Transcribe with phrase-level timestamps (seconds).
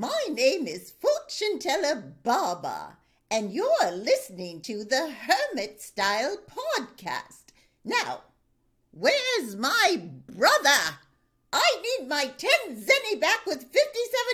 [0.00, 2.96] My name is Fortune Teller Baba,
[3.30, 7.52] and you're listening to the Hermit Style Podcast.
[7.84, 8.22] Now,
[8.92, 10.96] where's my brother?
[11.52, 13.76] I need my 10 zeni back with 57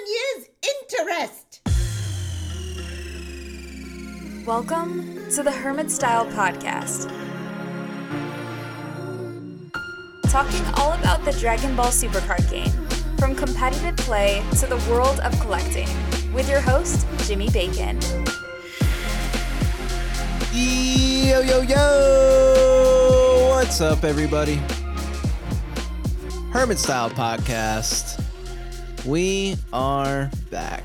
[0.07, 0.51] years
[0.85, 1.63] interest.
[4.47, 7.11] Welcome to the Hermit Style Podcast.
[10.31, 12.86] Talking all about the Dragon Ball Supercard game,
[13.19, 15.89] from competitive play to the world of collecting,
[16.33, 17.99] with your host, Jimmy Bacon.
[20.53, 23.49] Yo, yo, yo!
[23.51, 24.61] What's up, everybody?
[26.53, 28.23] Hermit Style Podcast.
[29.05, 30.85] We are back.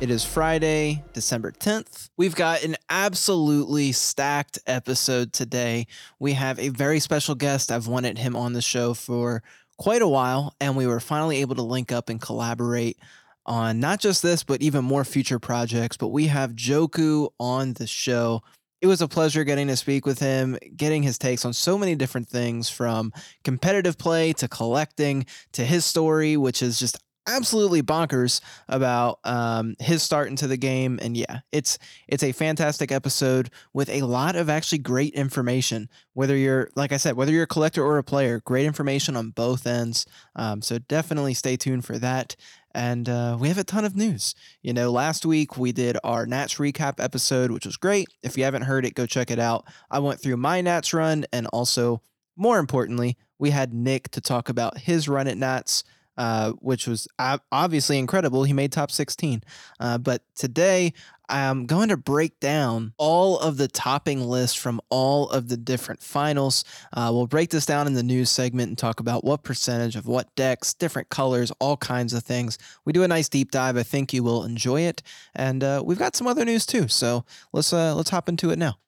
[0.00, 2.10] It is Friday, December 10th.
[2.18, 5.86] We've got an absolutely stacked episode today.
[6.18, 7.72] We have a very special guest.
[7.72, 9.42] I've wanted him on the show for
[9.78, 12.98] quite a while, and we were finally able to link up and collaborate
[13.44, 15.96] on not just this, but even more future projects.
[15.96, 18.42] But we have Joku on the show.
[18.82, 21.94] It was a pleasure getting to speak with him, getting his takes on so many
[21.94, 28.40] different things from competitive play to collecting to his story, which is just absolutely bonkers
[28.68, 30.98] about um, his start into the game.
[31.02, 35.88] And yeah, it's it's a fantastic episode with a lot of actually great information.
[36.14, 39.30] Whether you're like I said, whether you're a collector or a player, great information on
[39.30, 40.06] both ends.
[40.34, 42.36] Um, so definitely stay tuned for that.
[42.76, 44.34] And uh, we have a ton of news.
[44.60, 48.06] You know, last week we did our Nats recap episode, which was great.
[48.22, 49.64] If you haven't heard it, go check it out.
[49.90, 52.02] I went through my Nats run, and also,
[52.36, 55.84] more importantly, we had Nick to talk about his run at Nats.
[56.16, 57.06] Uh, which was
[57.52, 58.44] obviously incredible.
[58.44, 59.42] He made top 16.
[59.78, 60.94] Uh, but today,
[61.28, 66.02] I'm going to break down all of the topping lists from all of the different
[66.02, 66.64] finals.
[66.92, 70.06] Uh, we'll break this down in the news segment and talk about what percentage of
[70.06, 72.58] what decks, different colors, all kinds of things.
[72.84, 73.76] We do a nice deep dive.
[73.76, 75.02] I think you will enjoy it,
[75.34, 76.88] and uh, we've got some other news too.
[76.88, 78.78] So let's uh, let's hop into it now.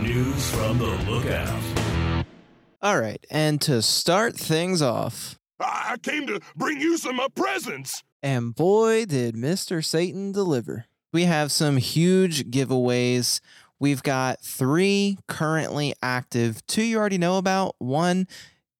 [0.00, 1.62] News from the lookout.
[2.80, 8.02] All right, and to start things off, I came to bring you some uh, presents.
[8.22, 9.84] And boy, did Mr.
[9.84, 10.86] Satan deliver.
[11.12, 13.40] We have some huge giveaways.
[13.78, 18.28] We've got three currently active, two you already know about, one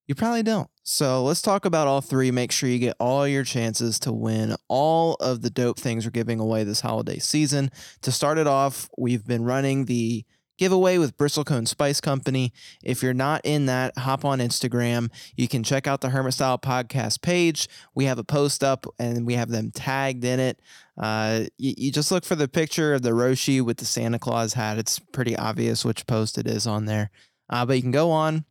[0.07, 0.69] you probably don't.
[0.85, 2.31] So let's talk about all three.
[2.31, 6.11] Make sure you get all your chances to win all of the dope things we're
[6.11, 7.71] giving away this holiday season.
[8.03, 10.25] To start it off, we've been running the
[10.63, 12.53] giveaway with Bristlecone Spice Company.
[12.85, 15.11] If you're not in that, hop on Instagram.
[15.37, 17.69] You can check out the Hermit Style podcast page.
[17.97, 20.61] We have a post up and we have them tagged in it.
[20.97, 24.55] Uh, you, you just look for the picture of the Roshi with the Santa Claus
[24.55, 24.79] hat.
[24.79, 27.11] It's pretty obvious which post it is on there.
[27.51, 28.45] Uh, but you can go on.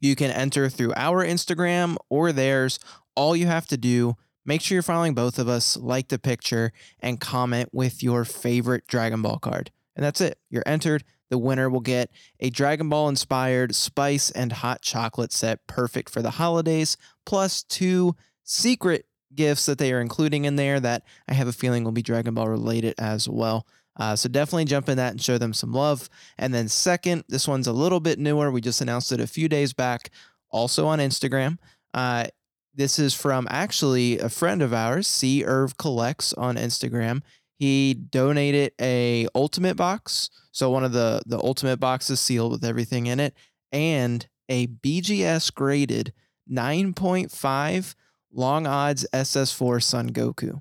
[0.00, 2.78] You can enter through our Instagram or theirs.
[3.14, 6.72] All you have to do Make sure you're following both of us, like the picture,
[6.98, 9.70] and comment with your favorite Dragon Ball card.
[9.96, 10.38] And that's it.
[10.50, 11.04] You're entered.
[11.30, 12.10] The winner will get
[12.40, 18.14] a Dragon Ball inspired spice and hot chocolate set, perfect for the holidays, plus two
[18.44, 22.02] secret gifts that they are including in there that I have a feeling will be
[22.02, 23.66] Dragon Ball related as well.
[23.96, 26.08] Uh, so definitely jump in that and show them some love.
[26.38, 28.50] And then, second, this one's a little bit newer.
[28.50, 30.10] We just announced it a few days back,
[30.50, 31.58] also on Instagram.
[31.92, 32.26] Uh,
[32.74, 35.44] this is from actually a friend of ours, C.
[35.44, 37.20] Irv Collects on Instagram.
[37.58, 43.06] He donated a ultimate box, so one of the the ultimate boxes sealed with everything
[43.06, 43.34] in it,
[43.70, 46.12] and a BGS graded
[46.50, 47.94] 9.5
[48.32, 50.60] long odds SS4 Son Goku.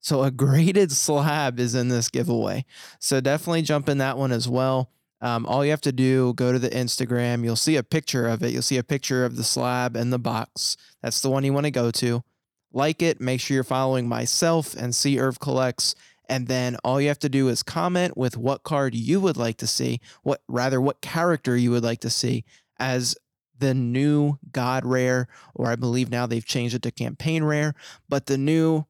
[0.00, 2.64] So a graded slab is in this giveaway.
[2.98, 4.90] So definitely jump in that one as well.
[5.22, 7.44] Um, all you have to do, go to the Instagram.
[7.44, 8.52] You'll see a picture of it.
[8.52, 10.78] You'll see a picture of the slab and the box.
[11.02, 12.24] That's the one you want to go to
[12.72, 13.20] like it.
[13.20, 15.94] Make sure you're following myself and C Irv Collects.
[16.28, 19.56] And then all you have to do is comment with what card you would like
[19.58, 22.44] to see, what rather what character you would like to see
[22.78, 23.16] as
[23.58, 27.74] the new God rare, or I believe now they've changed it to campaign rare,
[28.08, 28.86] but the new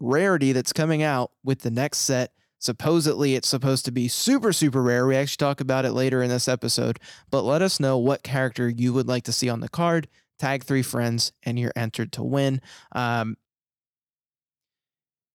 [0.00, 2.32] rarity that's coming out with the next set.
[2.58, 5.06] Supposedly, it's supposed to be super, super rare.
[5.06, 7.00] We actually talk about it later in this episode,
[7.30, 10.08] but let us know what character you would like to see on the card
[10.40, 12.60] tag three friends, and you're entered to win.
[12.92, 13.36] Um,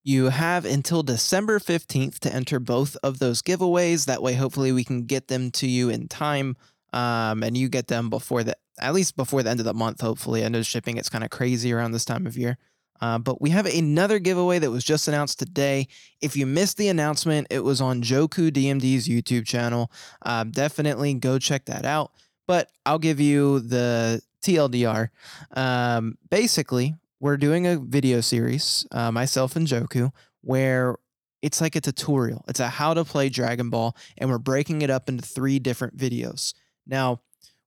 [0.03, 4.05] you have until December 15th to enter both of those giveaways.
[4.05, 6.57] That way, hopefully, we can get them to you in time
[6.93, 10.01] um, and you get them before the, at least before the end of the month,
[10.01, 10.45] hopefully.
[10.45, 12.57] I know shipping it's kind of crazy around this time of year.
[13.01, 15.87] Uh, but we have another giveaway that was just announced today.
[16.21, 19.91] If you missed the announcement, it was on Joku DMD's YouTube channel.
[20.21, 22.11] Uh, definitely go check that out.
[22.47, 25.09] But I'll give you the TLDR.
[25.55, 30.11] Um, basically, we're doing a video series, uh, myself and Joku,
[30.41, 30.97] where
[31.41, 32.45] it's like a tutorial.
[32.47, 35.97] It's a how to play Dragon Ball, and we're breaking it up into three different
[35.97, 36.53] videos.
[36.85, 37.21] Now,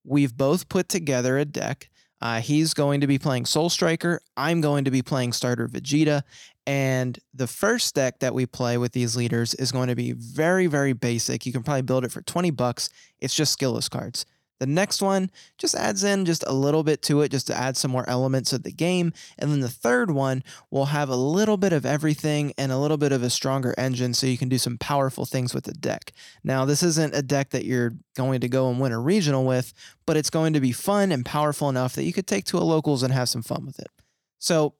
[0.04, 1.90] we've both put together a deck.
[2.20, 4.20] Uh, he's going to be playing Soul Striker.
[4.36, 6.22] I'm going to be playing Starter Vegeta.
[6.66, 10.66] And the first deck that we play with these leaders is going to be very,
[10.66, 11.46] very basic.
[11.46, 12.90] You can probably build it for 20 bucks.
[13.20, 14.26] It's just skillless cards.
[14.58, 17.76] The next one just adds in just a little bit to it, just to add
[17.76, 19.12] some more elements of the game.
[19.38, 22.96] And then the third one will have a little bit of everything and a little
[22.96, 26.12] bit of a stronger engine so you can do some powerful things with the deck.
[26.42, 29.72] Now, this isn't a deck that you're going to go and win a regional with,
[30.06, 32.60] but it's going to be fun and powerful enough that you could take to a
[32.60, 33.90] locals and have some fun with it.
[34.38, 34.74] So,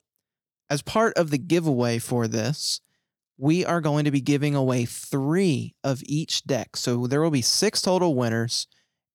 [0.71, 2.81] as part of the giveaway for this,
[3.39, 6.77] we are going to be giving away three of each deck.
[6.77, 8.67] So there will be six total winners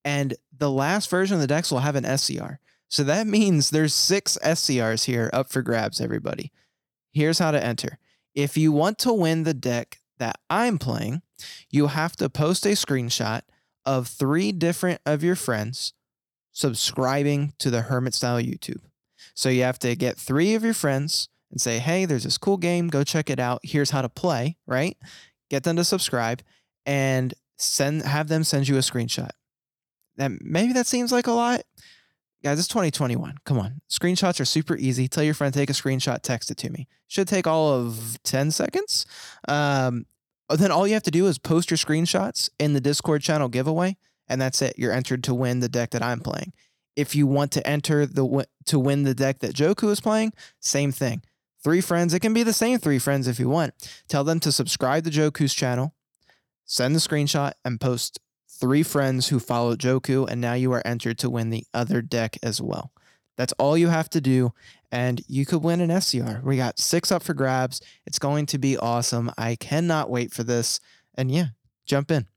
[0.05, 2.59] and the last version of the decks will have an SCR.
[2.89, 6.51] So that means there's six SCRs here up for grabs, everybody.
[7.11, 7.97] Here's how to enter.
[8.35, 11.21] If you want to win the deck that I'm playing,
[11.69, 13.41] you have to post a screenshot
[13.85, 15.93] of three different of your friends
[16.51, 18.81] subscribing to the Hermit Style YouTube.
[19.33, 22.57] So you have to get three of your friends and say, hey, there's this cool
[22.57, 22.87] game.
[22.87, 23.61] Go check it out.
[23.63, 24.97] Here's how to play, right?
[25.49, 26.41] Get them to subscribe
[26.85, 29.31] and send have them send you a screenshot.
[30.17, 31.61] And maybe that seems like a lot.
[32.43, 33.37] Guys, it's 2021.
[33.45, 33.81] Come on.
[33.89, 35.07] Screenshots are super easy.
[35.07, 36.87] Tell your friend, take a screenshot, text it to me.
[37.07, 39.05] Should take all of 10 seconds.
[39.47, 40.05] Um,
[40.49, 43.97] then all you have to do is post your screenshots in the Discord channel giveaway,
[44.27, 44.75] and that's it.
[44.77, 46.53] You're entered to win the deck that I'm playing.
[46.95, 50.91] If you want to enter the to win the deck that Joku is playing, same
[50.91, 51.23] thing.
[51.63, 52.13] Three friends.
[52.13, 53.73] It can be the same three friends if you want.
[54.07, 55.95] Tell them to subscribe to Joku's channel,
[56.65, 58.19] send the screenshot, and post
[58.63, 62.37] three friends who follow Joku, and now you are entered to win the other deck
[62.41, 62.93] as well.
[63.35, 64.53] That's all you have to do,
[64.89, 66.39] and you could win an SCR.
[66.45, 67.81] We got six up for grabs.
[68.05, 69.29] It's going to be awesome.
[69.37, 70.79] I cannot wait for this.
[71.13, 71.47] And yeah,
[71.85, 72.27] jump in.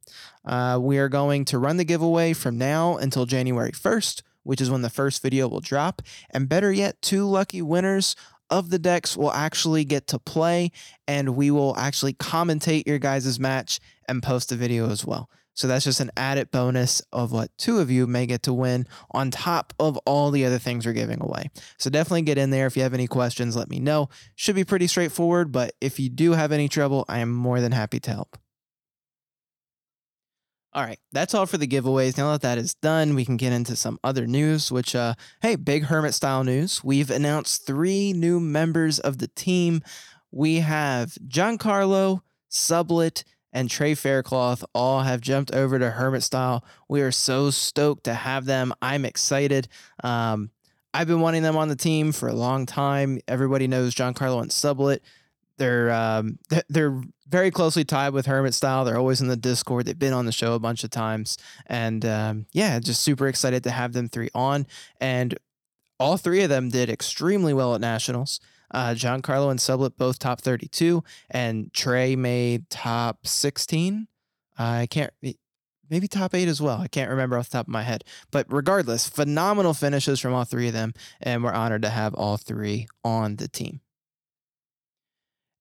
[0.45, 4.69] Uh, we are going to run the giveaway from now until January 1st, which is
[4.69, 6.03] when the first video will drop.
[6.31, 8.17] And better yet, two lucky winners
[8.51, 10.73] of the decks will actually get to play,
[11.07, 13.79] and we will actually commentate your guys' match
[14.09, 15.31] and post a video as well.
[15.57, 18.87] So that's just an added bonus of what two of you may get to win
[19.11, 21.51] on top of all the other things we're giving away.
[21.79, 22.67] So definitely get in there.
[22.67, 24.11] If you have any questions, let me know.
[24.35, 27.73] Should be pretty straightforward, but if you do have any trouble, I am more than
[27.73, 28.39] happy to help.
[30.75, 32.19] All right, that's all for the giveaways.
[32.19, 35.57] Now that that is done, we can get into some other news, which, uh, hey,
[35.57, 36.85] big Hermit style news.
[36.85, 39.81] We've announced three new members of the team.
[40.31, 42.21] We have Giancarlo,
[42.51, 43.25] Sublet,
[43.57, 46.63] and Trey Faircloth all have jumped over to Hermit Style.
[46.91, 48.75] We are so stoked to have them.
[48.83, 49.67] I'm excited.
[50.05, 50.51] Um,
[50.93, 53.19] I've been wanting them on the team for a long time.
[53.27, 55.01] Everybody knows Giancarlo and Sublet.
[55.57, 56.39] They're um,
[56.69, 58.85] they're very closely tied with Hermit Style.
[58.85, 59.87] They're always in the Discord.
[59.87, 63.65] They've been on the show a bunch of times, and um, yeah, just super excited
[63.65, 64.67] to have them three on.
[65.01, 65.35] And
[65.99, 68.39] all three of them did extremely well at nationals.
[68.73, 74.09] Uh, Giancarlo and Sublet both top 32, and Trey made top 16.
[74.59, 75.13] Uh, I can't,
[75.91, 76.81] maybe top eight as well.
[76.81, 78.05] I can't remember off the top of my head.
[78.31, 82.37] But regardless, phenomenal finishes from all three of them, and we're honored to have all
[82.37, 83.81] three on the team.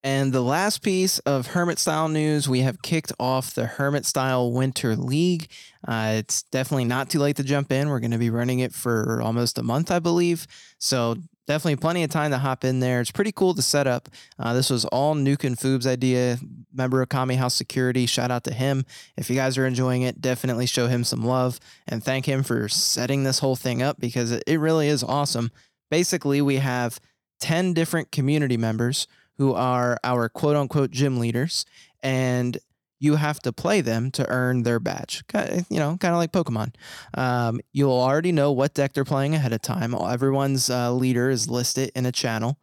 [0.05, 4.51] And the last piece of Hermit Style news, we have kicked off the Hermit Style
[4.51, 5.47] Winter League.
[5.87, 7.89] Uh, it's definitely not too late to jump in.
[7.89, 10.45] We're going to be running it for almost a month, I believe.
[10.77, 11.15] So
[11.47, 13.01] definitely plenty of time to hop in there.
[13.01, 14.09] It's pretty cool to set up.
[14.37, 16.37] Uh, this was all Nuke and Foob's idea.
[16.73, 18.05] Member of Kami House Security.
[18.05, 18.85] Shout out to him.
[19.15, 22.67] If you guys are enjoying it, definitely show him some love and thank him for
[22.67, 25.51] setting this whole thing up because it really is awesome.
[25.89, 26.99] Basically, we have
[27.39, 31.65] 10 different community members who are our quote unquote gym leaders.
[32.01, 32.57] And
[32.99, 35.23] you have to play them to earn their badge.
[35.69, 36.75] You know, kind of like Pokemon.
[37.13, 39.93] Um, you'll already know what deck they're playing ahead of time.
[39.93, 42.57] Everyone's uh, leader is listed in a channel.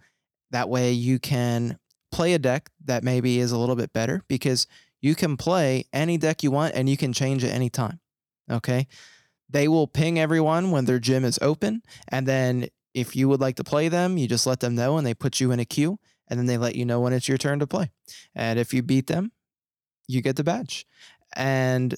[0.51, 1.79] That way, you can
[2.11, 4.67] play a deck that maybe is a little bit better because
[5.01, 8.01] you can play any deck you want and you can change at any time.
[8.51, 8.87] Okay.
[9.49, 11.83] They will ping everyone when their gym is open.
[12.09, 15.07] And then if you would like to play them, you just let them know and
[15.07, 15.99] they put you in a queue
[16.29, 17.91] and then they let you know when it's your turn to play.
[18.35, 19.33] And if you beat them,
[20.09, 20.87] you get the badge.
[21.35, 21.95] And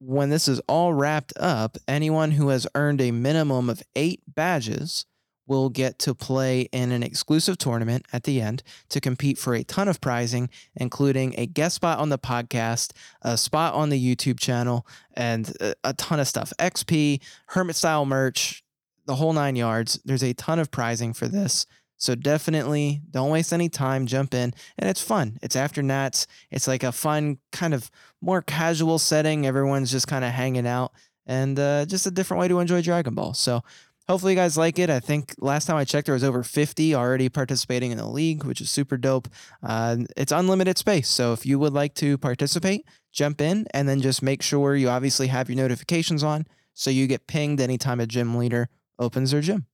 [0.00, 5.06] when this is all wrapped up, anyone who has earned a minimum of eight badges
[5.48, 9.64] will get to play in an exclusive tournament at the end to compete for a
[9.64, 12.92] ton of prizing, including a guest spot on the podcast,
[13.22, 15.52] a spot on the YouTube channel, and
[15.82, 18.62] a ton of stuff XP, Hermit style merch,
[19.06, 19.98] the whole nine yards.
[20.04, 21.66] There's a ton of prizing for this.
[21.98, 24.54] So definitely don't waste any time, jump in.
[24.78, 25.38] And it's fun.
[25.42, 26.26] It's after Nats.
[26.50, 27.90] It's like a fun, kind of
[28.20, 29.46] more casual setting.
[29.46, 30.92] Everyone's just kind of hanging out
[31.26, 33.34] and uh, just a different way to enjoy Dragon Ball.
[33.34, 33.62] So
[34.08, 34.90] hopefully you guys like it.
[34.90, 38.44] I think last time I checked, there was over 50 already participating in the league,
[38.44, 39.28] which is super dope.
[39.62, 41.08] Uh, it's unlimited space.
[41.08, 44.88] So if you would like to participate, jump in and then just make sure you
[44.88, 49.40] obviously have your notifications on so you get pinged anytime a gym leader opens their
[49.40, 49.66] gym.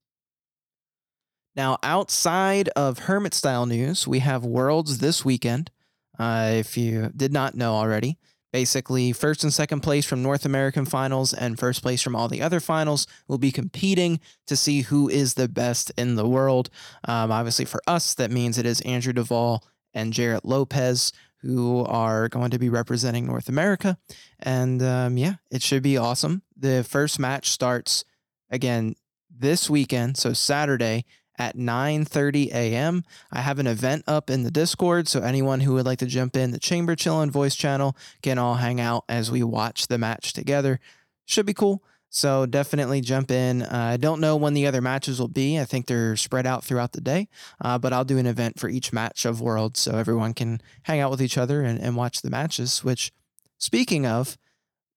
[1.56, 5.70] Now, outside of Hermit style news, we have Worlds this weekend.
[6.18, 8.18] Uh, if you did not know already,
[8.52, 12.42] basically, first and second place from North American finals and first place from all the
[12.42, 16.70] other finals will be competing to see who is the best in the world.
[17.06, 22.28] Um, obviously, for us, that means it is Andrew Duvall and Jarrett Lopez who are
[22.28, 23.98] going to be representing North America.
[24.40, 26.42] And um, yeah, it should be awesome.
[26.56, 28.04] The first match starts
[28.50, 28.96] again
[29.30, 31.04] this weekend, so Saturday
[31.38, 33.04] at 9:30 a.m.
[33.30, 36.36] I have an event up in the Discord, so anyone who would like to jump
[36.36, 40.32] in the Chamber Chillin' voice channel can all hang out as we watch the match
[40.32, 40.80] together.
[41.26, 41.82] Should be cool.
[42.14, 43.62] So definitely jump in.
[43.62, 45.58] Uh, I don't know when the other matches will be.
[45.58, 47.28] I think they're spread out throughout the day,
[47.60, 51.00] uh, but I'll do an event for each match of Worlds so everyone can hang
[51.00, 52.84] out with each other and, and watch the matches.
[52.84, 53.10] Which,
[53.58, 54.38] speaking of,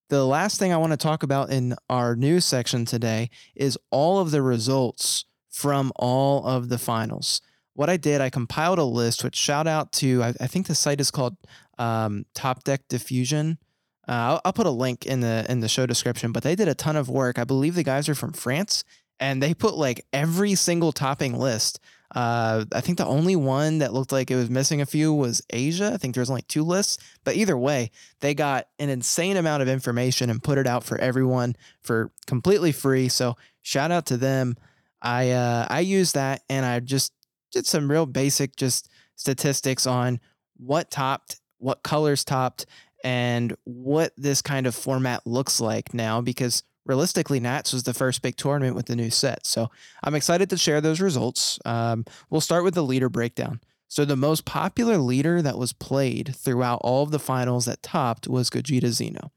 [0.10, 4.20] the last thing I want to talk about in our news section today is all
[4.20, 7.42] of the results from all of the finals.
[7.74, 10.76] What I did, I compiled a list, which shout out to, I, I think the
[10.76, 11.38] site is called
[11.78, 13.60] um, Top Deck Diffusion.
[14.08, 16.68] Uh, I'll, I'll put a link in the in the show description, but they did
[16.68, 17.38] a ton of work.
[17.38, 18.84] I believe the guys are from France,
[19.20, 21.80] and they put like every single topping list.
[22.16, 25.42] Uh, I think the only one that looked like it was missing a few was
[25.50, 25.92] Asia.
[25.94, 29.68] I think there's only two lists, but either way, they got an insane amount of
[29.68, 33.10] information and put it out for everyone for completely free.
[33.10, 34.56] So shout out to them.
[35.02, 37.14] I uh, I used that and I just
[37.52, 40.20] did some real basic just statistics on
[40.58, 42.66] what topped, what colors topped,
[43.04, 48.22] and what this kind of format looks like now because realistically nats was the first
[48.22, 49.46] big tournament with the new set.
[49.46, 49.70] So
[50.04, 51.60] i'm excited to share those results.
[51.66, 53.60] Um, we'll start with the leader breakdown.
[53.90, 58.28] So the most popular leader that was played throughout all of the finals that topped
[58.28, 59.30] was gogeta Xeno.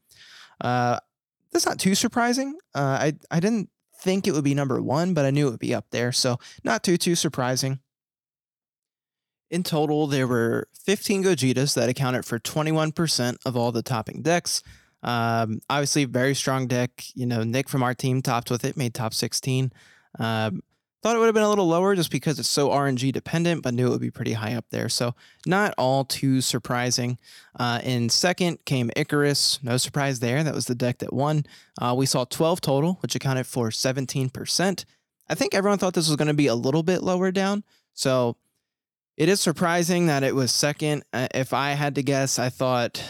[0.60, 0.98] Uh,
[1.52, 2.56] that's not too surprising.
[2.74, 3.70] Uh, I, I didn't
[4.00, 6.38] think it would be number one but i knew it would be up there so
[6.64, 7.78] not too too surprising
[9.50, 14.62] in total, there were 15 Gogetas that accounted for 21% of all the topping decks.
[15.02, 17.04] Um, obviously, very strong deck.
[17.14, 19.73] You know, Nick from our team topped with it, made top 16.
[20.19, 20.62] Um,
[21.02, 23.75] thought it would have been a little lower just because it's so RNG dependent, but
[23.75, 24.88] knew it would be pretty high up there.
[24.88, 25.14] So,
[25.47, 27.19] not all too surprising.
[27.59, 29.62] Uh, in second came Icarus.
[29.62, 30.45] No surprise there.
[30.45, 31.45] That was the deck that won.
[31.80, 34.85] Uh, we saw 12 total, which accounted for 17%.
[35.28, 37.64] I think everyone thought this was going to be a little bit lower down.
[37.95, 38.37] So,
[39.16, 41.04] it is surprising that it was second.
[41.12, 43.02] Uh, if I had to guess, I thought,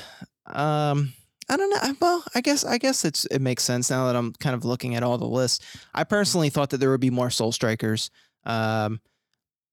[0.46, 1.12] um,
[1.50, 1.94] I don't know.
[2.00, 4.94] Well, I guess I guess it's it makes sense now that I'm kind of looking
[4.94, 5.66] at all the lists.
[5.92, 8.10] I personally thought that there would be more Soul Strikers.
[8.44, 9.00] Um,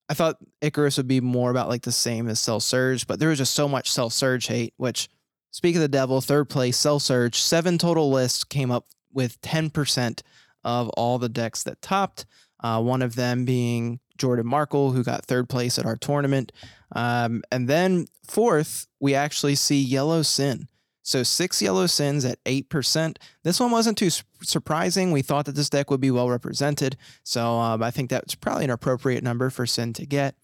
[0.10, 3.30] I thought Icarus would be more about like the same as Cell Surge, but there
[3.30, 4.74] was just so much Cell Surge hate.
[4.78, 5.08] Which,
[5.52, 9.70] speak of the devil, third place Cell Surge, seven total lists came up with ten
[9.70, 10.24] percent
[10.64, 12.26] of all the decks that topped.
[12.60, 16.52] Uh, one of them being Jordan Markle, who got third place at our tournament.
[16.96, 20.68] Um, and then fourth, we actually see Yellow Sin.
[21.08, 23.16] So six Yellow Sins at 8%.
[23.42, 25.14] This one wasn't too su- surprising.
[25.14, 26.98] We thought that this deck would be well represented.
[27.24, 30.36] So um, I think that's probably an appropriate number for Sin to get.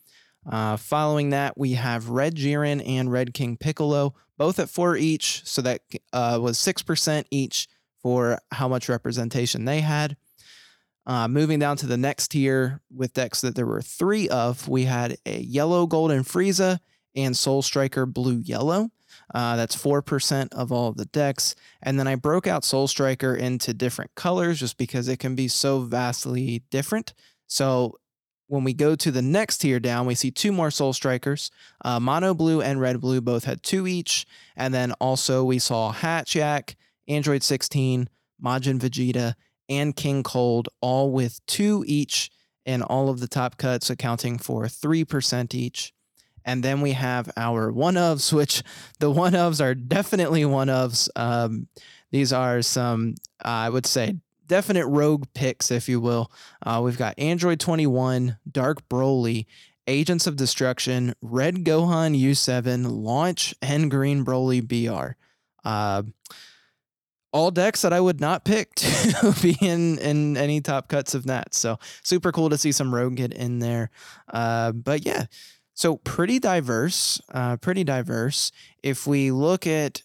[0.49, 5.41] Uh, following that, we have Red Jiren and Red King Piccolo, both at four each.
[5.45, 5.81] So that
[6.13, 7.67] uh, was 6% each
[8.01, 10.15] for how much representation they had.
[11.05, 14.85] Uh, moving down to the next tier with decks that there were three of, we
[14.85, 16.79] had a yellow golden Frieza
[17.15, 18.89] and Soul Striker blue yellow.
[19.33, 21.55] Uh, that's 4% of all of the decks.
[21.81, 25.47] And then I broke out Soul Striker into different colors just because it can be
[25.47, 27.13] so vastly different.
[27.47, 27.97] So
[28.47, 31.51] when we go to the next tier down, we see two more Soul Strikers.
[31.83, 34.25] Uh, Mono Blue and Red Blue both had two each.
[34.55, 36.75] And then also we saw Hatchiyack,
[37.07, 38.09] Android 16,
[38.43, 39.35] Majin Vegeta,
[39.69, 42.29] and King Cold, all with two each
[42.65, 45.93] in all of the top cuts, accounting for 3% each.
[46.45, 48.63] And then we have our one ofs, which
[48.99, 51.09] the one ofs are definitely one ofs.
[51.15, 51.67] Um,
[52.11, 54.15] these are some, uh, I would say,
[54.47, 56.31] definite rogue picks, if you will.
[56.61, 59.45] Uh, we've got Android 21, Dark Broly,
[59.87, 65.15] Agents of Destruction, Red Gohan U7, Launch, and Green Broly BR.
[65.67, 66.03] Uh,
[67.33, 71.25] all decks that I would not pick to be in in any top cuts of
[71.25, 71.53] that.
[71.53, 73.89] So super cool to see some Rogue get in there.
[74.31, 75.25] Uh, but yeah,
[75.73, 78.51] so pretty diverse, uh, pretty diverse.
[78.81, 80.03] If we look at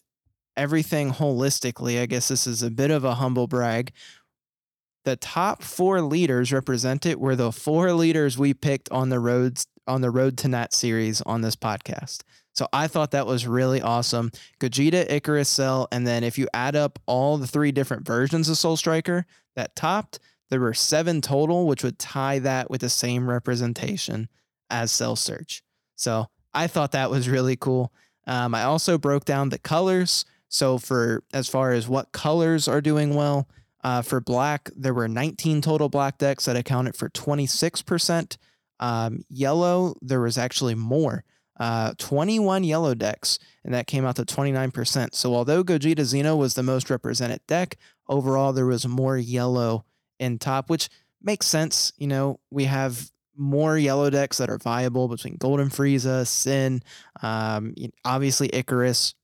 [0.57, 3.93] everything holistically, I guess this is a bit of a humble brag.
[5.05, 10.03] The top four leaders represented were the four leaders we picked on the roads on
[10.03, 12.21] the Road to Nat series on this podcast.
[12.55, 14.31] So I thought that was really awesome.
[14.61, 18.59] Gogeta, Icarus, Cell, and then if you add up all the three different versions of
[18.59, 19.25] Soul Striker
[19.57, 20.19] that topped,
[20.51, 24.29] there were seven total, which would tie that with the same representation
[24.71, 25.63] as Cell Surge.
[25.97, 27.93] So I thought that was really cool.
[28.27, 30.25] Um, I also broke down the colors.
[30.49, 33.49] So for as far as what colors are doing well,
[33.85, 38.37] uh, for black, there were 19 total black decks that accounted for 26%.
[38.81, 41.25] Um, yellow, there was actually more
[41.59, 45.15] uh, 21 yellow decks, and that came out to 29%.
[45.15, 47.77] So although Gogeta Xeno was the most represented deck,
[48.09, 49.85] overall there was more yellow
[50.19, 50.89] in top, which
[51.23, 51.93] makes sense.
[51.97, 56.83] You know, we have more yellow decks that are viable between Golden Frieza, Sin,
[57.23, 59.15] um, obviously Icarus.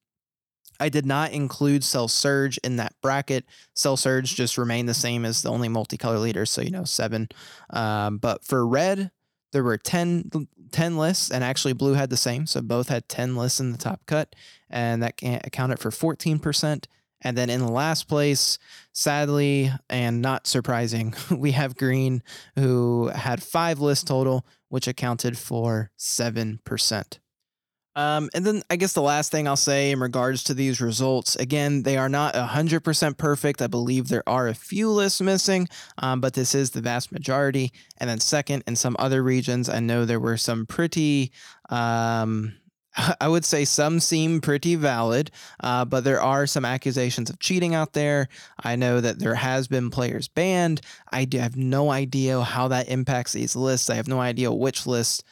[0.80, 3.44] I did not include Cell Surge in that bracket.
[3.74, 7.28] Cell Surge just remained the same as the only multicolor leader, so you know seven.
[7.70, 9.10] Um, but for red,
[9.52, 12.44] there were 10, 10 lists, and actually Blue had the same.
[12.46, 14.34] So both had 10 lists in the top cut,
[14.68, 16.86] and that accounted for 14%.
[17.24, 18.58] And then in the last place,
[18.92, 22.22] sadly and not surprising, we have Green,
[22.54, 27.18] who had five lists total, which accounted for 7%.
[27.96, 31.36] Um, and then I guess the last thing I'll say in regards to these results,
[31.36, 33.62] again, they are not 100% perfect.
[33.62, 37.72] I believe there are a few lists missing, um, but this is the vast majority.
[37.98, 41.30] And then, second, in some other regions, I know there were some pretty.
[41.70, 42.54] Um,
[43.20, 47.74] I would say some seem pretty valid, uh, but there are some accusations of cheating
[47.74, 48.28] out there.
[48.62, 50.80] I know that there has been players banned.
[51.12, 53.90] I have no idea how that impacts these lists.
[53.90, 55.22] I have no idea which lists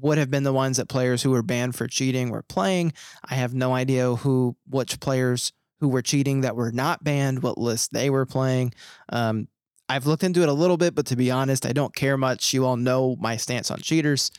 [0.00, 2.92] would have been the ones that players who were banned for cheating were playing.
[3.28, 7.58] I have no idea who which players who were cheating that were not banned, what
[7.58, 8.72] list they were playing.
[9.08, 9.48] Um,
[9.88, 12.54] I've looked into it a little bit, but to be honest, I don't care much.
[12.54, 14.30] You all know my stance on cheaters.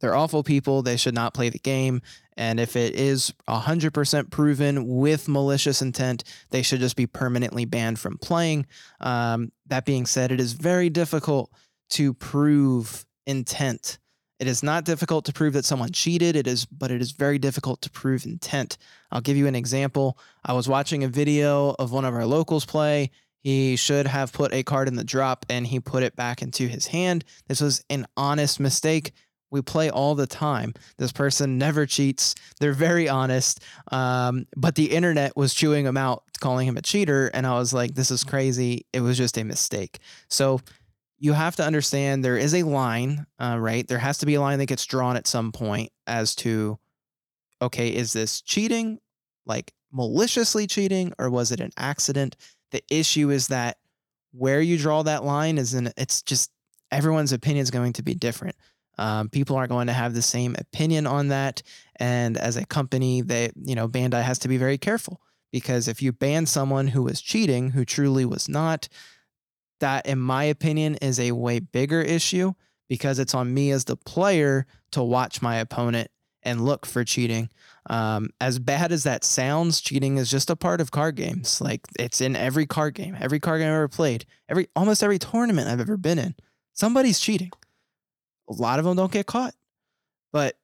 [0.00, 0.82] They're awful people.
[0.82, 2.02] They should not play the game.
[2.36, 7.98] And if it is 100% proven with malicious intent, they should just be permanently banned
[7.98, 8.66] from playing.
[9.00, 11.50] Um, that being said, it is very difficult
[11.90, 13.98] to prove intent
[14.40, 16.34] it is not difficult to prove that someone cheated.
[16.34, 18.78] It is, but it is very difficult to prove intent.
[19.12, 20.18] I'll give you an example.
[20.42, 23.10] I was watching a video of one of our locals play.
[23.42, 26.68] He should have put a card in the drop and he put it back into
[26.68, 27.24] his hand.
[27.48, 29.12] This was an honest mistake.
[29.50, 30.74] We play all the time.
[30.96, 32.34] This person never cheats.
[32.60, 33.62] They're very honest.
[33.90, 37.28] Um, but the internet was chewing him out, calling him a cheater.
[37.28, 38.86] And I was like, this is crazy.
[38.92, 39.98] It was just a mistake.
[40.28, 40.60] So
[41.18, 43.86] you have to understand there is a line, uh, right?
[43.86, 46.78] There has to be a line that gets drawn at some point as to,
[47.60, 48.98] okay, is this cheating,
[49.44, 52.36] like maliciously cheating, or was it an accident?
[52.70, 53.76] The issue is that
[54.32, 56.50] where you draw that line is in, it's just
[56.90, 58.56] everyone's opinion is going to be different.
[59.00, 61.62] Um, people aren't going to have the same opinion on that.
[61.96, 66.02] And as a company, they, you know, Bandai has to be very careful because if
[66.02, 68.88] you ban someone who was cheating, who truly was not,
[69.80, 72.52] that, in my opinion, is a way bigger issue
[72.90, 76.10] because it's on me as the player to watch my opponent
[76.42, 77.48] and look for cheating.
[77.88, 81.62] Um, as bad as that sounds, cheating is just a part of card games.
[81.62, 85.18] Like it's in every card game, every card game I've ever played, every almost every
[85.18, 86.34] tournament I've ever been in.
[86.74, 87.50] Somebody's cheating.
[88.50, 89.54] A lot of them don't get caught,
[90.32, 90.56] but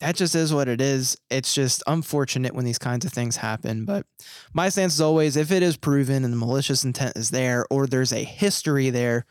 [0.00, 1.16] that just is what it is.
[1.30, 3.84] It's just unfortunate when these kinds of things happen.
[3.84, 4.06] But
[4.52, 7.86] my stance is always if it is proven and the malicious intent is there or
[7.86, 9.24] there's a history there,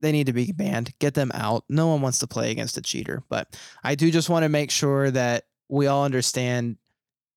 [0.00, 0.92] they need to be banned.
[0.98, 1.64] Get them out.
[1.68, 3.22] No one wants to play against a cheater.
[3.28, 6.76] But I do just want to make sure that we all understand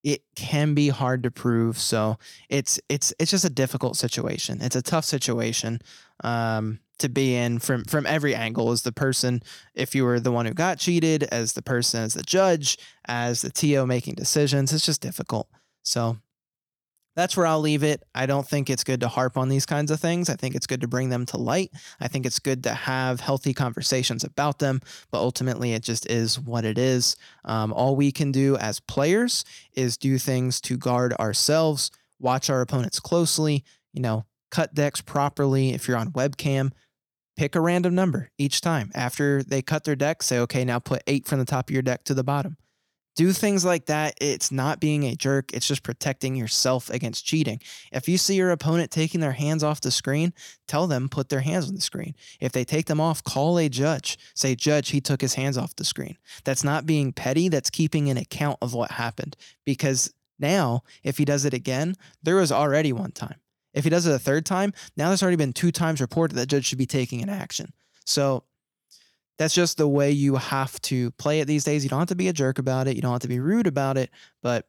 [0.04, 1.78] it can be hard to prove.
[1.78, 2.18] So
[2.50, 4.62] it's it's it's just a difficult situation.
[4.62, 5.80] It's a tough situation.
[6.24, 9.42] Um, to be in from from every angle as the person
[9.74, 12.78] if you were the one who got cheated as the person as the judge
[13.08, 15.48] as the TO making decisions it's just difficult
[15.84, 16.18] so
[17.16, 18.04] that's where I'll leave it.
[18.16, 20.30] I don't think it's good to harp on these kinds of things.
[20.30, 21.72] I think it's good to bring them to light.
[22.00, 26.40] I think it's good to have healthy conversations about them, but ultimately it just is
[26.40, 27.16] what it is.
[27.46, 32.62] Um, all we can do as players is do things to guard ourselves, watch our
[32.62, 35.74] opponents closely, you know, cut decks properly.
[35.74, 36.72] If you're on webcam,
[37.36, 38.92] pick a random number each time.
[38.94, 41.82] After they cut their deck, say, okay, now put eight from the top of your
[41.82, 42.58] deck to the bottom.
[43.16, 44.16] do things like that.
[44.22, 47.62] It's not being a jerk, it's just protecting yourself against cheating.
[47.92, 50.34] If you see your opponent taking their hands off the screen,
[50.68, 52.14] tell them put their hands on the screen.
[52.40, 54.20] If they take them off, call a judge.
[54.36, 56.18] Say, Judge, he took his hands off the screen.
[56.44, 59.36] That's not being petty, that's keeping an account of what happened.
[59.66, 63.38] Because now, if he does it again, there was already one time.
[63.74, 66.48] If he does it a third time, now there's already been two times reported that
[66.48, 67.74] judge should be taking an action.
[68.06, 68.44] So
[69.38, 71.84] that's just the way you have to play it these days.
[71.84, 72.96] You don't have to be a jerk about it.
[72.96, 74.68] You don't have to be rude about it, but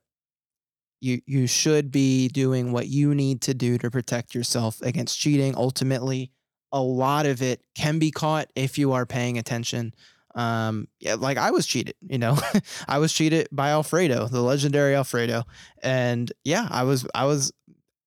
[1.00, 5.54] you you should be doing what you need to do to protect yourself against cheating.
[5.56, 6.32] Ultimately,
[6.72, 9.94] a lot of it can be caught if you are paying attention.
[10.34, 12.36] Um, yeah, like I was cheated, you know,
[12.88, 15.44] I was cheated by Alfredo, the legendary Alfredo,
[15.82, 17.52] and yeah, I was I was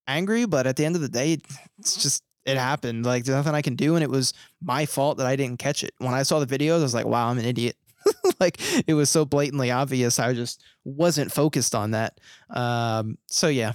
[0.07, 1.37] angry, but at the end of the day,
[1.79, 3.05] it's just it happened.
[3.05, 5.83] Like there's nothing I can do, and it was my fault that I didn't catch
[5.83, 5.93] it.
[5.99, 7.75] When I saw the videos, I was like, "Wow, I'm an idiot."
[8.39, 10.19] like it was so blatantly obvious.
[10.19, 12.19] I just wasn't focused on that.
[12.49, 13.73] Um, so yeah.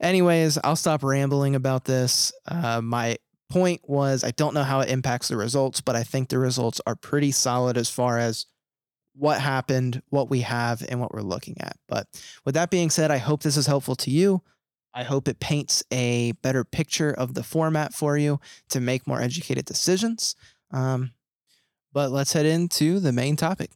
[0.00, 2.32] Anyways, I'll stop rambling about this.
[2.46, 3.16] Uh, my
[3.48, 6.80] point was I don't know how it impacts the results, but I think the results
[6.86, 8.46] are pretty solid as far as
[9.14, 11.76] what happened, what we have, and what we're looking at.
[11.88, 12.08] But
[12.44, 14.42] with that being said, I hope this is helpful to you.
[14.96, 19.20] I hope it paints a better picture of the format for you to make more
[19.20, 20.36] educated decisions.
[20.70, 21.10] Um,
[21.92, 23.70] but let's head into the main topic.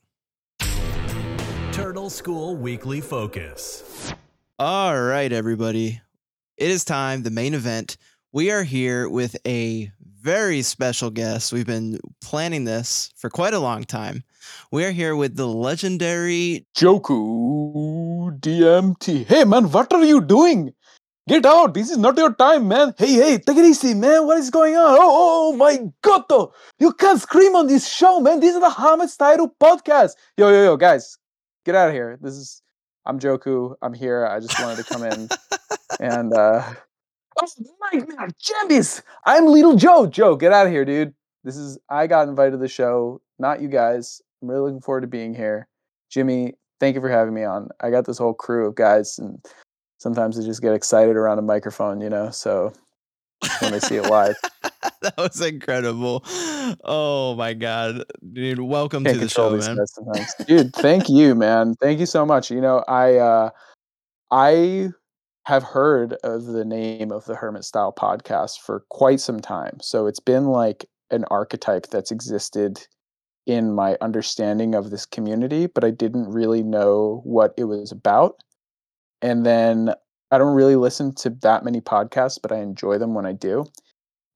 [1.73, 4.15] Turtle School Weekly Focus.
[4.61, 6.01] All right, everybody.
[6.57, 7.97] It is time, the main event.
[8.33, 11.53] We are here with a very special guest.
[11.53, 14.23] We've been planning this for quite a long time.
[14.71, 19.27] We are here with the legendary Joku DMD.
[19.27, 20.75] Hey man, what are you doing?
[21.29, 21.75] Get out!
[21.75, 22.95] This is not your time, man.
[22.97, 24.27] Hey, hey, take it easy, man.
[24.27, 24.97] What is going on?
[24.99, 26.55] Oh, oh my god, though.
[26.79, 28.41] You can't scream on this show, man.
[28.41, 30.13] This is the Hermit Style podcast.
[30.39, 31.19] Yo, yo, yo, guys,
[31.67, 32.19] get out of here.
[32.23, 32.63] This is
[33.05, 33.75] I'm Joku.
[33.83, 34.25] I'm here.
[34.25, 35.29] I just wanted to come in
[36.01, 36.63] and uh
[37.41, 37.47] Oh
[37.79, 39.03] my god, Jambis!
[39.27, 40.07] I'm Little Joe.
[40.07, 41.13] Joe, get out of here, dude.
[41.45, 44.23] This is I got invited to the show, not you guys.
[44.41, 45.69] I'm really looking forward to being here.
[46.11, 47.69] Jimmy, thank you for having me on.
[47.83, 49.45] I got this whole crew of guys and
[49.99, 52.31] sometimes I just get excited around a microphone, you know.
[52.31, 52.73] So
[53.61, 54.37] when they see it live,
[55.03, 56.25] that was incredible.
[56.85, 58.61] Oh my god, dude!
[58.61, 59.77] Welcome can't to the show, man.
[60.47, 61.75] Dude, thank you, man.
[61.81, 62.51] Thank you so much.
[62.51, 63.51] You know, I uh,
[64.31, 64.89] I
[65.47, 69.79] have heard of the name of the Hermit Style podcast for quite some time.
[69.81, 72.87] So it's been like an archetype that's existed
[73.47, 78.43] in my understanding of this community, but I didn't really know what it was about.
[79.23, 79.95] And then
[80.31, 83.67] I don't really listen to that many podcasts, but I enjoy them when I do.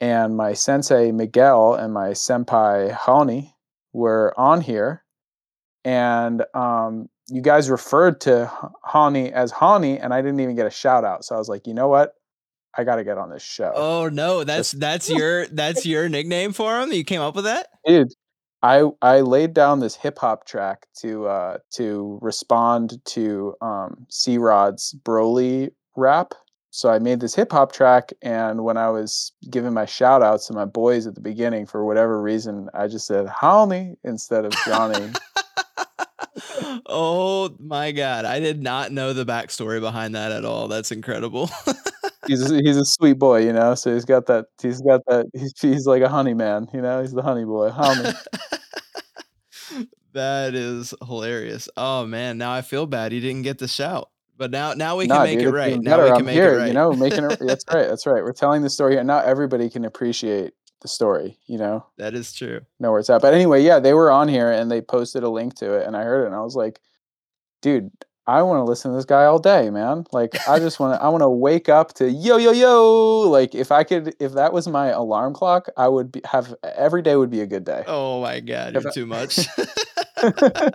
[0.00, 3.52] And my sensei Miguel and my senpai Hani
[3.92, 5.04] were on here,
[5.84, 8.50] and um, you guys referred to
[8.84, 11.24] Hani as Hani, and I didn't even get a shout out.
[11.24, 12.14] So I was like, you know what?
[12.76, 13.72] I got to get on this show.
[13.76, 16.90] Oh no, that's that's your that's your nickname for him.
[16.92, 17.68] You came up with that?
[17.86, 18.12] dude
[18.62, 24.38] i i laid down this hip hop track to uh to respond to um c
[24.38, 26.32] rod's broly rap
[26.70, 30.46] so i made this hip hop track and when i was giving my shout outs
[30.46, 34.52] to my boys at the beginning for whatever reason i just said Hani instead of
[34.66, 35.10] johnny
[36.86, 40.68] oh my god, I did not know the backstory behind that at all.
[40.68, 41.50] That's incredible.
[42.26, 45.26] he's a, he's a sweet boy you know so he's got that he's got that
[45.34, 48.10] he's, he's like a honey man you know he's the honey boy honey
[50.12, 51.68] that is hilarious.
[51.76, 53.12] Oh man, now I feel bad.
[53.12, 54.08] He didn't get the shout.
[54.36, 55.80] But now now we can Nah, make dude, it right.
[55.80, 56.02] Now better.
[56.04, 56.66] we can I'm make here, it right.
[56.68, 57.38] you know, making it.
[57.46, 57.86] That's right.
[57.88, 58.22] That's right.
[58.22, 59.04] We're telling the story here.
[59.04, 62.60] Not everybody can appreciate the story, you know, that is true.
[62.80, 63.22] know where it's at.
[63.22, 65.96] But anyway, yeah, they were on here and they posted a link to it, and
[65.96, 66.80] I heard it, and I was like,
[67.60, 67.90] dude,
[68.26, 70.04] I want to listen to this guy all day, man.
[70.12, 71.02] Like, I just want to.
[71.04, 73.20] I want to wake up to yo yo yo.
[73.28, 77.02] Like, if I could, if that was my alarm clock, I would be, have every
[77.02, 77.82] day would be a good day.
[77.86, 79.40] Oh my god, If you're I- too much.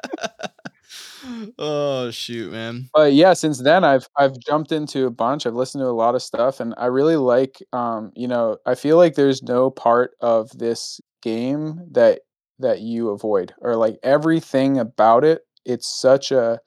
[1.59, 2.89] oh shoot, man.
[2.93, 6.15] but yeah since then i've i've jumped into a bunch i've listened to a lot
[6.15, 10.11] of stuff and i really like um you know i feel like there's no part
[10.21, 12.21] of this game that
[12.59, 16.59] that you avoid or like everything about it it's such a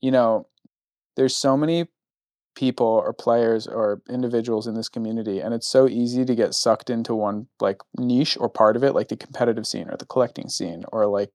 [0.00, 0.46] you know
[1.16, 1.86] there's so many
[2.54, 6.90] people or players or individuals in this community and it's so easy to get sucked
[6.90, 10.48] into one like niche or part of it like the competitive scene or the collecting
[10.48, 11.30] scene or like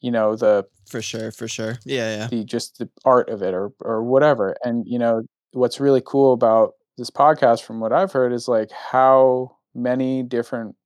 [0.00, 1.78] you know the For sure, for sure.
[1.84, 2.26] Yeah, yeah.
[2.28, 4.56] the just the art of it or or whatever.
[4.64, 8.70] And you know what's really cool about this podcast, from what I've heard, is like
[8.70, 10.76] how many different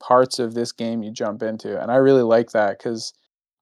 [0.00, 3.12] parts of this game you jump into, and I really like that because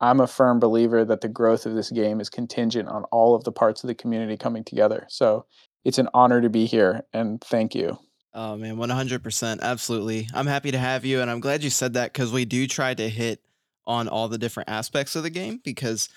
[0.02, 3.44] I'm a firm believer that the growth of this game is contingent on all of
[3.44, 5.06] the parts of the community coming together.
[5.08, 5.46] So
[5.84, 7.98] it's an honor to be here and thank you.
[8.34, 9.60] Oh man, 100%.
[9.60, 10.28] Absolutely.
[10.32, 12.94] I'm happy to have you and I'm glad you said that cuz we do try
[12.94, 13.40] to hit
[13.86, 16.08] on all the different aspects of the game because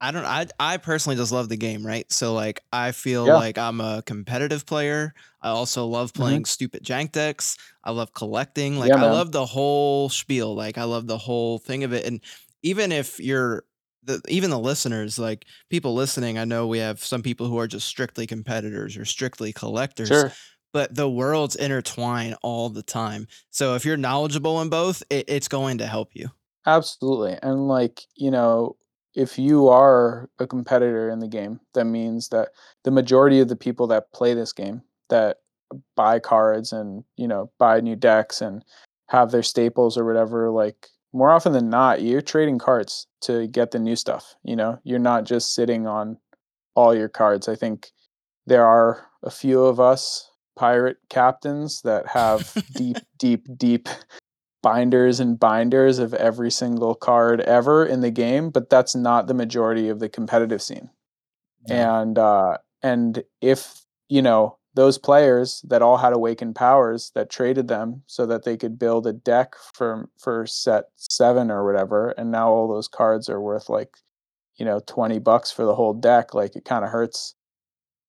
[0.00, 2.10] I don't I I personally just love the game, right?
[2.12, 3.34] So like I feel Yeah.
[3.34, 5.14] like I'm a competitive player.
[5.42, 7.56] I also love playing stupid jank decks.
[7.84, 8.78] I love collecting.
[8.78, 9.02] Like Mm-hmm.
[9.02, 10.54] Yeah, I love the whole spiel.
[10.54, 12.06] Like I love the whole thing of it.
[12.06, 12.20] And
[12.62, 13.64] even if you're
[14.04, 17.66] the even the listeners, like people listening, I know we have some people who are
[17.66, 20.32] just strictly competitors or strictly collectors Sure.
[20.72, 23.26] but the worlds intertwine all the time.
[23.50, 26.28] So if you're knowledgeable in both, it, it's going to help you.
[26.66, 27.38] Absolutely.
[27.42, 28.76] And like, you know,
[29.14, 32.50] if you are a competitor in the game, that means that
[32.84, 35.38] the majority of the people that play this game that
[35.96, 38.62] buy cards and, you know, buy new decks and
[39.08, 43.70] have their staples or whatever, like more often than not, you're trading cards to get
[43.70, 44.78] the new stuff, you know.
[44.84, 46.18] You're not just sitting on
[46.74, 47.48] all your cards.
[47.48, 47.90] I think
[48.46, 53.88] there are a few of us pirate captains that have deep, deep, deep
[54.62, 59.34] binders and binders of every single card ever in the game, but that's not the
[59.34, 60.90] majority of the competitive scene.
[61.68, 67.66] And uh and if, you know, those players that all had awakened powers that traded
[67.66, 72.30] them so that they could build a deck for for set 7 or whatever and
[72.30, 73.96] now all those cards are worth like
[74.54, 77.34] you know 20 bucks for the whole deck like it kind of hurts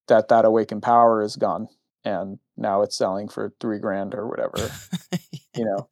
[0.08, 1.68] that that awakened power is gone
[2.06, 4.70] and now it's selling for 3 grand or whatever
[5.56, 5.88] you know?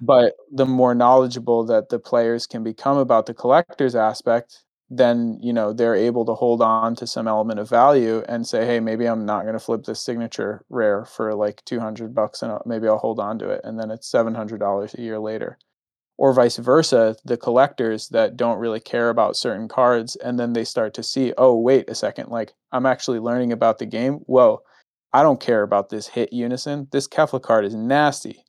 [0.00, 5.52] But the more knowledgeable that the players can become about the collector's aspect then you
[5.52, 9.06] know they're able to hold on to some element of value and say hey maybe
[9.06, 12.98] i'm not going to flip this signature rare for like 200 bucks and maybe i'll
[12.98, 15.58] hold on to it and then it's $700 a year later.
[16.18, 20.64] Or vice versa the collectors that don't really care about certain cards and then they
[20.64, 24.14] start to see oh wait a second like i'm actually learning about the game?
[24.26, 24.62] Whoa
[25.12, 26.88] i don't care about this hit unison.
[26.92, 28.45] This kefla card is nasty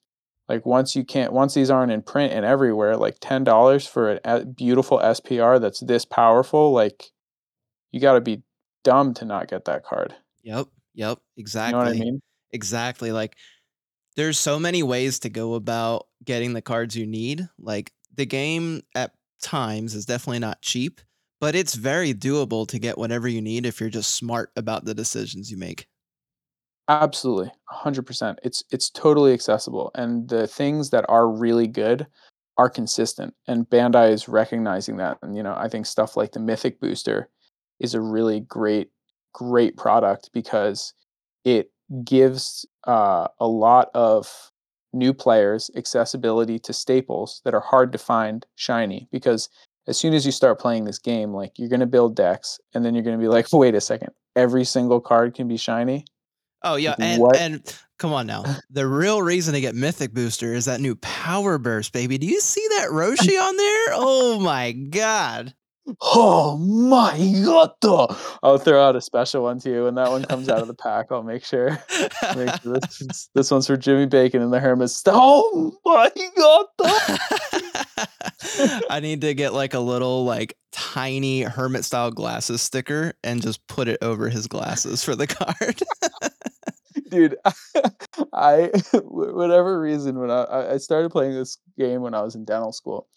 [0.49, 4.45] like once you can't once these aren't in print and everywhere like $10 for a
[4.45, 7.05] beautiful spr that's this powerful like
[7.91, 8.43] you got to be
[8.83, 10.67] dumb to not get that card Yep.
[10.93, 11.19] Yep.
[11.35, 11.71] you Exactly.
[11.73, 12.21] know what i mean
[12.53, 13.11] Exactly.
[13.11, 13.35] Like
[14.15, 17.47] there's so many ways to go about getting the cards you need.
[17.59, 21.01] Like the game at times is definitely not cheap,
[21.39, 24.95] but it's very doable to get whatever you need if you're just smart about the
[24.95, 25.87] decisions you make.
[26.89, 28.37] Absolutely, 100%.
[28.43, 32.07] It's it's totally accessible and the things that are really good
[32.57, 36.39] are consistent and Bandai is recognizing that and you know, I think stuff like the
[36.39, 37.29] Mythic Booster
[37.79, 38.89] is a really great
[39.33, 40.93] great product because
[41.45, 41.71] it
[42.05, 44.51] gives uh, a lot of
[44.93, 49.49] new players accessibility to staples that are hard to find shiny because
[49.87, 52.83] as soon as you start playing this game like you're going to build decks and
[52.85, 56.05] then you're going to be like wait a second every single card can be shiny
[56.63, 57.37] Oh yeah, and what?
[57.37, 58.43] and come on now.
[58.69, 62.17] The real reason to get Mythic Booster is that new Power Burst, baby.
[62.17, 63.85] Do you see that Roshi on there?
[63.93, 65.53] Oh my god.
[66.01, 67.15] Oh my
[67.45, 67.71] god!
[68.43, 70.73] I'll throw out a special one to you when that one comes out of the
[70.73, 71.07] pack.
[71.11, 71.81] I'll make sure.
[72.35, 74.91] Make sure this, this one's for Jimmy Bacon and the Hermit.
[75.05, 76.65] Oh my god!
[78.89, 83.65] I need to get like a little like tiny hermit style glasses sticker and just
[83.67, 85.81] put it over his glasses for the card.
[87.17, 87.37] Dude,
[88.33, 88.71] I
[89.03, 93.07] whatever reason when I- I started playing this game when I was in dental school,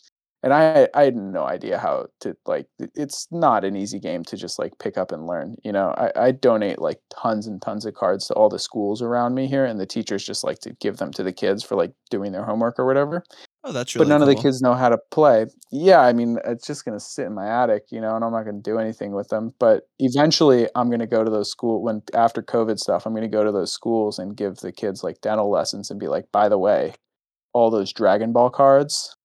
[0.43, 2.67] and I I had no idea how to like.
[2.79, 5.57] It's not an easy game to just like pick up and learn.
[5.65, 9.03] You know, I I donate like tons and tons of cards to all the schools
[9.03, 11.77] around me here, and the teachers just like to give them to the kids for
[11.77, 13.23] like doing their homework or whatever.
[13.65, 15.47] Oh, that's really but none of the kids know how to play.
[15.71, 18.45] Yeah, I mean, it's just gonna sit in my attic, you know, and I'm not
[18.45, 19.55] gonna do anything with them.
[19.59, 23.45] But eventually, I'm gonna go to those school when after COVID stuff, I'm gonna go
[23.45, 26.59] to those schools and give the kids like dental lessons and be like, by the
[26.59, 26.95] way,
[27.53, 29.17] all those Dragon Ball cards,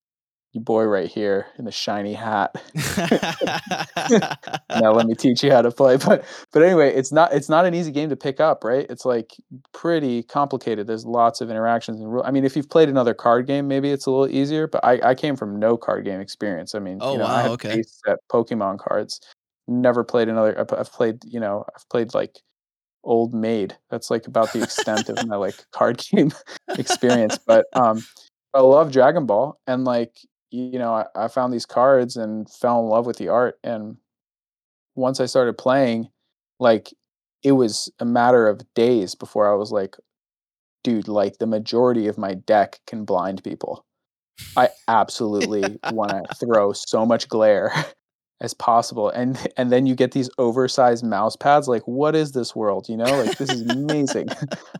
[0.55, 2.55] you boy right here in the shiny hat.
[4.69, 5.97] now let me teach you how to play.
[5.97, 8.85] But but anyway, it's not it's not an easy game to pick up, right?
[8.89, 9.35] It's like
[9.73, 10.87] pretty complicated.
[10.87, 12.23] There's lots of interactions and rule.
[12.25, 14.65] I mean, if you've played another card game, maybe it's a little easier.
[14.65, 16.73] But I, I came from no card game experience.
[16.73, 17.83] I mean, Oh, you know, wow, I had okay.
[17.83, 19.19] set Pokemon cards.
[19.67, 20.57] Never played another.
[20.57, 22.39] I've played, you know, I've played like
[23.03, 23.75] Old Maid.
[23.89, 26.31] That's like about the extent of my like card game
[26.77, 27.37] experience.
[27.45, 28.05] But um,
[28.53, 30.15] I love Dragon Ball, and like
[30.55, 33.59] you know, I, I found these cards and fell in love with the art.
[33.63, 33.97] And
[34.95, 36.09] once I started playing,
[36.59, 36.93] like
[37.43, 39.95] it was a matter of days before I was like,
[40.83, 43.85] dude, like the majority of my deck can blind people.
[44.55, 47.71] I absolutely want to throw so much glare
[48.45, 52.55] as possible and and then you get these oversized mouse pads like what is this
[52.55, 54.29] world you know like this is amazing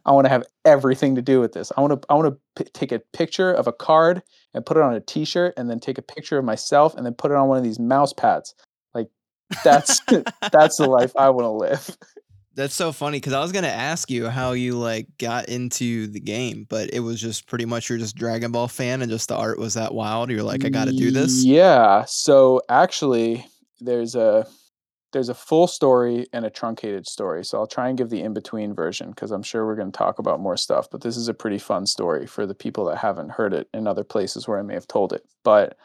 [0.06, 2.64] i want to have everything to do with this i want to i want to
[2.64, 4.22] p- take a picture of a card
[4.54, 7.14] and put it on a t-shirt and then take a picture of myself and then
[7.14, 8.56] put it on one of these mouse pads
[8.94, 9.10] like
[9.64, 10.00] that's
[10.52, 11.98] that's the life i want to live
[12.56, 16.22] That's so funny because I was gonna ask you how you like got into the
[16.22, 19.36] game, but it was just pretty much you're just Dragon Ball fan and just the
[19.36, 20.30] art was that wild.
[20.30, 21.44] You're like, I gotta do this.
[21.44, 22.06] Yeah.
[22.08, 23.46] So actually,
[23.80, 24.48] there's a
[25.16, 27.46] there's a full story and a truncated story.
[27.46, 29.98] So I'll try and give the in between version because I'm sure we're going to
[29.98, 30.90] talk about more stuff.
[30.92, 33.88] But this is a pretty fun story for the people that haven't heard it in
[33.88, 35.24] other places where I may have told it.
[35.46, 35.78] But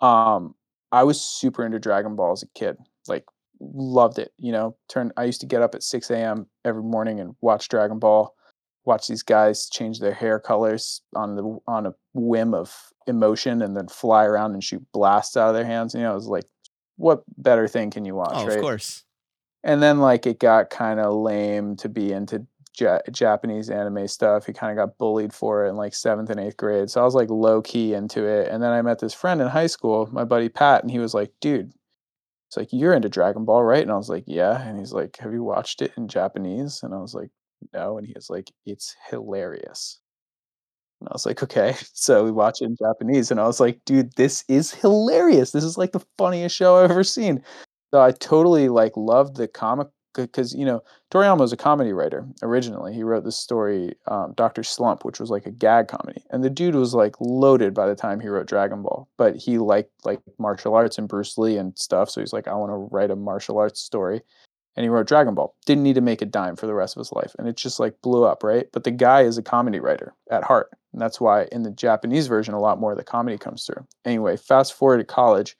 [0.00, 0.54] um,
[0.92, 2.78] I was super into Dragon Ball as a kid.
[3.06, 3.26] Like
[3.60, 4.32] loved it.
[4.38, 5.12] You know, turn.
[5.16, 6.46] I used to get up at 6 a.m.
[6.64, 8.34] every morning and watch Dragon Ball.
[8.86, 12.74] Watch these guys change their hair colors on the on a whim of
[13.06, 15.92] emotion, and then fly around and shoot blasts out of their hands.
[15.94, 16.46] You know, it was like,
[17.00, 18.56] what better thing can you watch, Oh, right?
[18.56, 19.04] of course.
[19.64, 22.46] And then like it got kind of lame to be into
[22.78, 24.46] ja- Japanese anime stuff.
[24.46, 26.90] He kind of got bullied for it in like seventh and eighth grade.
[26.90, 28.48] So I was like low key into it.
[28.48, 31.12] And then I met this friend in high school, my buddy Pat, and he was
[31.14, 31.72] like, dude,
[32.48, 33.82] it's like, you're into Dragon Ball, right?
[33.82, 34.60] And I was like, yeah.
[34.60, 36.80] And he's like, have you watched it in Japanese?
[36.82, 37.30] And I was like,
[37.72, 37.96] no.
[37.98, 40.00] And he was like, it's hilarious.
[41.00, 41.74] And I was like, okay.
[41.92, 43.30] So we watch it in Japanese.
[43.30, 45.50] And I was like, dude, this is hilarious.
[45.50, 47.42] This is like the funniest show I've ever seen.
[47.92, 50.82] So I totally like loved the comic because you know
[51.12, 52.94] Toriyama was a comedy writer originally.
[52.94, 56.50] He wrote this story, um, Doctor Slump, which was like a gag comedy, and the
[56.50, 59.08] dude was like loaded by the time he wrote Dragon Ball.
[59.16, 62.54] But he liked like martial arts and Bruce Lee and stuff, so he's like, I
[62.54, 64.20] want to write a martial arts story,
[64.76, 65.54] and he wrote Dragon Ball.
[65.66, 67.80] Didn't need to make a dime for the rest of his life, and it just
[67.80, 68.66] like blew up, right?
[68.72, 72.26] But the guy is a comedy writer at heart, and that's why in the Japanese
[72.26, 73.86] version, a lot more of the comedy comes through.
[74.04, 75.56] Anyway, fast forward to college.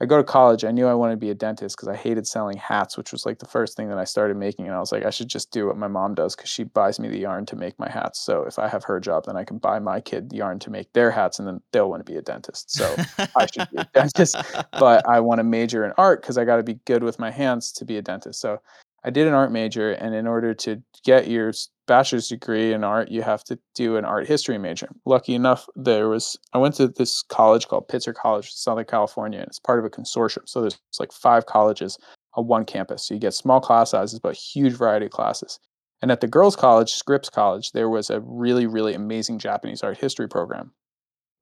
[0.00, 0.64] I go to college.
[0.64, 3.24] I knew I wanted to be a dentist because I hated selling hats, which was
[3.24, 4.66] like the first thing that I started making.
[4.66, 6.98] And I was like, I should just do what my mom does because she buys
[6.98, 8.18] me the yarn to make my hats.
[8.18, 10.92] So if I have her job, then I can buy my kid yarn to make
[10.92, 12.72] their hats, and then they'll want to be a dentist.
[12.72, 12.96] So
[13.36, 14.36] I should be a dentist.
[14.72, 17.30] But I want to major in art because I got to be good with my
[17.30, 18.40] hands to be a dentist.
[18.40, 18.60] So
[19.04, 21.52] I did an art major, and in order to get your
[21.92, 24.88] bachelor's degree in art, you have to do an art history major.
[25.04, 29.46] Lucky enough, there was I went to this college called Pitzer College, Southern California, and
[29.48, 30.48] it's part of a consortium.
[30.48, 31.98] So there's like five colleges
[32.32, 33.06] on one campus.
[33.06, 35.60] So you get small class sizes, but huge variety of classes.
[36.00, 39.98] And at the girls' college, Scripps College, there was a really, really amazing Japanese art
[39.98, 40.72] history program.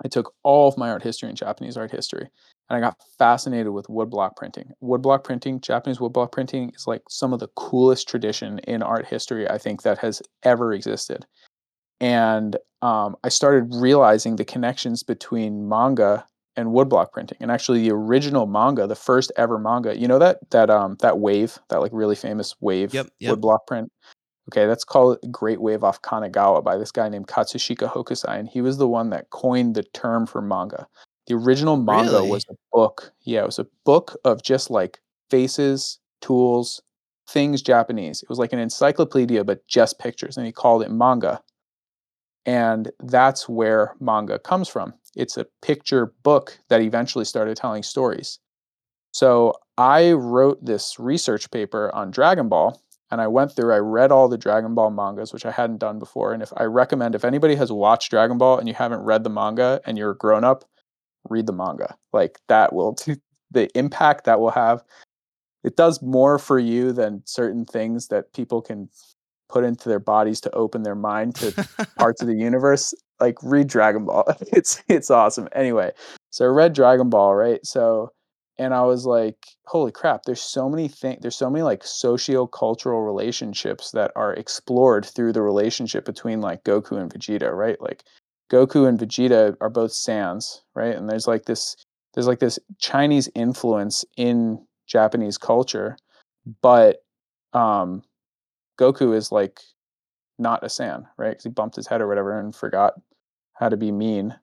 [0.05, 2.29] I took all of my art history and Japanese art history,
[2.71, 4.73] and I got fascinated with woodblock printing.
[4.83, 9.49] Woodblock printing, Japanese woodblock printing, is like some of the coolest tradition in art history
[9.51, 11.27] I think that has ever existed.
[12.01, 16.25] And um, I started realizing the connections between manga
[16.57, 17.39] and woodblock printing.
[17.41, 21.19] And actually, the original manga, the first ever manga, you know that that um that
[21.19, 23.37] wave, that like really famous wave Yep, yep.
[23.37, 23.91] woodblock print.
[24.51, 28.61] Okay, that's called Great Wave off Kanagawa by this guy named Katsushika Hokusai, and he
[28.61, 30.87] was the one that coined the term for manga.
[31.31, 32.29] The original manga Really?
[32.29, 33.13] was a book.
[33.23, 36.83] Yeah, it was a book of just like faces, tools,
[37.29, 38.21] things Japanese.
[38.21, 41.41] It was like an encyclopedia, but just pictures, and he called it manga.
[42.47, 44.95] And that's where manga comes from.
[45.15, 48.41] It's a picture book that eventually started telling stories.
[49.13, 52.81] So I wrote this research paper on Dragon Ball
[53.13, 55.99] and I went through, I read all the Dragon Ball mangas, which I hadn't done
[56.01, 56.33] before.
[56.33, 59.31] And if I recommend, if anybody has watched Dragon Ball and you haven't read the
[59.31, 60.65] manga and you're a grown up,
[61.29, 61.97] read the manga.
[62.13, 62.97] Like that will,
[63.51, 64.83] the impact that will have,
[65.63, 68.89] it does more for you than certain things that people can
[69.49, 72.95] put into their bodies to open their mind to parts of the universe.
[73.19, 74.25] Like read Dragon Ball.
[74.53, 75.49] It's it's awesome.
[75.53, 75.93] Anyway,
[76.31, 77.65] so I read Dragon Ball, right?
[77.67, 78.13] So
[78.59, 83.03] and I was like, holy crap, there's so many things there's so many like socio-cultural
[83.03, 87.81] relationships that are explored through the relationship between like Goku and Vegeta, right?
[87.81, 88.05] Like
[88.51, 90.95] Goku and Vegeta are both Saiyans, right?
[90.97, 91.77] And there's like this
[92.15, 95.97] there's like this Chinese influence in Japanese culture,
[96.63, 97.05] but
[97.53, 98.03] um
[98.79, 99.61] Goku is like
[100.39, 101.31] not a Saiyan, right?
[101.31, 102.95] Because he bumped his head or whatever and forgot
[103.55, 104.35] how to be mean.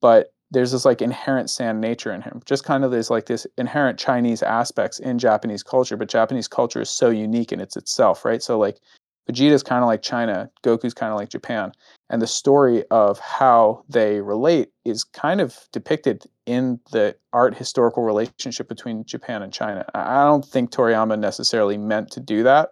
[0.00, 2.42] But there's this like inherent Saiyan nature in him.
[2.44, 6.82] Just kind of there's like this inherent Chinese aspects in Japanese culture, but Japanese culture
[6.82, 8.42] is so unique in its itself, right?
[8.42, 8.78] So like
[9.26, 11.72] Vegeta's kind of like China, Goku's kind of like Japan.
[12.08, 18.04] And the story of how they relate is kind of depicted in the art historical
[18.04, 19.84] relationship between Japan and China.
[19.94, 22.70] I don't think Toriyama necessarily meant to do that,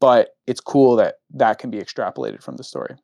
[0.00, 2.94] but it's cool that that can be extrapolated from the story.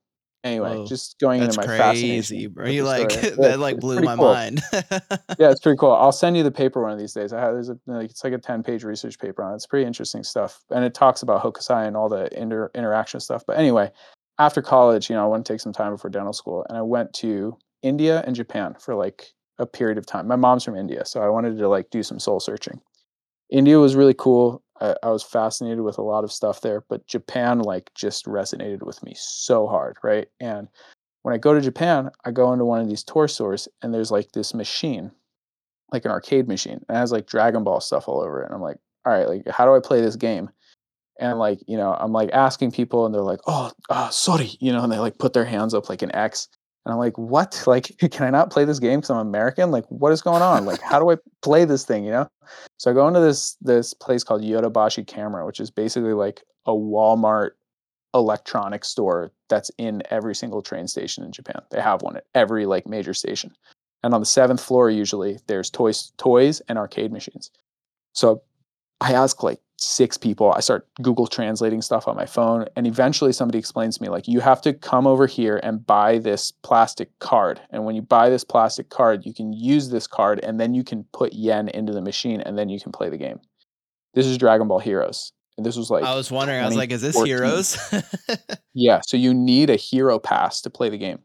[0.44, 2.52] Anyway, Whoa, just going into my crazy, fascination.
[2.52, 2.68] bro.
[2.68, 3.34] You like story.
[3.38, 4.26] That like blew my cool.
[4.34, 4.60] mind.
[4.72, 5.92] yeah, it's pretty cool.
[5.92, 7.32] I'll send you the paper one of these days.
[7.32, 9.56] I have there's a like it's like a ten page research paper on it.
[9.56, 13.42] It's pretty interesting stuff, and it talks about Hokusai and all the inter- interaction stuff.
[13.46, 13.90] But anyway,
[14.38, 16.82] after college, you know, I want to take some time before dental school, and I
[16.82, 20.26] went to India and Japan for like a period of time.
[20.28, 22.80] My mom's from India, so I wanted to like do some soul searching.
[23.50, 24.62] India was really cool.
[24.80, 28.82] I, I was fascinated with a lot of stuff there, but Japan like just resonated
[28.82, 30.28] with me so hard, right?
[30.40, 30.68] And
[31.22, 34.10] when I go to Japan, I go into one of these toy stores and there's
[34.10, 35.10] like this machine,
[35.92, 38.46] like an arcade machine, and it has like Dragon Ball stuff all over it.
[38.46, 40.50] And I'm like, all right, like how do I play this game?
[41.20, 44.72] And like, you know, I'm like asking people and they're like, oh, uh, sorry, you
[44.72, 46.48] know, and they like put their hands up like an X.
[46.84, 47.62] And I'm like, what?
[47.66, 49.70] Like, can I not play this game because I'm American?
[49.70, 50.64] Like, what is going on?
[50.64, 52.04] Like, how do I play this thing?
[52.04, 52.28] You know?
[52.78, 56.72] So I go into this this place called Yodobashi Camera, which is basically like a
[56.72, 57.52] Walmart
[58.14, 61.60] electronics store that's in every single train station in Japan.
[61.70, 63.54] They have one at every like major station.
[64.02, 67.50] And on the seventh floor, usually there's toys, toys and arcade machines.
[68.12, 68.42] So
[69.00, 70.52] I ask like six people.
[70.52, 74.28] I start Google translating stuff on my phone, and eventually somebody explains to me like
[74.28, 77.60] you have to come over here and buy this plastic card.
[77.70, 80.84] And when you buy this plastic card, you can use this card, and then you
[80.84, 83.40] can put yen into the machine, and then you can play the game.
[84.14, 85.32] This is Dragon Ball Heroes.
[85.56, 86.60] And this was like I was wondering.
[86.60, 87.78] I was like, is this Heroes?
[88.74, 91.20] yeah, so you need a hero pass to play the game.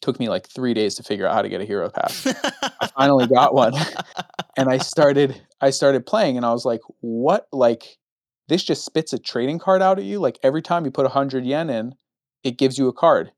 [0.00, 2.26] Took me like three days to figure out how to get a hero pass.
[2.26, 3.74] I finally got one.
[4.56, 7.98] and I started I started playing and I was like, what like
[8.48, 10.18] this just spits a trading card out at you?
[10.18, 11.94] Like every time you put a hundred yen in,
[12.42, 13.32] it gives you a card.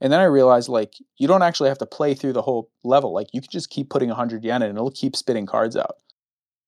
[0.00, 3.14] And then I realized like you don't actually have to play through the whole level.
[3.14, 5.76] Like you can just keep putting a hundred yen in and it'll keep spitting cards
[5.76, 5.96] out.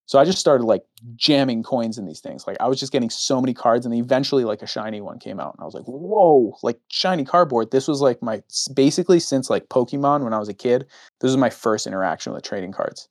[0.07, 0.83] So I just started like
[1.17, 2.47] jamming coins in these things.
[2.47, 5.41] Like I was just getting so many cards, and eventually like a shiny one came
[5.41, 7.73] out, and I was like, "Whoa!" Like shiny cardboard.
[7.73, 8.43] This was like my
[8.75, 10.87] basically since like Pokemon when I was a kid.
[11.21, 13.09] This was my first interaction with trading cards,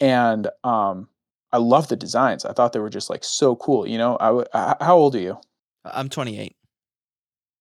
[0.00, 1.08] and um,
[1.50, 2.44] I love the designs.
[2.44, 3.86] I thought they were just like so cool.
[3.88, 5.38] You know, I w- h- how old are you?
[5.84, 6.54] I'm 28.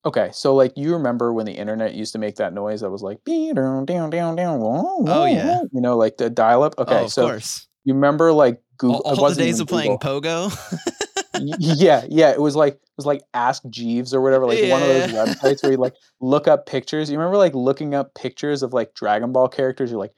[0.06, 3.02] Okay, so like you remember when the internet used to make that noise that was
[3.02, 5.62] like "Bee, down down down down Oh, yeah.
[5.72, 6.78] you know like the dial up.
[6.78, 7.67] Okay, oh, of so course.
[7.88, 10.52] You remember like Google All, it all the days of playing Pogo.
[11.40, 12.32] Yeah, yeah.
[12.32, 15.62] It was like it was like Ask Jeeves or whatever, like one of those websites
[15.62, 17.12] where you like look up pictures.
[17.12, 19.92] You remember like looking up pictures of like Dragon Ball characters?
[19.92, 20.16] You're like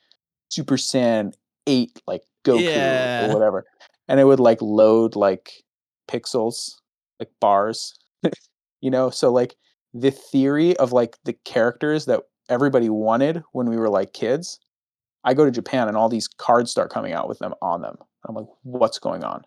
[0.49, 1.33] Super Saiyan
[1.67, 3.27] eight, like Goku Yeah.
[3.29, 3.65] or whatever,
[4.07, 5.51] and it would like load like
[6.07, 6.75] pixels,
[7.19, 7.99] like bars.
[8.81, 9.55] you know, so like
[9.93, 14.57] the theory of like the characters that everybody wanted when we were like kids.
[15.23, 17.97] I go to Japan and all these cards start coming out with them on them.
[18.27, 19.43] I'm like, what's going on?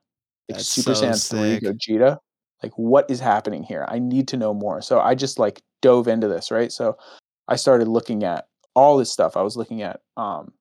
[0.49, 1.63] Like That's Super so Saiyan 3 sick.
[1.63, 2.19] Gogeta.
[2.63, 3.85] Like, what is happening here?
[3.89, 4.83] I need to know more.
[4.83, 6.71] So I just like dove into this, right?
[6.71, 6.97] So
[7.49, 9.37] I started looking at all this stuff.
[9.37, 10.53] I was looking at um,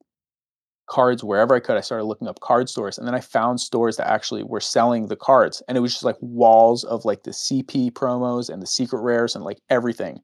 [0.90, 1.78] cards wherever I could.
[1.78, 5.08] I started looking up card stores, and then I found stores that actually were selling
[5.08, 8.68] the cards, and it was just like walls of like the CP promos and the
[8.68, 10.20] secret rares and like everything.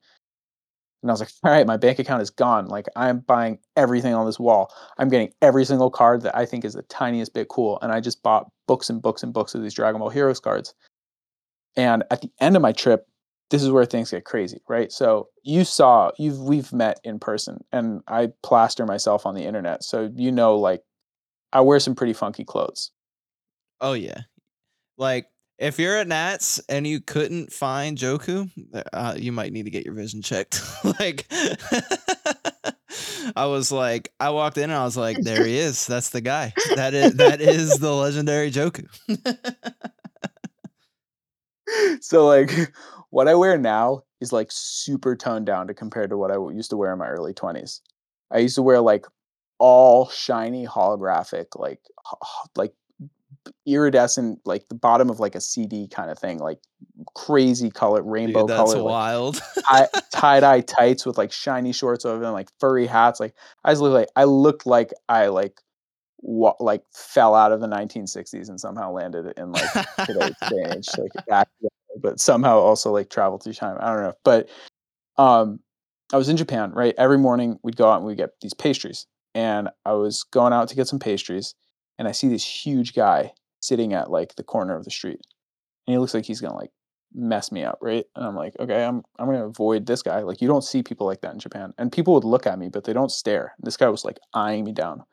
[1.02, 2.68] And I was like, all right, my bank account is gone.
[2.68, 4.74] Like I'm buying everything on this wall.
[4.98, 7.80] I'm getting every single card that I think is the tiniest bit cool.
[7.82, 10.74] And I just bought books and books and books of these Dragon Ball Heroes cards.
[11.76, 13.08] And at the end of my trip,
[13.50, 14.91] this is where things get crazy, right?
[14.91, 19.84] So you saw, you've we've met in person, and I plaster myself on the internet.
[19.84, 20.82] So you know, like
[21.54, 22.91] I wear some pretty funky clothes.
[23.80, 24.22] Oh yeah.
[24.98, 25.28] Like
[25.58, 28.49] if you're at Nats and you couldn't find Joku,
[28.93, 30.62] uh, you might need to get your vision checked.
[30.99, 31.26] like
[33.36, 35.88] I was like, I walked in and I was like, there he is.
[35.88, 36.53] That's the guy.
[36.76, 38.88] That is that is the legendary Joku.
[42.01, 42.51] so like
[43.10, 46.70] what I wear now is like super toned down to compared to what I used
[46.70, 47.82] to wear in my early 20s.
[48.32, 49.05] I used to wear like
[49.60, 51.82] all shiny holographic like
[52.55, 52.74] like
[53.66, 56.60] iridescent like the bottom of like a CD kind of thing like
[57.16, 59.41] crazy color rainbow Dude, that's color like, wild.
[60.12, 63.34] tie dye tights with like shiny shorts over them like furry hats like
[63.64, 65.62] I just look like I looked like I like
[66.22, 69.72] wa- like fell out of the 1960s and somehow landed in like
[70.06, 71.48] today's day and age, like back,
[72.02, 73.78] but somehow also like travel through time.
[73.80, 74.50] I don't know, but
[75.18, 75.60] um,
[76.14, 76.93] I was in Japan, right?
[76.98, 80.70] Every morning we'd go out and we'd get these pastries, and I was going out
[80.70, 81.56] to get some pastries,
[81.98, 85.22] and I see this huge guy sitting at like the corner of the street,
[85.88, 86.72] and he looks like he's gonna like
[87.14, 88.06] mess me up, right?
[88.16, 90.22] And I'm like, okay, I'm I'm gonna avoid this guy.
[90.22, 92.70] Like you don't see people like that in Japan, and people would look at me,
[92.70, 93.56] but they don't stare.
[93.60, 95.02] This guy was like eyeing me down.
[95.02, 95.06] I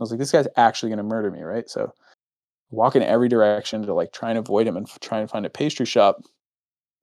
[0.00, 1.68] was like, this guy's actually gonna murder me, right?
[1.70, 1.92] So
[2.70, 5.46] walk in every direction to like try and avoid him and f- try and find
[5.46, 6.22] a pastry shop.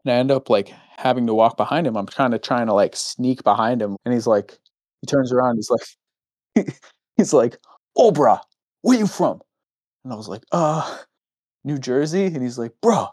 [0.05, 1.97] and I end up like having to walk behind him.
[1.97, 4.57] I'm trying to trying to like sneak behind him, and he's like,
[5.01, 6.09] he turns around, he's like,
[7.17, 7.57] he's like,
[7.97, 8.41] "Oh, bruh,
[8.81, 9.41] where you from?"
[10.03, 10.97] And I was like, "Uh,
[11.63, 13.09] New Jersey." And he's like, "Bruh,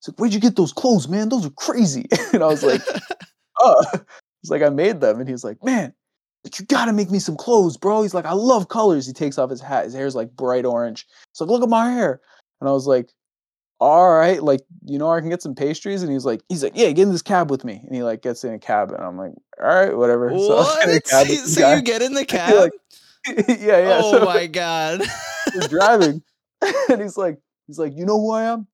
[0.00, 1.28] he's like, where'd you get those clothes, man?
[1.28, 2.82] Those are crazy." and I was like,
[3.62, 3.98] "Uh,"
[4.42, 5.92] he's like, "I made them," and he's like, "Man."
[6.44, 8.02] Like, you gotta make me some clothes, bro.
[8.02, 9.04] He's like, I love colors.
[9.04, 9.84] He takes off his hat.
[9.84, 11.04] His hair's like bright orange.
[11.32, 12.20] He's like, look at my hair.
[12.60, 13.10] And I was like,
[13.78, 16.02] all right, like, you know, I can get some pastries.
[16.02, 17.82] And he's like, he's like, yeah, get in this cab with me.
[17.84, 20.30] And he like gets in a cab, and I'm like, all right, whatever.
[20.36, 21.28] So, I get in a What?
[21.28, 22.70] the so you get in the cab?
[23.48, 24.00] yeah, yeah.
[24.02, 25.02] oh so my god.
[25.54, 26.22] we're driving,
[26.88, 28.66] and he's like, he's like, you know who I am?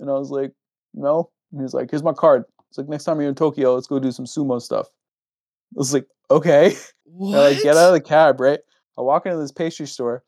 [0.00, 0.52] And I was like,
[0.94, 1.30] no.
[1.52, 2.44] And he's like, here's my card.
[2.68, 4.86] It's like next time you're in Tokyo, let's go do some sumo stuff.
[4.88, 6.74] I was like, okay.
[7.04, 7.28] what?
[7.28, 8.60] And I like get out of the cab, right?
[8.98, 10.22] I walk into this pastry store.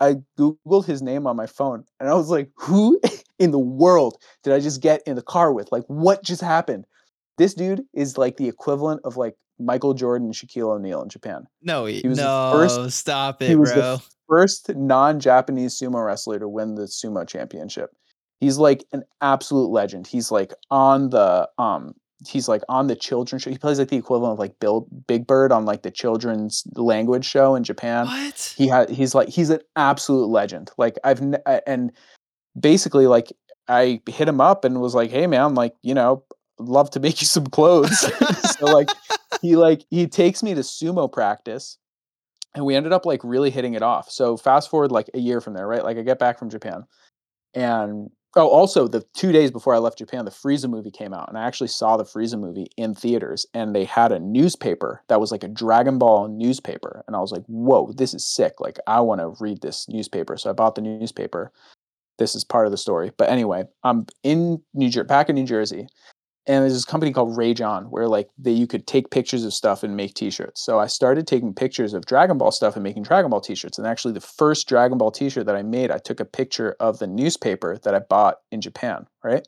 [0.00, 2.98] I googled his name on my phone, and I was like, "Who
[3.38, 5.70] in the world did I just get in the car with?
[5.70, 6.86] Like, what just happened?"
[7.36, 11.46] This dude is like the equivalent of like Michael Jordan and Shaquille O'Neal in Japan.
[11.62, 14.02] no, he, was the no, first- stop it, he was the.
[14.28, 17.90] First non-Japanese sumo wrestler to win the sumo championship.
[18.38, 20.06] He's like an absolute legend.
[20.06, 21.94] He's like on the um
[22.28, 23.50] he's like on the children's show.
[23.50, 27.24] He plays like the equivalent of like Bill Big Bird on like the children's language
[27.24, 28.06] show in Japan.
[28.06, 28.54] what?
[28.56, 31.20] he had he's like he's an absolute legend like i've
[31.66, 31.90] and
[32.58, 33.32] basically like
[33.66, 36.22] i hit him up and was like hey man like you know
[36.60, 38.10] love to make you some clothes.
[38.60, 38.90] So like
[39.40, 41.78] he like he takes me to sumo practice
[42.54, 44.10] and we ended up like really hitting it off.
[44.10, 45.82] So fast forward like a year from there right?
[45.82, 46.84] Like i get back from japan
[47.54, 51.28] and oh also the two days before i left japan the frieza movie came out
[51.28, 55.20] and i actually saw the frieza movie in theaters and they had a newspaper that
[55.20, 58.60] was like a dragon ball newspaper and i was like whoa this is sick.
[58.60, 60.36] Like i want to read this newspaper.
[60.36, 61.52] So i bought the newspaper.
[62.18, 63.10] This is part of the story.
[63.16, 65.88] But anyway i'm in new jersey back in new jersey
[66.46, 69.52] and there's this company called Rage On where like they, you could take pictures of
[69.52, 70.62] stuff and make t-shirts.
[70.62, 73.78] So I started taking pictures of Dragon Ball stuff and making Dragon Ball t-shirts.
[73.78, 76.98] And actually the first Dragon Ball t-shirt that I made, I took a picture of
[76.98, 79.46] the newspaper that I bought in Japan, right?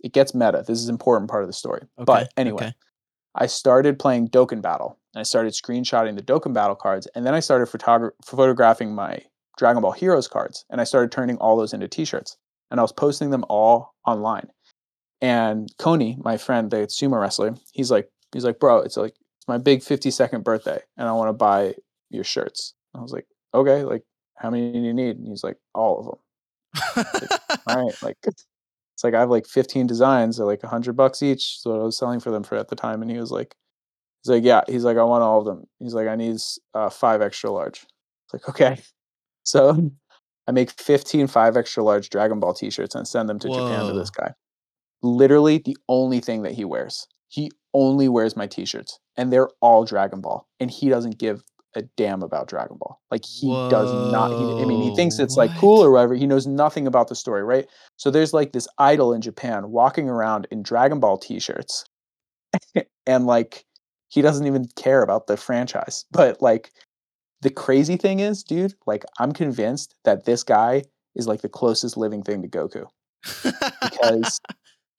[0.00, 0.64] It gets meta.
[0.66, 1.82] This is an important part of the story.
[1.98, 2.74] Okay, but anyway, okay.
[3.36, 7.34] I started playing Dokkan Battle and I started screenshotting the Dokkan Battle cards and then
[7.34, 9.20] I started photogra- photographing my
[9.56, 12.36] Dragon Ball Heroes cards and I started turning all those into t-shirts
[12.70, 14.48] and I was posting them all online.
[15.20, 19.48] And Coney, my friend, the sumo wrestler, he's like, he's like, bro, it's like it's
[19.48, 21.74] my big 52nd birthday, and I want to buy
[22.10, 22.74] your shirts.
[22.94, 24.02] I was like, okay, like
[24.36, 25.16] how many do you need?
[25.16, 26.18] And he's like, all of them.
[27.66, 31.60] All right, like it's like I have like 15 designs, they're like hundred bucks each.
[31.60, 33.54] So I was selling for them for at the time, and he was like,
[34.22, 35.64] he's like, yeah, he's like, I want all of them.
[35.78, 36.36] He's like, I need
[36.74, 37.86] uh, five extra large.
[38.24, 38.82] It's like, okay,
[39.44, 39.90] so
[40.46, 43.94] I make 15 five extra large Dragon Ball t-shirts and send them to Japan to
[43.94, 44.32] this guy
[45.02, 47.06] literally the only thing that he wears.
[47.28, 51.42] He only wears my t-shirts and they're all Dragon Ball and he doesn't give
[51.74, 52.98] a damn about Dragon Ball.
[53.10, 56.14] Like he does not he, I mean he thinks Whoa, it's like cool or whatever.
[56.14, 57.66] He knows nothing about the story, right?
[57.96, 61.84] So there's like this idol in Japan walking around in Dragon Ball t-shirts
[63.06, 63.64] and like
[64.08, 66.06] he doesn't even care about the franchise.
[66.10, 66.70] But like
[67.42, 70.84] the crazy thing is, dude, like I'm convinced that this guy
[71.14, 72.86] is like the closest living thing to Goku
[73.82, 74.40] because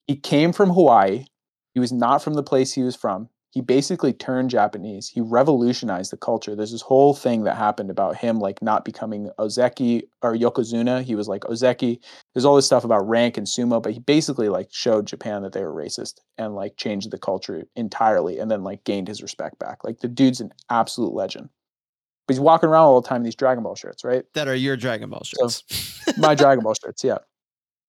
[0.08, 1.26] he came from Hawaii.
[1.74, 3.28] He was not from the place he was from.
[3.50, 5.08] He basically turned Japanese.
[5.08, 6.54] He revolutionized the culture.
[6.54, 11.02] There's this whole thing that happened about him like not becoming Ozeki or Yokozuna.
[11.02, 11.98] He was like Ozeki.
[12.34, 15.52] There's all this stuff about rank and sumo, but he basically like showed Japan that
[15.54, 19.58] they were racist and like changed the culture entirely and then like gained his respect
[19.58, 19.82] back.
[19.82, 21.48] Like the dude's an absolute legend.
[22.26, 24.24] But he's walking around all the time in these Dragon Ball shirts, right?
[24.34, 26.18] that are your Dragon Ball So- shirts.
[26.18, 27.18] my Dragon Ball shirts, yeah.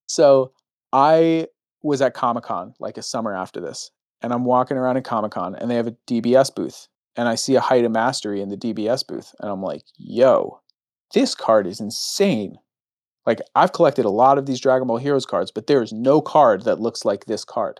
[0.07, 0.53] So
[0.93, 1.47] I
[1.81, 5.31] was at Comic Con like a summer after this, and I'm walking around in Comic
[5.31, 8.49] Con, and they have a DBS booth, and I see a Height of Mastery in
[8.49, 10.61] the DBS booth, and I'm like, yo,
[11.13, 12.57] this card is insane.
[13.25, 16.21] Like I've collected a lot of these Dragon Ball Heroes cards, but there is no
[16.21, 17.79] card that looks like this card.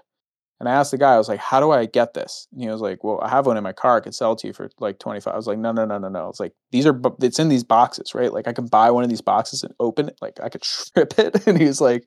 [0.60, 2.48] And I asked the guy, I was like, how do I get this?
[2.52, 3.96] And he was like, well, I have one in my car.
[3.96, 5.34] I could sell it to you for like 25.
[5.34, 6.28] I was like, no, no, no, no, no.
[6.28, 8.32] It's like, these are, it's in these boxes, right?
[8.34, 10.18] Like I can buy one of these boxes and open it.
[10.22, 11.48] Like I could strip it.
[11.48, 12.06] And he was like,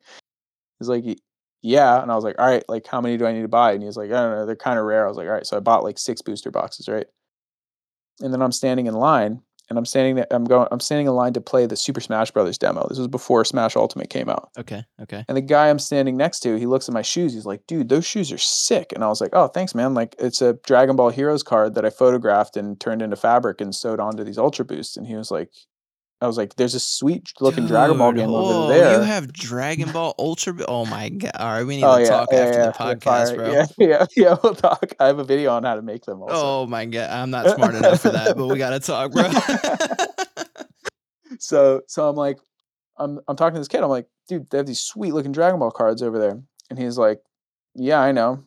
[0.79, 1.17] he's like, "Y-
[1.63, 2.03] yeah.
[2.03, 3.73] And I was like, all right, like how many do I need to buy?
[3.73, 4.47] And he was like, I don't know.
[4.47, 5.07] They're kind of rare.
[5.07, 5.47] I was like, all right.
[5.47, 7.07] So I bought like six booster boxes, right?
[8.21, 9.41] And then I'm standing in line
[9.71, 12.31] and I'm standing there, I'm going, I'm standing in line to play the Super Smash
[12.31, 12.87] Brothers demo.
[12.89, 14.51] This was before Smash Ultimate came out.
[14.59, 15.25] okay, okay.
[15.29, 17.33] And the guy I'm standing next to, he looks at my shoes.
[17.33, 18.93] He's like, dude, those shoes are sick.
[18.93, 19.95] And I was like, oh, thanks, man.
[19.95, 23.75] Like, it's a Dragon Ball Heroes card that I photographed and turned into fabric and
[23.75, 24.97] sewed onto these Ultra Boosts.
[24.97, 25.51] And he was like,
[26.23, 29.33] I was like, "There's a sweet looking Dragon Ball game oh, over there." You have
[29.33, 30.55] Dragon Ball Ultra.
[30.69, 31.33] Oh my god!
[31.35, 33.53] All right, we need oh to yeah, talk yeah, after yeah, the podcast, bro.
[33.53, 34.37] Yeah, yeah, yeah.
[34.41, 34.93] We'll talk.
[35.01, 36.23] I have a video on how to make them.
[36.23, 36.35] Also.
[36.35, 37.11] Oh my god!
[37.11, 39.29] I'm not smart enough for that, but we gotta talk, bro.
[41.41, 42.39] so so I'm like,
[42.99, 43.83] I'm I'm talking to this kid.
[43.83, 46.99] I'm like, dude, they have these sweet looking Dragon Ball cards over there, and he's
[46.99, 47.21] like,
[47.75, 48.45] yeah, I know.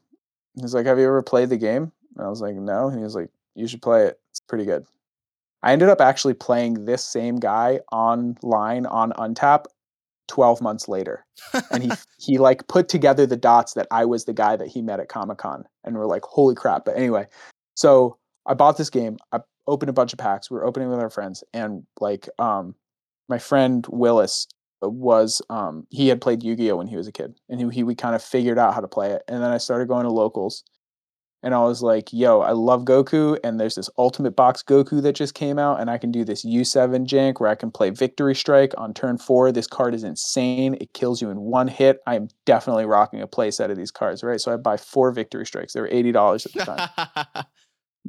[0.61, 1.91] He's like, have you ever played the game?
[2.15, 2.87] And I was like, no.
[2.87, 4.17] And he was like, you should play it.
[4.31, 4.85] It's pretty good.
[5.65, 9.65] I ended up actually playing this same guy online on Untap
[10.27, 11.25] 12 months later.
[11.71, 14.83] And he he like put together the dots that I was the guy that he
[14.83, 15.65] met at Comic-Con.
[15.83, 16.85] And we're like, holy crap.
[16.85, 17.25] But anyway,
[17.73, 19.17] so I bought this game.
[19.31, 20.51] I opened a bunch of packs.
[20.51, 21.43] We were opening with our friends.
[21.51, 22.75] And like um
[23.27, 24.47] my friend Willis
[24.83, 27.33] was um he had played Yu-Gi-Oh when he was a kid.
[27.49, 29.23] And he, he we kind of figured out how to play it.
[29.27, 30.63] And then I started going to locals
[31.45, 35.13] and I was like, yo, I love Goku, and there's this Ultimate Box Goku that
[35.13, 38.33] just came out, and I can do this U7 jank where I can play Victory
[38.33, 39.51] Strike on turn four.
[39.51, 40.75] This card is insane.
[40.81, 41.99] It kills you in one hit.
[42.07, 44.41] I am definitely rocking a play set of these cards, right?
[44.41, 45.73] So I buy four Victory Strikes.
[45.73, 47.45] They were $80 at the time.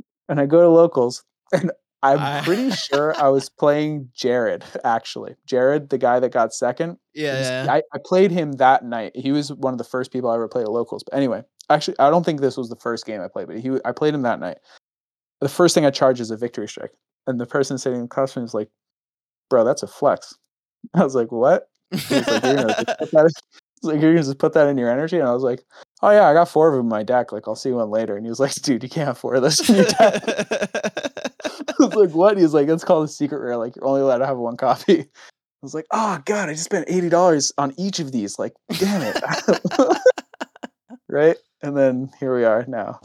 [0.31, 1.23] and I go to locals,
[1.53, 1.71] and
[2.03, 5.35] I'm pretty sure I was playing Jared, actually.
[5.45, 6.97] Jared, the guy that got second.
[7.15, 7.67] yeah, was- yeah.
[7.69, 9.13] I, I played him that night.
[9.15, 11.05] He was one of the first people I ever played at locals.
[11.05, 13.71] But anyway, actually, I don't think this was the first game I played, but he
[13.85, 14.59] I played him that night.
[15.41, 16.93] The first thing I charged is a victory strike,
[17.27, 18.71] and the person sitting across from me is like,
[19.51, 20.35] "Bro, that's a flex."
[20.95, 23.33] I was like, "What?" He like, "You're gonna just put that."
[23.83, 25.65] He's like, "You're gonna just put that in your energy," and I was like,
[26.03, 27.33] "Oh yeah, I got four of them in my deck.
[27.33, 29.43] Like, I'll see one later." And he was like, "Dude, you can't have four of
[29.43, 33.57] those in your deck." I was like, "What?" He's like, "It's called a secret rare.
[33.59, 35.07] Like, you're only allowed to have one copy." I
[35.67, 38.39] was like, "Oh god, I just spent eighty dollars on each of these.
[38.39, 39.23] Like, damn it!"
[41.09, 41.37] right?
[41.63, 43.01] And then here we are now.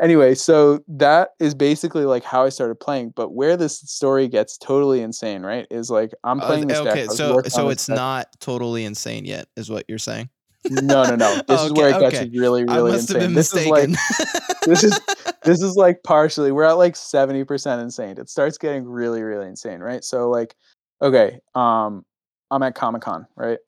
[0.00, 3.12] Anyway, so that is basically like how I started playing.
[3.14, 6.92] But where this story gets totally insane, right, is like I'm Uh, playing this deck.
[6.92, 10.28] okay, was so so it's deck- not totally insane yet, is what you're saying.
[10.70, 11.40] No, no, no.
[11.48, 12.30] This is where it gets okay.
[12.34, 13.20] really, I really must insane.
[13.20, 14.50] have been this is like mistaken.
[14.66, 15.00] this is
[15.44, 19.80] this is like partially we're at like 70% insane it starts getting really really insane
[19.80, 20.54] right so like
[21.02, 22.04] okay um
[22.52, 23.58] i'm at comic-con right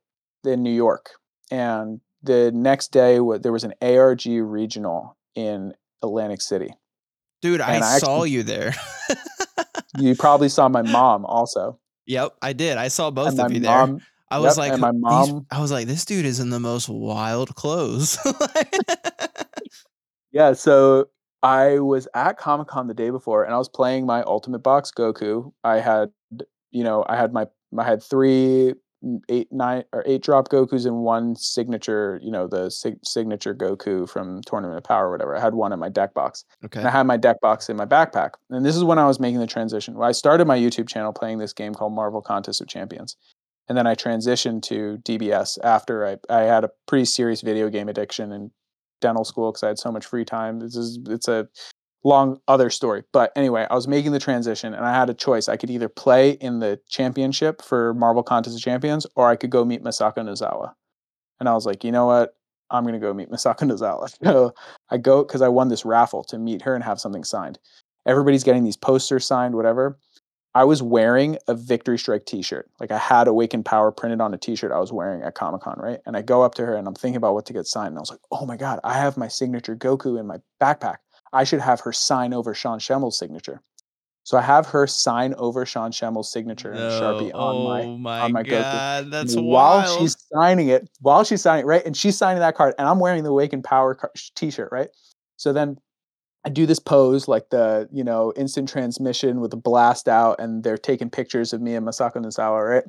[0.44, 1.10] in new york
[1.50, 6.70] and the next day there was an arg regional in atlantic city
[7.42, 8.74] Dude, I, I saw actually- you there.
[9.98, 12.76] you probably saw my mom also yep, I did.
[12.78, 13.70] I saw both and of you there.
[13.86, 14.00] mom
[14.30, 16.58] I was yep, like, and my mom- I was like, this dude is in the
[16.58, 18.18] most wild clothes.
[20.32, 21.08] yeah so
[21.42, 25.52] i was at comic-con the day before and i was playing my ultimate box goku
[25.62, 26.10] i had
[26.70, 27.46] you know i had my
[27.78, 28.74] i had three
[29.28, 34.08] eight nine or eight drop gokus and one signature you know the sig- signature goku
[34.08, 36.80] from tournament of power or whatever i had one in my deck box okay.
[36.80, 39.20] and i had my deck box in my backpack and this is when i was
[39.20, 42.60] making the transition well, i started my youtube channel playing this game called marvel contest
[42.60, 43.16] of champions
[43.68, 47.88] and then i transitioned to dbs after i, I had a pretty serious video game
[47.88, 48.50] addiction and
[49.04, 50.60] dental school because I had so much free time.
[50.60, 51.46] This is it's a
[52.04, 53.02] long other story.
[53.12, 55.48] But anyway, I was making the transition and I had a choice.
[55.48, 59.50] I could either play in the championship for Marvel Contest of Champions or I could
[59.50, 60.74] go meet Masako Nozawa.
[61.40, 62.36] And I was like, you know what?
[62.70, 64.14] I'm gonna go meet Masako Nozawa.
[64.22, 64.54] So
[64.90, 67.58] I go because I won this raffle to meet her and have something signed.
[68.06, 69.98] Everybody's getting these posters signed, whatever.
[70.56, 72.70] I was wearing a Victory Strike T-shirt.
[72.78, 75.80] Like I had Awakened Power printed on a T-shirt I was wearing at Comic Con,
[75.80, 75.98] right?
[76.06, 77.88] And I go up to her and I'm thinking about what to get signed.
[77.88, 80.98] And I was like, oh my god, I have my signature Goku in my backpack.
[81.34, 83.60] I should have her sign over Sean Schemmel's signature.
[84.24, 88.20] So I have her sign over Sean Schemmel's signature in Sharpie on my oh my,
[88.20, 88.62] on my Goku.
[88.62, 89.84] god, that's and wild.
[89.84, 92.88] while she's signing it, while she's signing it, right, and she's signing that card, and
[92.88, 94.88] I'm wearing the Awakened Power car- T-shirt, right.
[95.36, 95.76] So then
[96.46, 100.64] I do this pose, like the you know instant transmission with the blast out, and
[100.64, 102.84] they're taking pictures of me and Masako Nozawa, right.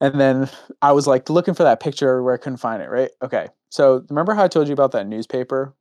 [0.00, 0.48] And then
[0.80, 3.10] I was like looking for that picture where I couldn't find it, right?
[3.22, 5.74] Okay, so remember how I told you about that newspaper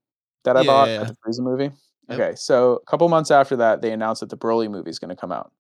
[0.44, 1.72] that I Yeah, bought yeah, at the Frieza movie?
[2.10, 2.20] Yep.
[2.20, 5.10] Okay, so a couple months after that, they announced that the Broly movie is going
[5.10, 5.52] to come out.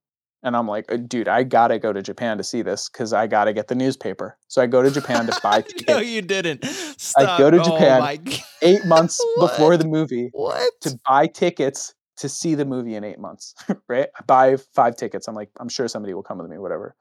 [0.43, 3.27] And I'm like, "Uh, dude, I gotta go to Japan to see this because I
[3.27, 4.37] gotta get the newspaper.
[4.47, 5.57] So I go to Japan to buy
[5.87, 6.65] no, tickets you didn't.
[6.65, 7.37] Stop.
[7.37, 8.17] go to Oh Japan.
[8.63, 10.71] eight months before the movie what?
[10.81, 13.53] to buy tickets to see the movie in eight months.
[13.87, 14.07] right?
[14.17, 15.27] I buy five tickets.
[15.27, 16.95] I'm like, I'm sure somebody will come with me, whatever.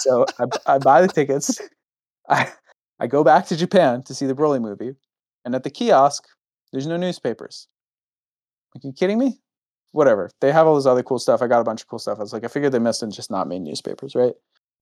[0.00, 1.60] so I, I buy the tickets.
[2.28, 2.50] I
[2.98, 4.94] I go back to Japan to see the Broly movie,
[5.44, 6.24] and at the kiosk,
[6.72, 7.68] there's no newspapers.
[8.74, 9.38] Like, you kidding me?
[9.92, 10.30] Whatever.
[10.40, 11.40] They have all this other cool stuff.
[11.42, 12.18] I got a bunch of cool stuff.
[12.18, 14.34] I was like, I figured they must have just not made newspapers, right?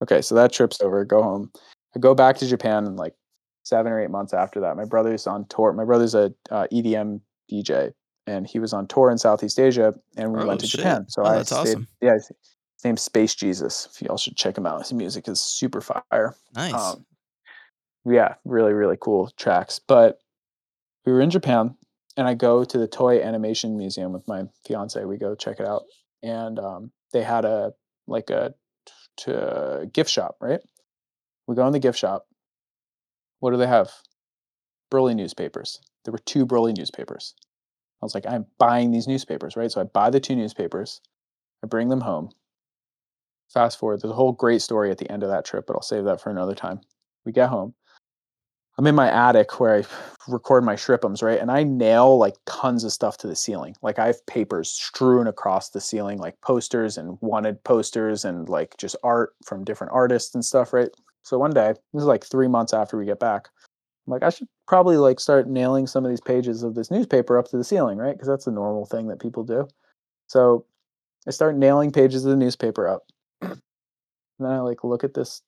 [0.02, 1.04] Okay, so that trip's over.
[1.04, 1.50] Go home.
[1.94, 3.14] I go back to Japan and like
[3.62, 4.76] seven or eight months after that.
[4.76, 5.72] My brother's on tour.
[5.72, 7.20] My brother's a uh, EDM
[7.50, 7.92] DJ,
[8.26, 10.80] and he was on tour in Southeast Asia, and we Oh, went to shit.
[10.80, 11.08] Japan.
[11.08, 11.88] So Oh, I that's stayed, awesome.
[12.02, 12.36] Yeah, stayed
[12.84, 13.88] name's Space Jesus.
[13.94, 14.80] If y'all should check him out.
[14.80, 16.34] His music is super fire.
[16.54, 16.74] Nice.
[16.74, 17.06] Um,
[18.04, 19.78] yeah, really, really cool tracks.
[19.78, 20.20] But
[21.06, 21.76] we were in Japan,
[22.16, 25.02] and I go to the Toei Animation Museum with my fiance.
[25.04, 25.84] We go check it out,
[26.22, 27.72] and um, they had a
[28.08, 28.54] like a
[29.16, 30.60] t- t- gift shop, right?
[31.46, 32.26] We go in the gift shop.
[33.38, 33.90] What do they have?
[34.92, 35.80] Broly newspapers.
[36.04, 37.34] There were two Broly newspapers.
[38.02, 39.70] I was like, I'm buying these newspapers, right?
[39.70, 41.00] So I buy the two newspapers.
[41.64, 42.30] I bring them home.
[43.52, 45.82] Fast forward, there's a whole great story at the end of that trip, but I'll
[45.82, 46.80] save that for another time.
[47.24, 47.74] We get home.
[48.78, 49.84] I'm in my attic where I
[50.28, 51.38] record my shrippums, right?
[51.38, 53.74] And I nail like tons of stuff to the ceiling.
[53.80, 58.76] Like I have papers strewn across the ceiling, like posters and wanted posters and like
[58.76, 60.90] just art from different artists and stuff, right?
[61.22, 63.48] So one day, this is like three months after we get back,
[64.06, 67.38] I'm like, I should probably like start nailing some of these pages of this newspaper
[67.38, 68.12] up to the ceiling, right?
[68.12, 69.66] Because that's a normal thing that people do.
[70.28, 70.66] So
[71.26, 73.02] I start nailing pages of the newspaper up.
[73.42, 73.60] and
[74.38, 75.42] then I like look at this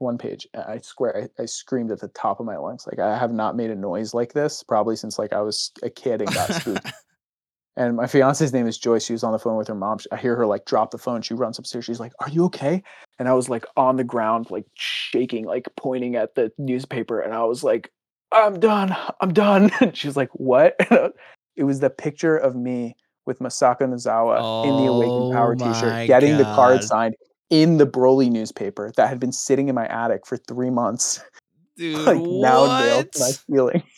[0.00, 0.46] one page.
[0.54, 2.86] I swear I, I screamed at the top of my lungs.
[2.86, 5.90] Like I have not made a noise like this probably since like I was a
[5.90, 6.92] kid and got spooked.
[7.76, 9.04] and my fiance's name is Joyce.
[9.04, 9.98] She was on the phone with her mom.
[10.10, 11.22] I hear her like drop the phone.
[11.22, 11.84] She runs upstairs.
[11.84, 12.82] She's like, "Are you okay?"
[13.18, 17.20] And I was like on the ground, like shaking, like pointing at the newspaper.
[17.20, 17.92] And I was like,
[18.32, 18.96] "I'm done.
[19.20, 20.76] I'm done." And she was like, "What?"
[21.56, 22.96] it was the picture of me
[23.26, 27.14] with Masako Nozawa in the Awakened oh Power Oh T-shirt, getting the card signed
[27.50, 31.22] in the Broly newspaper that had been sitting in my attic for three months,
[31.76, 33.44] Dude, like now nailed to my what?
[33.46, 33.82] ceiling.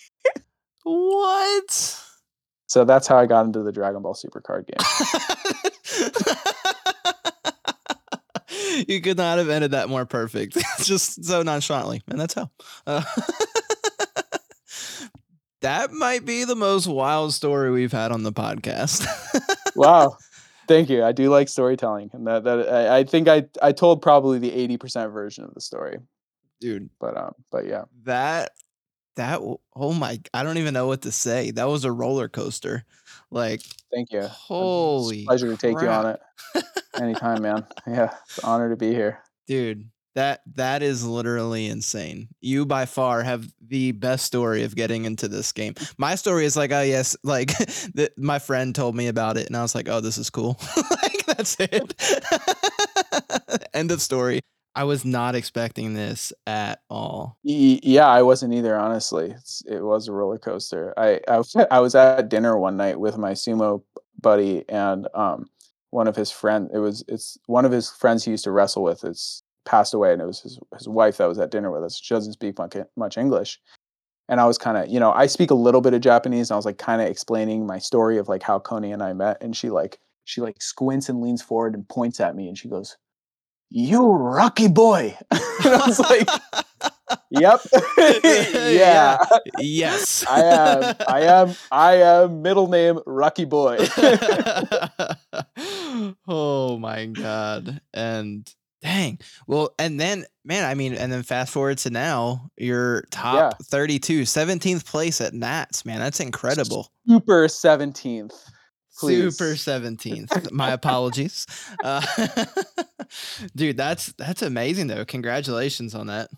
[0.84, 2.00] What?
[2.66, 4.78] So that's how I got into the Dragon Ball Super card game.
[8.88, 10.58] you could not have ended that more perfect.
[10.80, 12.50] Just so nonchalantly, and that's how.
[12.84, 13.04] Uh,
[15.60, 19.06] that might be the most wild story we've had on the podcast.
[19.76, 20.16] wow.
[20.68, 21.04] Thank you.
[21.04, 24.52] I do like storytelling, and that that I, I think I I told probably the
[24.52, 25.98] eighty percent version of the story,
[26.60, 28.52] Dude, but um, but yeah, that
[29.16, 29.40] that
[29.74, 31.50] oh my I don't even know what to say.
[31.50, 32.84] That was a roller coaster.
[33.32, 34.20] Like thank you.
[34.20, 36.20] It's a holy pleasure to take you on crap.
[36.54, 36.64] it
[37.00, 37.66] anytime, man.
[37.86, 39.18] Yeah, it's an honor to be here.
[39.48, 42.28] Dude, that that is literally insane.
[42.40, 45.74] You by far have the best story of getting into this game.
[45.96, 47.48] My story is like, oh yes, like
[47.94, 50.60] the, my friend told me about it, and I was like, oh, this is cool.
[51.02, 51.94] like that's it.
[53.74, 54.40] End of story.
[54.74, 57.36] I was not expecting this at all.
[57.42, 58.76] Yeah, I wasn't either.
[58.76, 60.94] Honestly, it's, it was a roller coaster.
[60.96, 63.82] I, I was I was at dinner one night with my sumo
[64.20, 65.46] buddy and um
[65.90, 66.70] one of his friend.
[66.72, 69.04] It was it's one of his friends he used to wrestle with.
[69.04, 72.00] It's passed away, and it was his his wife that was at dinner with us.
[72.00, 73.60] She doesn't speak much much English,
[74.28, 76.50] and I was kind of you know I speak a little bit of Japanese.
[76.50, 79.12] And I was like kind of explaining my story of like how Coney and I
[79.12, 82.56] met, and she like she like squints and leans forward and points at me, and
[82.56, 82.96] she goes,
[83.70, 86.28] "You rocky boy." and I was like.
[87.30, 87.60] Yep.
[87.98, 89.18] yeah.
[89.58, 90.24] yes.
[90.28, 90.94] I am.
[91.08, 91.54] I am.
[91.70, 92.42] I am.
[92.42, 93.78] Middle name Rocky Boy.
[96.28, 97.80] oh my god.
[97.94, 98.52] And
[98.82, 99.18] dang.
[99.46, 103.50] Well, and then man, I mean, and then fast forward to now, you're top Yeah.
[103.64, 106.00] 32, 17th place at Nats, man.
[106.00, 106.90] That's incredible.
[107.08, 108.34] Super seventeenth.
[108.98, 109.36] Please.
[109.36, 110.52] Super 17th.
[110.52, 111.46] My apologies.
[111.82, 112.04] Uh,
[113.56, 115.04] dude, that's that's amazing though.
[115.04, 116.28] Congratulations on that.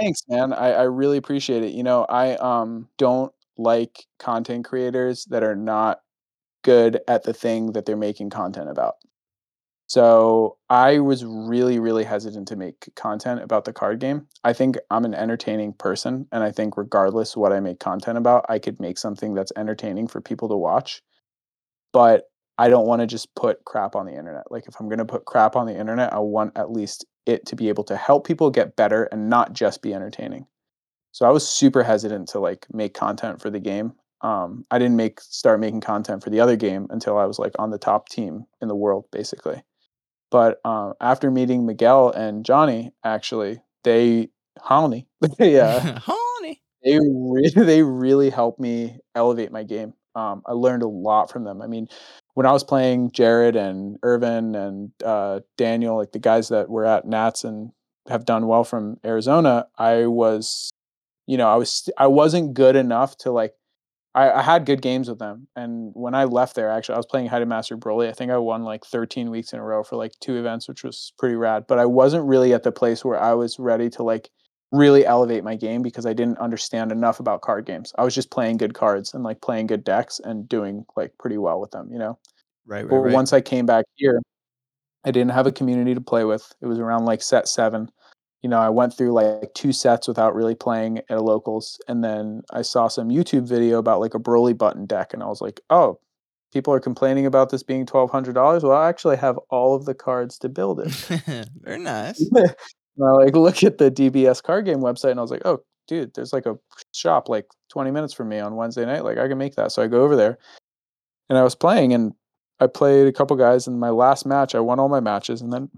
[0.00, 0.52] Thanks, man.
[0.52, 1.72] I, I really appreciate it.
[1.72, 6.00] You know, I um don't like content creators that are not
[6.62, 8.96] good at the thing that they're making content about.
[9.92, 14.26] So I was really, really hesitant to make content about the card game.
[14.42, 18.46] I think I'm an entertaining person, and I think regardless what I make content about,
[18.48, 21.02] I could make something that's entertaining for people to watch.
[21.92, 22.24] But
[22.56, 24.50] I don't want to just put crap on the internet.
[24.50, 27.44] Like if I'm going to put crap on the internet, I want at least it
[27.48, 30.46] to be able to help people get better and not just be entertaining.
[31.10, 33.92] So I was super hesitant to like make content for the game.
[34.22, 37.52] Um, I didn't make start making content for the other game until I was like
[37.58, 39.62] on the top team in the world, basically.
[40.32, 45.06] But um, after meeting Miguel and Johnny, actually, they Honey,
[45.38, 46.62] they uh, Honey.
[46.82, 49.92] they really they really helped me elevate my game.
[50.14, 51.62] Um, I learned a lot from them.
[51.62, 51.86] I mean,
[52.34, 56.86] when I was playing Jared and Irvin and uh, Daniel, like the guys that were
[56.86, 57.72] at Nats and
[58.08, 60.70] have done well from Arizona, I was,
[61.26, 63.52] you know, I was I wasn't good enough to like.
[64.14, 67.06] I, I had good games with them, and when I left there, actually, I was
[67.06, 68.08] playing Hidden Master Broly.
[68.08, 70.84] I think I won like 13 weeks in a row for like two events, which
[70.84, 71.64] was pretty rad.
[71.66, 74.30] But I wasn't really at the place where I was ready to like
[74.70, 77.92] really elevate my game because I didn't understand enough about card games.
[77.96, 81.38] I was just playing good cards and like playing good decks and doing like pretty
[81.38, 82.18] well with them, you know.
[82.66, 83.12] Right, right, But right.
[83.14, 84.20] once I came back here,
[85.04, 86.52] I didn't have a community to play with.
[86.60, 87.90] It was around like set seven.
[88.42, 92.02] You know, I went through like two sets without really playing at a locals, and
[92.02, 95.40] then I saw some YouTube video about like a Broly button deck, and I was
[95.40, 96.00] like, oh,
[96.52, 98.62] people are complaining about this being twelve hundred dollars.
[98.62, 100.88] Well, I actually have all of the cards to build it.
[101.62, 102.20] Very nice.
[102.34, 102.54] and
[103.00, 106.14] I like look at the DBS card game website, and I was like, oh, dude,
[106.14, 106.58] there's like a
[106.92, 109.04] shop like twenty minutes from me on Wednesday night.
[109.04, 109.72] Like I can make that.
[109.72, 110.38] So I go over there,
[111.28, 112.12] and I was playing, and
[112.60, 113.66] I played a couple guys.
[113.66, 115.70] In my last match, I won all my matches, and then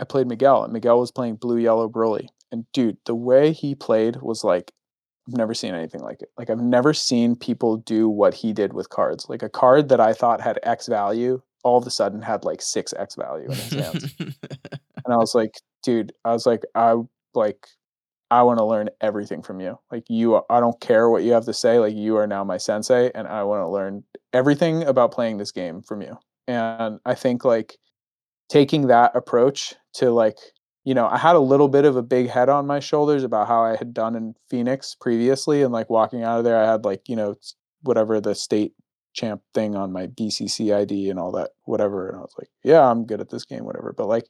[0.00, 2.28] I played Miguel, and Miguel was playing blue yellow Broly.
[2.50, 4.72] And dude, the way he played was like
[5.28, 6.30] I've never seen anything like it.
[6.36, 9.28] Like I've never seen people do what he did with cards.
[9.28, 12.62] Like a card that I thought had X value, all of a sudden had like
[12.62, 14.14] six X value in his hands.
[14.18, 14.34] and
[15.08, 16.96] I was like, dude, I was like, I
[17.34, 17.68] like
[18.30, 19.78] I want to learn everything from you.
[19.92, 21.78] Like you I don't care what you have to say.
[21.78, 25.52] Like you are now my sensei and I want to learn everything about playing this
[25.52, 26.18] game from you.
[26.48, 27.76] And I think like
[28.50, 30.36] taking that approach to like
[30.84, 33.48] you know, I had a little bit of a big head on my shoulders about
[33.48, 35.62] how I had done in Phoenix previously.
[35.62, 37.36] And like walking out of there, I had like, you know,
[37.82, 38.72] whatever the state
[39.12, 42.08] champ thing on my BCC ID and all that, whatever.
[42.08, 43.92] And I was like, yeah, I'm good at this game, whatever.
[43.96, 44.26] But like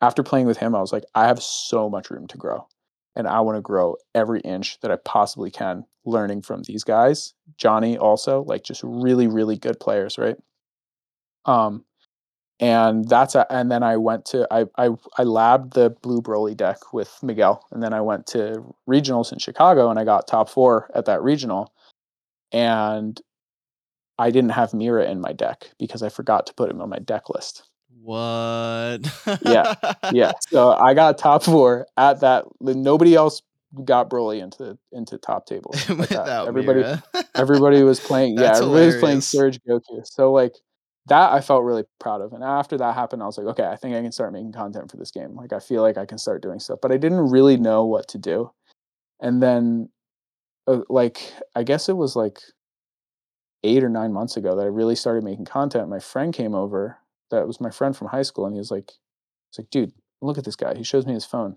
[0.00, 2.66] after playing with him, I was like, I have so much room to grow.
[3.14, 7.34] And I want to grow every inch that I possibly can learning from these guys.
[7.56, 10.36] Johnny also, like just really, really good players, right?
[11.44, 11.84] Um,
[12.60, 16.56] and that's a, and then I went to I I I labbed the blue Broly
[16.56, 20.48] deck with Miguel, and then I went to regionals in Chicago, and I got top
[20.48, 21.72] four at that regional,
[22.52, 23.20] and
[24.18, 26.98] I didn't have Mira in my deck because I forgot to put him on my
[26.98, 27.62] deck list.
[28.02, 29.00] What?
[29.42, 29.74] yeah,
[30.12, 30.32] yeah.
[30.48, 32.46] So I got top four at that.
[32.60, 33.42] Nobody else
[33.84, 35.88] got Broly into into top tables.
[35.88, 36.84] Like everybody,
[37.34, 38.36] everybody was playing.
[38.36, 38.94] yeah, everybody hilarious.
[38.94, 40.04] was playing Surge Goku.
[40.04, 40.54] So like
[41.08, 42.32] that I felt really proud of.
[42.32, 44.90] And after that happened, I was like, okay, I think I can start making content
[44.90, 45.34] for this game.
[45.34, 48.08] Like I feel like I can start doing stuff, but I didn't really know what
[48.08, 48.52] to do.
[49.20, 49.88] And then,
[50.66, 52.40] uh, like, I guess it was like
[53.64, 55.88] eight or nine months ago that I really started making content.
[55.88, 56.98] My friend came over.
[57.30, 58.92] That was my friend from high school, and he was like,
[59.50, 59.92] "He's like, dude,
[60.22, 61.56] look at this guy." He shows me his phone,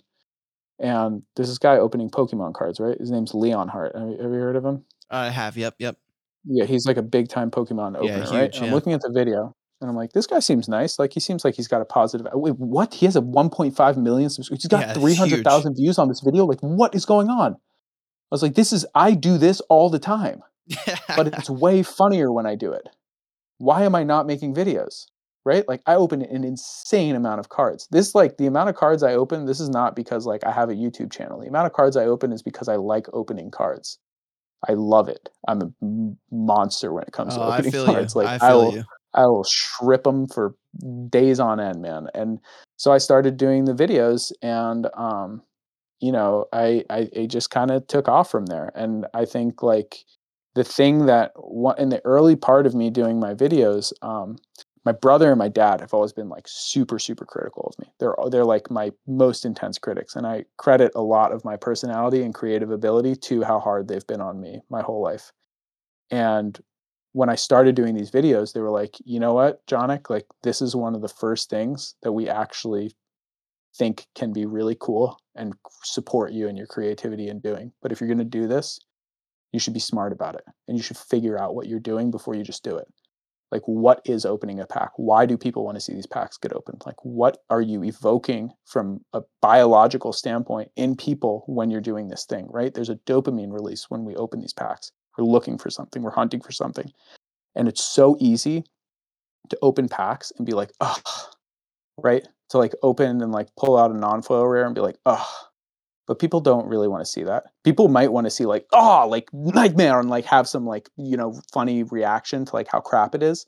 [0.80, 2.80] and there's this guy opening Pokemon cards.
[2.80, 2.98] Right?
[2.98, 3.98] His name's Leonhart.
[3.98, 4.84] Have you, have you heard of him?
[5.10, 5.58] I have.
[5.58, 5.76] Yep.
[5.80, 5.98] Yep.
[6.46, 8.56] Yeah, he's like a big time Pokemon opener, yeah, huge, right?
[8.56, 11.00] And I'm looking at the video and I'm like, this guy seems nice.
[11.00, 12.28] Like he seems like he's got a positive.
[12.34, 12.94] Wait, what?
[12.94, 14.64] He has a 1.5 million subscribers.
[14.64, 16.46] He's got yeah, 300,000 views on this video.
[16.46, 17.54] Like, what is going on?
[17.54, 20.42] I was like, this is I do this all the time,
[21.16, 22.88] but it's way funnier when I do it.
[23.58, 25.08] Why am I not making videos?
[25.44, 25.68] Right?
[25.68, 27.88] Like I open an insane amount of cards.
[27.90, 29.48] This like the amount of cards I open.
[29.48, 31.40] This is not because like I have a YouTube channel.
[31.40, 33.98] The amount of cards I open is because I like opening cards.
[34.68, 35.30] I love it.
[35.48, 38.16] I'm a monster when it comes oh, to opening cards.
[38.16, 38.22] You.
[38.22, 38.84] Like I, I will, you.
[39.14, 40.56] I will strip them for
[41.10, 42.08] days on end, man.
[42.14, 42.40] And
[42.78, 45.42] so I started doing the videos, and um,
[46.00, 48.72] you know, I I, I just kind of took off from there.
[48.76, 49.98] And I think like
[50.56, 51.32] the thing that
[51.78, 54.38] in the early part of me doing my videos, um,
[54.86, 57.92] my brother and my dad have always been like super super critical of me.
[58.00, 62.24] They're they're like my most intense critics and i credit a lot of my personality
[62.24, 65.32] and creative ability to how hard they've been on me my whole life.
[66.12, 66.60] And
[67.14, 70.10] when i started doing these videos they were like you know what Jonik?
[70.10, 72.96] Like this is one of the first things that we actually
[73.76, 75.54] think can be really cool and
[75.84, 77.72] support you in your creativity and doing.
[77.82, 78.80] But if you're going to do this
[79.52, 82.36] you should be smart about it and you should figure out what you're doing before
[82.36, 82.88] you just do it
[83.52, 84.92] like what is opening a pack?
[84.96, 86.84] Why do people want to see these packs get opened?
[86.86, 92.26] Like what are you evoking from a biological standpoint in people when you're doing this
[92.26, 92.74] thing right?
[92.74, 94.92] There's a dopamine release when we open these packs.
[95.18, 96.92] We're looking for something we're hunting for something.
[97.56, 98.64] And it's so easy
[99.50, 100.98] to open packs and be like oh
[101.98, 102.26] right?
[102.52, 105.30] To like open and like pull out a non-foil rare and be like oh
[106.08, 107.46] but people don't really want to see that.
[107.64, 111.16] People might want to see like, oh, like nightmare and like have some like, you
[111.16, 113.46] know, funny reaction to like how crap it is.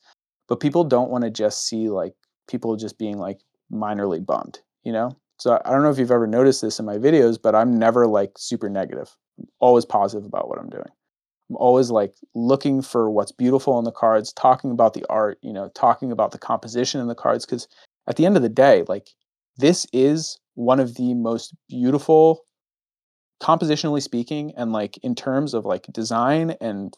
[0.48, 2.14] But people don't want to just see like
[2.48, 3.40] people just being like
[3.72, 5.18] minorly bummed, you know?
[5.40, 8.08] So I don't know if you've ever noticed this in my videos, but I'm never
[8.08, 9.16] like super negative.
[9.40, 10.90] I'm always positive about what I'm doing.
[11.50, 15.52] I'm always like looking for what's beautiful in the cards, talking about the art, you
[15.52, 17.46] know, talking about the composition in the cards.
[17.46, 17.68] Cause
[18.08, 19.10] at the end of the day, like
[19.58, 22.46] this is one of the most beautiful
[23.42, 26.96] compositionally speaking and like in terms of like design and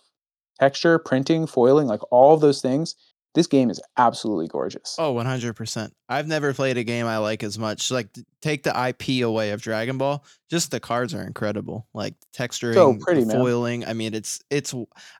[0.59, 2.95] texture printing foiling like all of those things
[3.35, 4.95] this game is absolutely gorgeous.
[4.97, 8.07] Oh 100% i've never played a game i like as much like
[8.41, 12.97] take the ip away of dragon ball just the cards are incredible like texturing so
[12.99, 13.89] pretty, foiling man.
[13.89, 14.73] i mean it's it's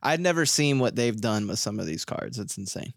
[0.04, 2.94] i've never seen what they've done with some of these cards it's insane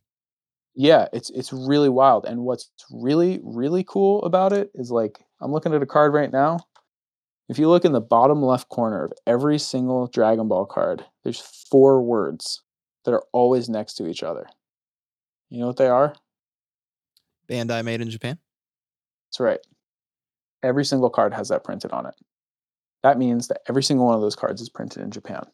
[0.79, 2.25] yeah, it's it's really wild.
[2.25, 6.31] And what's really really cool about it is like I'm looking at a card right
[6.31, 6.61] now.
[7.49, 11.41] If you look in the bottom left corner of every single Dragon Ball card, there's
[11.41, 12.63] four words
[13.05, 14.47] that are always next to each other.
[15.51, 16.15] You know what they are?
[17.51, 18.39] Bandai made in Japan.
[19.29, 19.61] That's right.
[20.63, 22.15] Every single card has that printed on it.
[23.03, 25.45] That means that every single one of those cards is printed in Japan.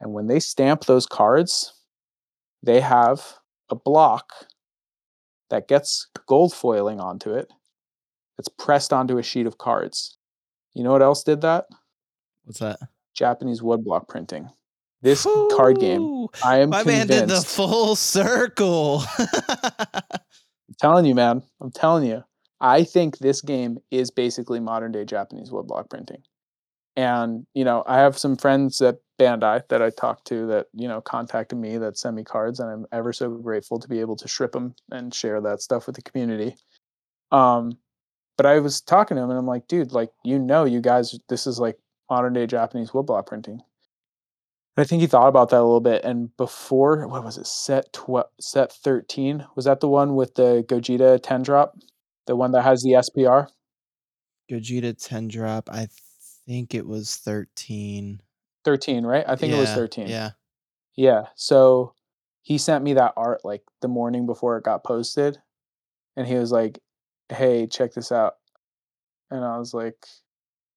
[0.00, 1.72] And when they stamp those cards,
[2.62, 3.38] they have
[3.70, 4.32] a block
[5.50, 7.52] that gets gold foiling onto it
[8.36, 10.16] that's pressed onto a sheet of cards.
[10.74, 11.66] You know what else did that?
[12.44, 12.78] What's that?
[13.14, 14.48] Japanese woodblock printing.
[15.00, 15.24] This
[15.56, 19.04] card game, I am My man did the full circle.
[19.18, 21.42] I'm telling you, man.
[21.60, 22.24] I'm telling you.
[22.60, 26.22] I think this game is basically modern day Japanese woodblock printing.
[26.98, 30.88] And, you know, I have some friends at Bandai that I talked to that, you
[30.88, 34.16] know, contacted me that send me cards, and I'm ever so grateful to be able
[34.16, 36.56] to strip them and share that stuff with the community.
[37.30, 37.78] Um,
[38.36, 41.16] but I was talking to him and I'm like, dude, like, you know, you guys,
[41.28, 41.78] this is like
[42.10, 43.60] modern day Japanese woodblock printing.
[44.76, 46.02] And I think he thought about that a little bit.
[46.02, 49.46] And before, what was it, set tw- set 13?
[49.54, 51.76] Was that the one with the Gogeta 10 drop?
[52.26, 53.46] The one that has the SPR?
[54.50, 55.70] Gogeta 10 drop.
[55.70, 55.86] I
[56.48, 58.20] think it was 13.
[58.64, 59.24] 13, right?
[59.28, 60.08] I think it was 13.
[60.08, 60.30] Yeah.
[60.96, 61.26] Yeah.
[61.36, 61.94] So
[62.42, 65.38] he sent me that art like the morning before it got posted.
[66.16, 66.80] And he was like,
[67.28, 68.36] hey, check this out.
[69.30, 70.06] And I was like,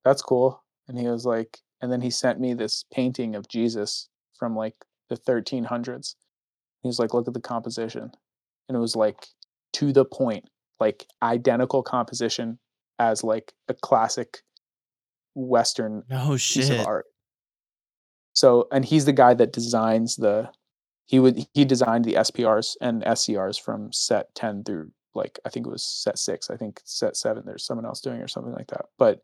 [0.04, 0.62] that's cool.
[0.88, 4.76] And he was like, and then he sent me this painting of Jesus from like
[5.10, 6.16] the 1300s.
[6.84, 8.12] He was like, look at the composition.
[8.68, 9.28] And it was like
[9.74, 10.50] to the point,
[10.80, 12.60] like identical composition
[13.00, 14.42] as like a classic
[15.36, 16.80] Western No piece shit.
[16.80, 17.06] of art.
[18.34, 20.50] So, and he's the guy that designs the.
[21.08, 25.68] He would he designed the SPRs and SCRs from set ten through like I think
[25.68, 26.50] it was set six.
[26.50, 27.44] I think set seven.
[27.46, 28.86] There's someone else doing or something like that.
[28.98, 29.20] But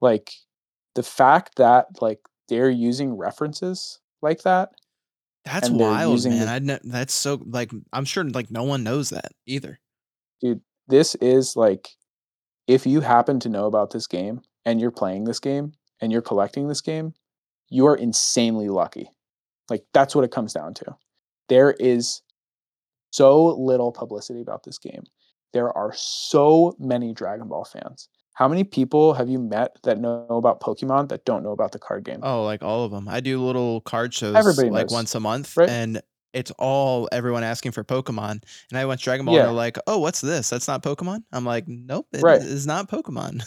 [0.00, 0.32] like
[0.96, 2.18] the fact that like
[2.48, 4.70] they're using references like that.
[5.44, 6.40] That's wild, man.
[6.46, 9.78] the- I know that's so like I'm sure like no one knows that either.
[10.40, 11.88] Dude, this is like
[12.66, 16.22] if you happen to know about this game and you're playing this game and you're
[16.22, 17.14] collecting this game,
[17.68, 19.08] you are insanely lucky.
[19.70, 20.96] Like that's what it comes down to.
[21.48, 22.22] There is
[23.10, 25.04] so little publicity about this game.
[25.52, 28.08] There are so many Dragon Ball fans.
[28.34, 31.78] How many people have you met that know about Pokemon that don't know about the
[31.78, 32.20] card game?
[32.22, 33.06] Oh, like all of them.
[33.06, 35.68] I do little card shows Everybody like knows, once a month, right?
[35.68, 36.00] and
[36.32, 38.42] it's all everyone asking for Pokemon.
[38.70, 39.40] And I went Dragon Ball, Yeah.
[39.40, 40.48] and they're like, "Oh, what's this?
[40.50, 42.40] That's not Pokemon." I'm like, "Nope, it Right.
[42.40, 43.42] is not Pokemon."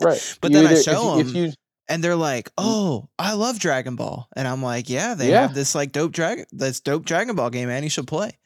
[0.00, 0.36] right.
[0.40, 1.52] But You then I either- if show if 'em you
[1.88, 5.42] and they're like, "Oh, I love Dragon Ball," and I'm like, "Yeah, they Yeah.
[5.42, 7.82] have this like dope dragon, this dope Dragon Ball game, man.
[7.84, 8.38] You should play."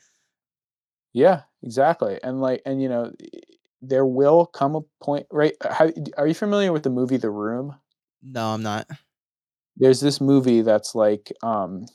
[1.12, 2.20] Yeah, exactly.
[2.22, 3.12] And like, and you know,
[3.82, 5.54] there will come a point, right?
[5.68, 7.74] How, are you familiar with the movie The Room?
[8.22, 8.86] No, I'm not.
[9.76, 11.86] There's this movie that's like, um,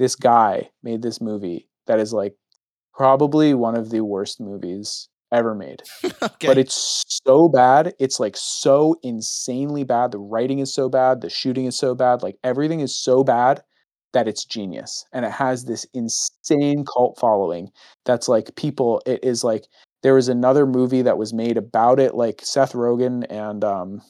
[0.00, 2.34] this guy made this movie that is like
[2.94, 5.82] probably one of the worst movies ever made.
[6.22, 6.48] okay.
[6.48, 7.94] But it's so bad.
[8.00, 10.12] It's like so insanely bad.
[10.12, 11.20] The writing is so bad.
[11.20, 12.22] The shooting is so bad.
[12.22, 13.62] Like everything is so bad
[14.12, 15.04] that it's genius.
[15.12, 17.70] And it has this insane cult following
[18.06, 19.66] that's like people, it is like
[20.02, 24.02] there was another movie that was made about it, like Seth Rogen and um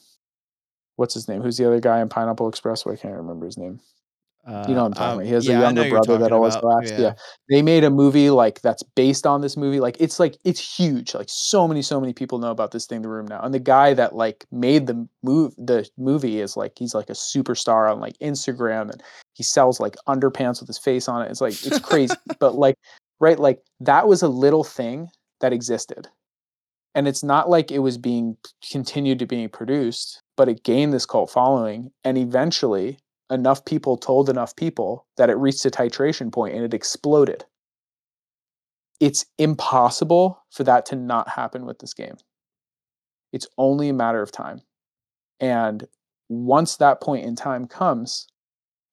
[0.95, 1.41] what's his name?
[1.41, 2.85] Who's the other guy in Pineapple Express?
[2.87, 3.79] I can't remember his name.
[4.47, 5.25] Uh, You know what I'm talking um, about.
[5.25, 6.91] He has yeah, a younger brother that always about, laughs.
[6.91, 7.13] Yeah.
[7.49, 9.79] They made a movie like that's based on this movie.
[9.79, 11.13] Like it's like it's huge.
[11.13, 13.39] Like so many, so many people know about this thing, The Room now.
[13.41, 17.13] And the guy that like made the move the movie is like he's like a
[17.13, 21.29] superstar on like Instagram and he sells like underpants with his face on it.
[21.29, 22.15] It's like it's crazy.
[22.39, 22.75] but like
[23.19, 25.09] right, like that was a little thing
[25.41, 26.07] that existed.
[26.95, 28.35] And it's not like it was being
[28.69, 31.91] continued to being produced, but it gained this cult following.
[32.03, 32.97] And eventually
[33.31, 37.45] enough people told enough people that it reached a titration point and it exploded.
[38.99, 42.17] It's impossible for that to not happen with this game.
[43.33, 44.61] It's only a matter of time.
[45.39, 45.87] And
[46.29, 48.27] once that point in time comes,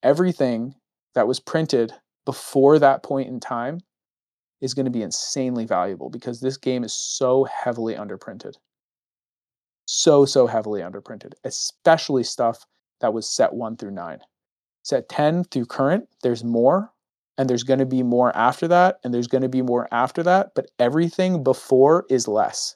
[0.01, 0.73] everything
[1.13, 1.93] that was printed
[2.25, 3.81] before that point in time
[4.61, 8.55] is going to be insanely valuable because this game is so heavily underprinted.
[9.85, 12.65] So, so heavily underprinted, especially stuff
[13.01, 14.19] that was set one through nine.
[14.83, 16.91] Set 10 through current, there's more,
[17.37, 20.23] and there's going to be more after that, and there's going to be more after
[20.23, 22.75] that, but everything before is less.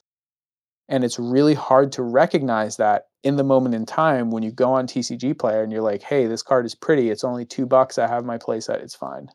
[0.89, 4.74] And it's really hard to recognize that in the moment in time when you go
[4.74, 7.09] on TCG Player and you're like, hey, this card is pretty.
[7.09, 7.97] It's only two bucks.
[7.97, 8.82] I have my playset.
[8.82, 9.30] It's fine.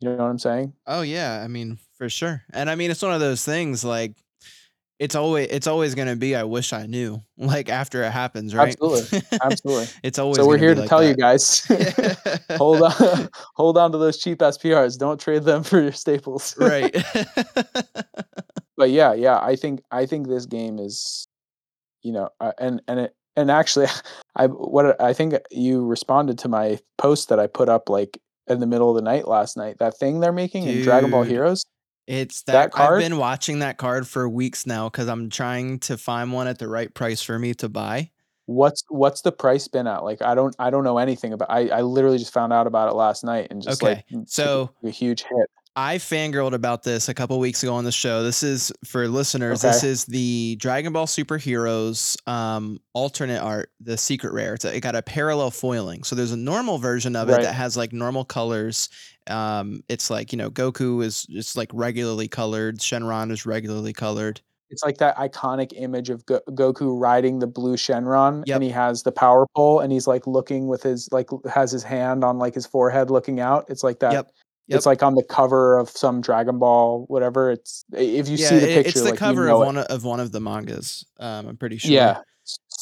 [0.00, 0.72] You know what I'm saying?
[0.86, 2.42] Oh yeah, I mean, for sure.
[2.52, 4.16] And I mean, it's one of those things like
[5.02, 6.36] it's always it's always going to be.
[6.36, 7.22] I wish I knew.
[7.42, 8.68] Like after it happens, right?
[8.68, 9.20] Absolutely.
[9.42, 9.88] Absolutely.
[10.04, 10.36] it's always.
[10.36, 11.66] so we're here to like tell you guys
[12.52, 14.96] hold on hold on to those cheap SPRs.
[14.96, 16.54] Don't trade them for your staples.
[16.56, 16.94] right.
[18.76, 21.26] but yeah, yeah, I think I think this game is,
[22.02, 23.86] you know, uh, and and it and actually,
[24.36, 28.60] I what I think you responded to my post that I put up like in
[28.60, 29.78] the middle of the night last night.
[29.78, 31.64] That thing they're making in Dragon Ball Heroes.
[32.06, 35.96] It's That that, I've been watching that card for weeks now because I'm trying to
[35.96, 38.10] find one at the right price for me to buy.
[38.46, 40.02] What's what's the price been at?
[40.02, 41.48] Like I don't I don't know anything about.
[41.50, 44.70] I I literally just found out about it last night and just Okay, like so-
[44.84, 45.50] a huge hit.
[45.74, 48.22] I fangirled about this a couple weeks ago on the show.
[48.22, 49.62] This is for listeners.
[49.62, 54.52] This is the Dragon Ball Super Heroes um, alternate art, the secret rare.
[54.54, 56.02] It's a, it got a parallel foiling.
[56.04, 57.42] So there's a normal version of it Right.
[57.42, 58.90] that has like normal colors.
[59.28, 62.78] Um, it's like you know Goku is just like regularly colored.
[62.78, 64.42] Shenron is regularly colored.
[64.68, 68.54] It's like that iconic image of Go- Goku riding the blue Shenron, Yep.
[68.56, 71.82] and he has the power pole, and he's like looking with his like has his
[71.82, 73.66] hand on like his forehead, looking out.
[73.68, 74.12] It's like that.
[74.12, 74.30] Yep.
[74.68, 77.50] It's like on the cover of some Dragon Ball, whatever.
[77.50, 79.76] It's if you yeah, see the picture, it's the like, you cover know of one
[79.76, 81.04] of, of one of the mangas.
[81.18, 81.90] Um, I'm pretty sure.
[81.90, 82.18] Yeah,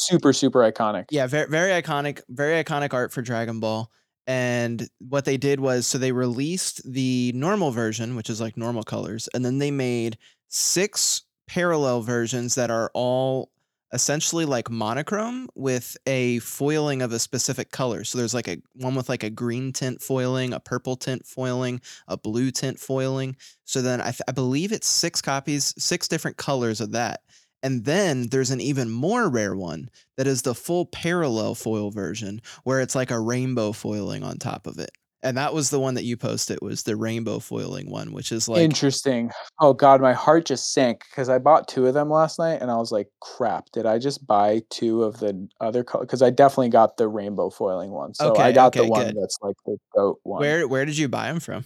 [0.00, 1.04] super super iconic.
[1.10, 3.90] yeah very, very iconic very iconic art for dragon ball
[4.26, 8.82] and what they did was so they released the normal version which is like normal
[8.82, 10.16] colors and then they made
[10.48, 13.50] six parallel versions that are all
[13.93, 18.05] essentially like monochrome with a foiling of a specific color.
[18.05, 21.80] So there's like a one with like a green tint foiling a purple tint foiling
[22.09, 23.36] a blue tint foiling.
[23.64, 27.22] So then i, th- I believe it's six copies six different colors of that.
[27.62, 32.41] And then there's an even more rare one that is the full parallel foil version
[32.64, 34.91] where it's like a rainbow foiling on top of it.
[35.22, 38.48] And that was the one that you posted was the rainbow foiling one, which is
[38.48, 39.30] like Interesting.
[39.60, 42.68] Oh god, my heart just sank because I bought two of them last night, and
[42.68, 43.70] I was like, "Crap!
[43.70, 47.50] Did I just buy two of the other color?" Because I definitely got the rainbow
[47.50, 49.14] foiling one, so I Okay, got the one good.
[49.14, 50.56] that's like the goat one.
[50.56, 51.64] where where did you buy them from?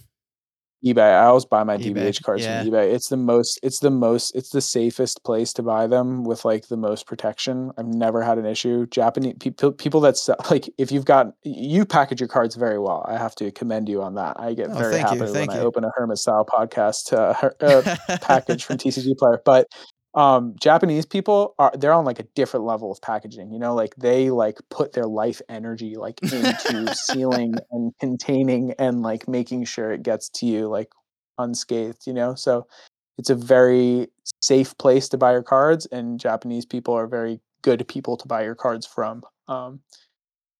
[0.84, 1.18] eBay.
[1.18, 2.62] I always buy my eBay, DBH cards yeah.
[2.62, 2.92] from eBay.
[2.92, 3.58] It's the most.
[3.62, 4.34] It's the most.
[4.34, 7.70] It's the safest place to buy them with like the most protection.
[7.78, 8.86] I've never had an issue.
[8.86, 13.04] Japanese people, people that sell, like if you've got you package your cards very well.
[13.08, 14.38] I have to commend you on that.
[14.38, 18.18] I get Oh, very you, happy when I open a Hermit Style podcast uh, uh,
[18.18, 19.40] package from TCG Player.
[19.44, 19.68] But
[20.14, 23.52] um Japanese people are they're on like a different level of packaging.
[23.52, 29.02] You know, like they like put their life energy like into sealing and containing and
[29.02, 30.90] like making sure it gets to you like
[31.38, 32.34] unscathed, you know?
[32.34, 32.66] So
[33.18, 34.08] it's a very
[34.42, 38.42] safe place to buy your cards and Japanese people are very good people to buy
[38.44, 39.22] your cards from.
[39.48, 39.80] Um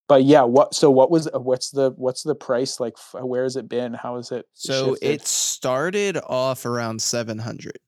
[0.08, 3.56] but yeah, what so what was uh, what's the what's the price like where has
[3.56, 3.94] it been?
[3.94, 5.20] How is it So shifted?
[5.20, 7.78] it started off around 700.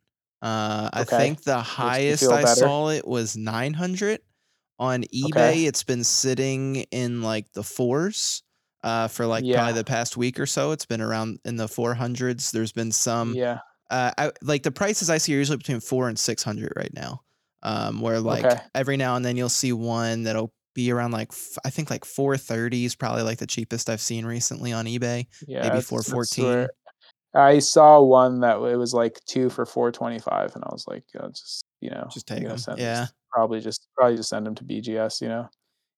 [0.43, 4.21] Uh, I think the highest I saw it was 900.
[4.79, 8.43] On eBay, it's been sitting in like the fours
[8.85, 9.57] uh, for like Yeah.
[9.57, 10.73] probably the past week or so.
[10.73, 12.51] It's been around in the 400s.
[12.51, 13.61] There's been some yeah.
[13.91, 16.93] uh, I, like the prices I see are usually between four and six hundred right
[16.93, 17.23] now.
[17.63, 18.61] Um, where like Okay.
[18.75, 21.33] every now and then you'll see one that'll be around like
[21.65, 25.25] I think like four thirty is probably like the cheapest I've seen recently on eBay.
[25.49, 25.61] Yeah.
[25.63, 26.45] maybe that's- that's 414.
[26.45, 26.71] where-
[27.37, 30.85] I saw one that it was like two for four twenty five, and I was
[30.89, 33.01] like, uh, just you know, Just take gonna 'em, send yeah.
[33.03, 35.21] this- probably just probably just send them to BGS.
[35.21, 35.49] You know,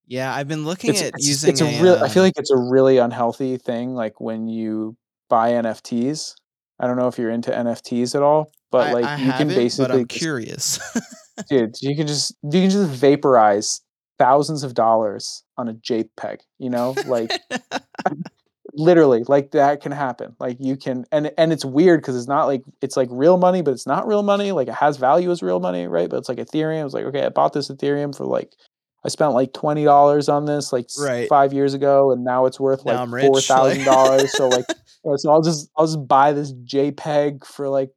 [0.07, 1.51] Yeah, I've been looking it's at it's, using.
[1.51, 1.95] it's a real.
[2.03, 3.95] I feel um, like it's a really unhealthy thing.
[3.95, 4.97] Like when you
[5.31, 6.35] buy NFTs.
[6.81, 9.31] I don't know if you're into NFTs at all, but I, like I you can
[9.33, 10.81] haven't, but basically I'm just- curious.
[11.49, 13.81] dude you can just you can just vaporize
[14.19, 17.31] thousands of dollars on a jpeg you know like
[18.75, 22.45] literally like that can happen like you can and and it's weird because it's not
[22.47, 25.43] like it's like real money but it's not real money like it has value as
[25.43, 28.27] real money right but it's like ethereum it's like okay i bought this ethereum for
[28.27, 28.53] like
[29.05, 31.29] i spent like $20 on this like Right.
[31.29, 34.67] five years ago and now it's worth Now like I'm rich, like- $4000 so like
[35.17, 37.91] so i'll just i'll just buy this jpeg for like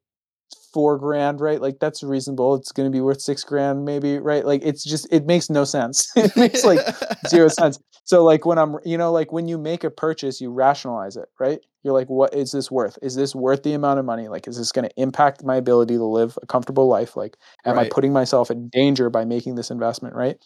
[0.74, 1.62] four grand, right?
[1.62, 2.56] Like that's reasonable.
[2.56, 4.46] It's going to be worth six grand, maybe, right?
[4.46, 6.12] Like it's just it makes no sense.
[6.16, 6.80] it makes like
[7.28, 7.80] zero sense.
[8.04, 11.30] So like when I'm, you know, like when you make a purchase, you rationalize it,
[11.40, 11.60] right?
[11.84, 12.98] You're like, what is this worth?
[13.02, 14.28] Is this worth the amount of money?
[14.28, 17.16] Like, is this going to impact my ability to live a comfortable life?
[17.16, 20.38] Like, am I putting myself in danger by making this investment, right?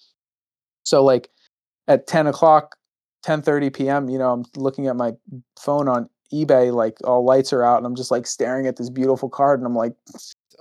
[0.84, 1.30] So like
[1.88, 2.76] at 10 o'clock,
[3.23, 5.14] 10 30 p.m., you know, I'm looking at my
[5.60, 8.89] phone on eBay, like all lights are out, and I'm just like staring at this
[8.89, 9.93] beautiful card, and I'm like,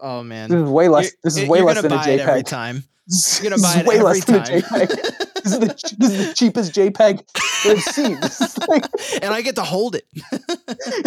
[0.02, 1.04] oh man, this is way less.
[1.06, 2.46] You're- this is eh, way less than a it every JPEG.
[2.46, 2.84] time.
[3.06, 4.38] This You're gonna buy is it way less than a.
[4.40, 4.88] JPEG.
[5.44, 7.18] this, is the, this is the cheapest JPEG
[7.70, 8.16] obscene.
[8.22, 8.86] It's like-
[9.22, 10.06] and I get to hold it.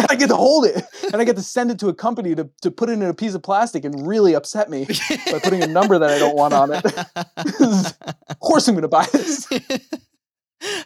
[0.08, 0.80] I get to hold it
[1.12, 3.12] and I get to send it to a company to, to put it in a
[3.14, 4.86] piece of plastic and really upset me
[5.32, 6.84] by putting a number that I don't want on it.
[8.30, 9.48] of course I'm gonna buy this.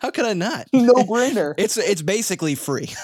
[0.01, 0.66] How could I not?
[0.73, 1.55] No brainer.
[1.59, 2.89] It's it's basically free.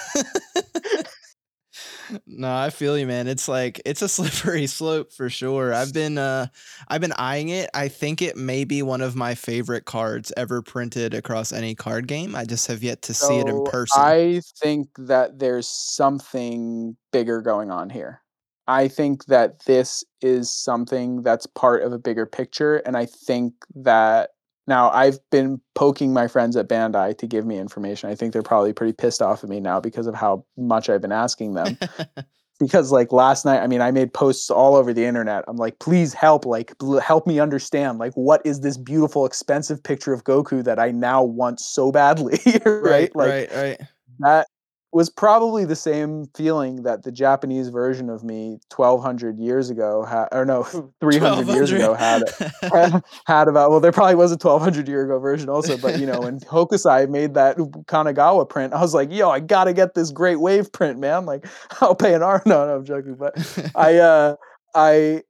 [2.27, 3.27] no, I feel you, man.
[3.27, 5.73] It's like it's a slippery slope for sure.
[5.73, 6.47] I've been uh
[6.87, 7.69] I've been eyeing it.
[7.73, 12.07] I think it may be one of my favorite cards ever printed across any card
[12.07, 12.35] game.
[12.35, 14.01] I just have yet to see it in person.
[14.01, 18.21] I think that there's something bigger going on here.
[18.67, 22.77] I think that this is something that's part of a bigger picture.
[22.77, 24.29] And I think that
[24.69, 28.09] now I've been poking my friends at Bandai to give me information.
[28.09, 31.01] I think they're probably pretty pissed off at me now because of how much I've
[31.01, 31.77] been asking them.
[32.59, 35.43] because like last night, I mean, I made posts all over the internet.
[35.47, 40.13] I'm like, please help, like help me understand, like what is this beautiful, expensive picture
[40.13, 42.65] of Goku that I now want so badly, right?
[42.65, 43.81] right, Like right, right.
[44.19, 44.47] that
[44.91, 50.27] was probably the same feeling that the Japanese version of me 1200 years ago had,
[50.31, 50.63] or no,
[50.99, 52.23] 300 years ago had,
[52.61, 53.69] had had about.
[53.69, 57.07] Well, there probably was a 1200 year ago version also, but you know, when Hokusai
[57.07, 60.99] made that Kanagawa print, I was like, yo, I gotta get this great wave print,
[60.99, 61.25] man.
[61.25, 61.45] Like,
[61.81, 62.41] I'll pay an arm.
[62.45, 63.35] No, no, I'm joking, but
[63.75, 64.35] I, uh,
[64.73, 65.21] I,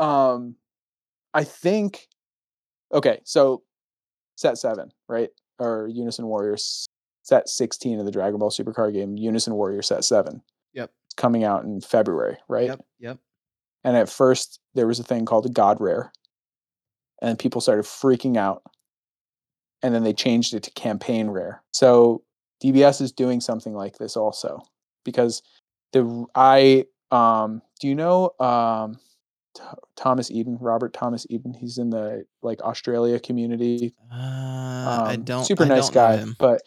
[0.00, 0.56] um,
[1.34, 2.08] I think,
[2.92, 3.62] okay, so
[4.36, 5.28] set seven, right?
[5.60, 6.88] Or Unison Warriors
[7.28, 10.40] set 16 of the Dragon Ball Super card game, Unison Warrior set seven.
[10.72, 10.90] Yep.
[11.06, 12.68] It's coming out in February, right?
[12.68, 13.18] Yep, yep.
[13.84, 16.10] And at first, there was a thing called a God Rare,
[17.20, 18.62] and people started freaking out.
[19.82, 21.62] And then they changed it to Campaign Rare.
[21.72, 22.22] So
[22.64, 24.62] DBS is doing something like this also,
[25.04, 25.42] because
[25.92, 28.98] the I um do you know um
[29.54, 31.52] Th- Thomas Eden, Robert Thomas Eden?
[31.54, 33.94] He's in the like Australia community.
[34.10, 35.44] Uh, I Um, don't.
[35.44, 36.62] super I nice don't guy, but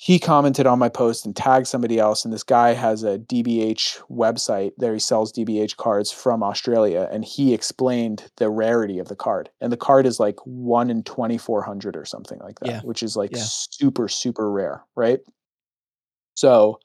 [0.00, 2.24] he commented on my post and tagged somebody else.
[2.24, 4.92] And this guy has a DBH website there.
[4.92, 9.50] He sells DBH cards from Australia, and he explained the rarity of the card.
[9.60, 12.80] And the card is like one in twenty four hundred or something like that, Yeah.
[12.82, 13.42] which is like Yeah.
[13.42, 15.18] super super rare, right?
[16.34, 16.78] So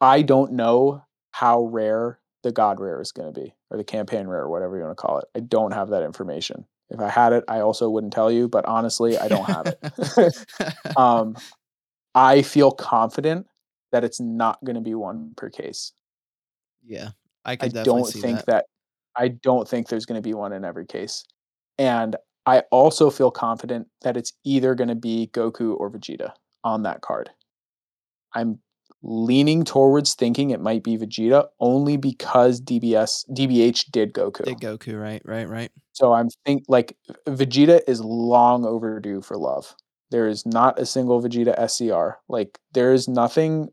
[0.00, 1.02] I don't know
[1.32, 4.78] how rare the God rare is going to be, or the campaign rare, or whatever
[4.78, 5.26] you want to call it.
[5.36, 6.64] I don't have that information.
[6.88, 8.48] If I had it, I also wouldn't tell you.
[8.48, 10.96] But honestly, I don't have it.
[10.96, 11.36] um,
[12.14, 13.46] I feel confident
[13.90, 15.92] that it's not going to be one per case.
[16.84, 17.10] yeah,
[17.44, 18.46] I I definitely don't think that.
[18.46, 18.64] that.
[19.14, 21.24] I don't think there's going to be one in every case,
[21.78, 22.16] and
[22.46, 26.32] I also feel confident that it's either going to be Goku or Vegeta
[26.64, 27.30] on that card.
[28.34, 28.58] I'm
[29.02, 34.44] leaning towards thinking it might be Vegeta only because DBS DBH did Goku.
[34.44, 35.70] Did Goku right, right, right.
[35.92, 39.74] So I'm think like Vegeta is long overdue for love.
[40.12, 42.20] There is not a single Vegeta SCR.
[42.28, 43.70] Like there is nothing.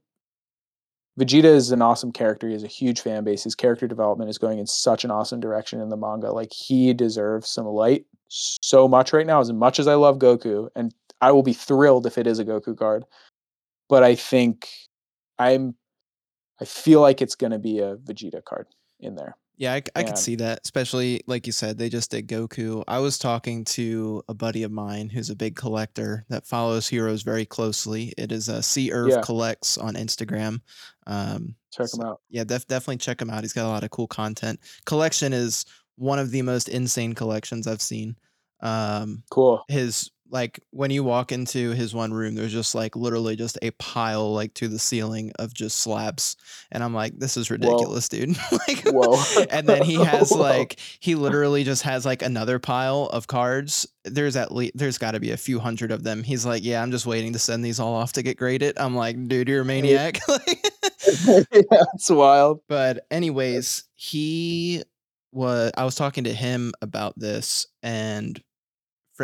[1.20, 2.48] Vegeta is an awesome character.
[2.48, 3.44] He has a huge fan base.
[3.44, 6.32] His character development is going in such an awesome direction in the manga.
[6.32, 9.42] Like he deserves some light so much right now.
[9.42, 12.46] As much as I love Goku, and I will be thrilled if it is a
[12.46, 13.04] Goku card.
[13.90, 14.70] But I think
[15.38, 15.76] I'm.
[16.62, 18.68] I feel like it's going to be a Vegeta card
[19.00, 19.36] in there.
[19.60, 22.82] Yeah, I, I could see that, especially like you said, they just did Goku.
[22.88, 27.24] I was talking to a buddy of mine who's a big collector that follows heroes
[27.24, 28.14] very closely.
[28.18, 29.22] It is a C Irv Yeah.
[29.22, 30.62] collects on Instagram.
[31.08, 32.22] Um, Check so- him out.
[32.30, 33.44] yeah, def- definitely check him out.
[33.44, 34.62] He's got a lot of cool content.
[34.86, 35.66] Collection is
[35.98, 38.16] one of the most insane collections I've seen.
[38.62, 39.62] Um, Cool.
[39.68, 43.72] his like when you walk into his one room there's just like literally just a
[43.72, 46.38] pile like to the ceiling of just slabs
[46.72, 48.38] and i'm like this is ridiculous dude.
[48.68, 49.22] Like Whoa.
[49.50, 50.40] and then he has Whoa.
[50.40, 53.88] like he literally just has like another pile of cards.
[54.04, 56.24] There's at least there's got to be a few hundred of them.
[56.24, 58.78] He's like yeah i'm just waiting to send these all off to get graded.
[58.78, 60.20] I'm like dude you're a maniac.
[60.28, 61.44] Yeah,
[61.94, 62.62] it's wild.
[62.68, 64.84] but anyways, he
[65.32, 68.42] was I was talking to him about this and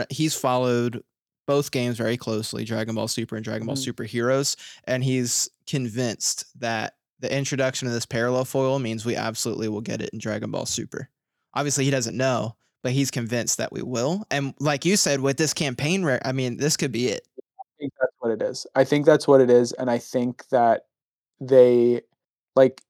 [0.09, 1.03] he's followed
[1.47, 3.83] both games very closely, Dragon Ball Super and Dragon Ball Mhm.
[3.83, 9.69] Super Heroes, and he's convinced that the introduction of this parallel foil means we absolutely
[9.69, 11.09] will get it in Dragon Ball Super.
[11.53, 14.25] Obviously, he doesn't know, but he's convinced that we will.
[14.31, 17.27] And like you said, with this campaign rare, I mean, this could be it.
[17.59, 18.67] I think that's what it is.
[18.75, 20.87] I think that's what it is, and I think that
[21.39, 22.01] they
[22.55, 22.81] like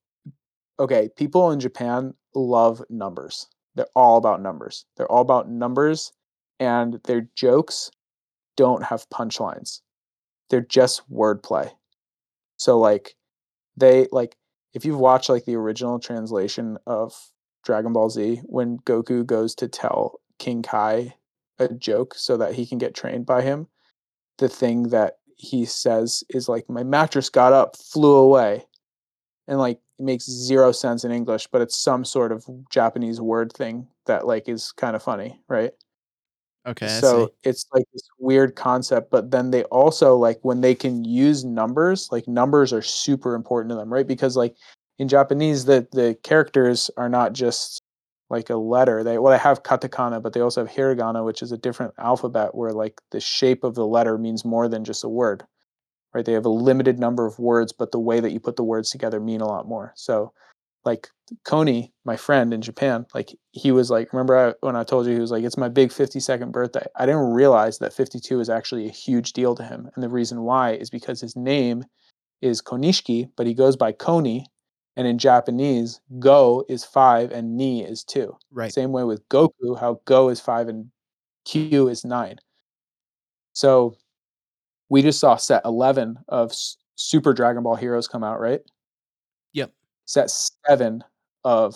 [0.79, 3.47] okay, people in Japan love numbers.
[3.75, 4.85] They're all about numbers.
[4.97, 6.11] They're all about numbers
[6.59, 7.91] and their jokes
[8.55, 9.81] don't have punchlines.
[10.49, 11.71] They're just wordplay.
[12.57, 13.15] So like
[13.77, 14.35] they like
[14.73, 17.13] if you've watched like the original translation of
[17.63, 21.15] Dragon Ball Z when Goku goes to tell King Kai
[21.59, 23.67] a joke so that he can get trained by him,
[24.37, 28.65] the thing that he says is like my mattress got up, flew away.
[29.47, 33.51] And like it makes zero sense in English, but it's some sort of Japanese word
[33.53, 35.71] thing that like is kind of funny, right?
[36.65, 36.87] Okay.
[36.87, 41.43] So it's like this weird concept, but then they also like when they can use
[41.43, 44.07] numbers, like numbers are super important to them, right?
[44.07, 44.55] Because like
[44.97, 47.81] in Japanese, the the characters are not just
[48.29, 49.03] like a letter.
[49.03, 52.55] They well, they have katakana, but they also have hiragana, which is a different alphabet
[52.55, 55.43] where like the shape of the letter means more than just a word.
[56.13, 56.25] Right?
[56.25, 58.89] They have a limited number of words, but the way that you put the words
[58.89, 59.93] together mean a lot more.
[59.95, 60.33] So
[60.85, 61.09] like
[61.43, 65.13] Koni, my friend in Japan, like he was like, remember I, when I told you
[65.13, 66.85] he was like, it's my big 52nd birthday.
[66.95, 69.89] I didn't realize that 52 is actually a huge deal to him.
[69.95, 71.83] And the reason why is because his name
[72.41, 74.45] is Konishiki, but he goes by Koni.
[74.97, 78.37] And in Japanese, go is five and ni is two.
[78.49, 78.71] Right.
[78.71, 80.89] Same way with Goku, how go is five and
[81.43, 82.37] Q is nine.
[83.51, 83.97] So
[84.89, 86.53] we just saw set 11 of
[86.95, 88.61] Super Dragon Ball Heroes come out, right?
[90.05, 91.03] Set seven
[91.43, 91.75] of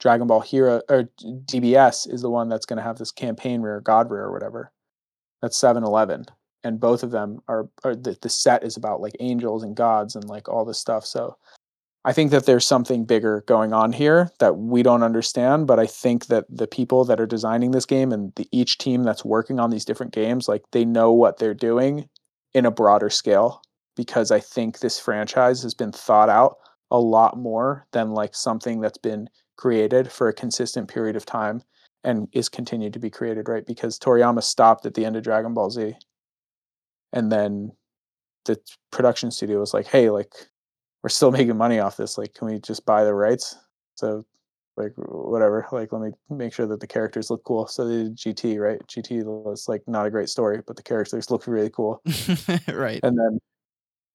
[0.00, 3.80] Dragon Ball Hero or DBS is the one that's going to have this campaign rare,
[3.80, 4.72] God rare, or whatever.
[5.40, 6.26] That's 7 11.
[6.62, 10.16] And both of them are, are the, the set is about like angels and gods
[10.16, 11.04] and like all this stuff.
[11.04, 11.36] So
[12.06, 15.86] I think that there's something bigger going on here that we don't understand, but I
[15.86, 19.58] think that the people that are designing this game and the, each team that's working
[19.58, 22.08] on these different games, like they know what they're doing
[22.52, 23.62] in a broader scale
[23.96, 26.56] because I think this franchise has been thought out
[26.94, 31.60] a lot more than like something that's been created for a consistent period of time
[32.04, 33.66] and is continued to be created, right?
[33.66, 35.94] Because Toriyama stopped at the end of Dragon Ball Z.
[37.12, 37.72] And then
[38.44, 38.56] the
[38.92, 40.32] production studio was like, hey, like
[41.02, 42.16] we're still making money off this.
[42.16, 43.56] Like, can we just buy the rights?
[43.96, 44.24] So,
[44.76, 45.66] like, whatever.
[45.72, 47.66] Like, let me make sure that the characters look cool.
[47.66, 48.80] So they did GT, right?
[48.86, 52.02] GT was like not a great story, but the characters look really cool.
[52.72, 53.00] right.
[53.02, 53.40] And then,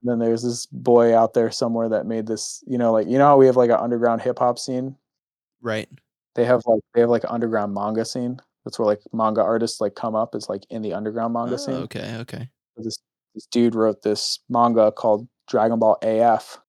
[0.04, 2.64] then there's this boy out there somewhere that made this.
[2.68, 4.96] You know, like you know how we have like an underground hip hop scene.
[5.62, 5.90] Right.
[6.36, 8.40] They have like they have like an underground manga scene.
[8.64, 11.58] That's where like manga artists like come up as like in the underground manga Oh,
[11.58, 12.16] scene okay.
[12.20, 12.50] Okay.
[12.78, 13.00] this
[13.36, 16.60] this dude wrote this manga called Dragon Ball AF.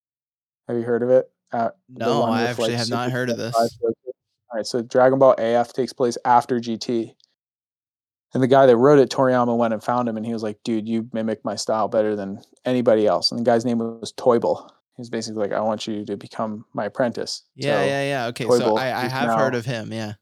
[0.68, 1.30] Have you heard of it?
[1.52, 3.54] Uh, No, I actually have not heard of this.
[3.56, 7.14] All right, so Dragon Ball AF takes place after GT.
[8.32, 10.62] And the guy that wrote it, Toriyama, went and found him, and he was like,
[10.62, 14.70] "Dude, you mimic my style better than anybody else." And the guy's name was Toyble.
[14.96, 18.26] He's basically like, "I want you to become my apprentice." Yeah, So, yeah, yeah.
[18.26, 18.44] Okay.
[18.44, 19.92] So I, I have heard of him.
[19.92, 20.14] Yeah.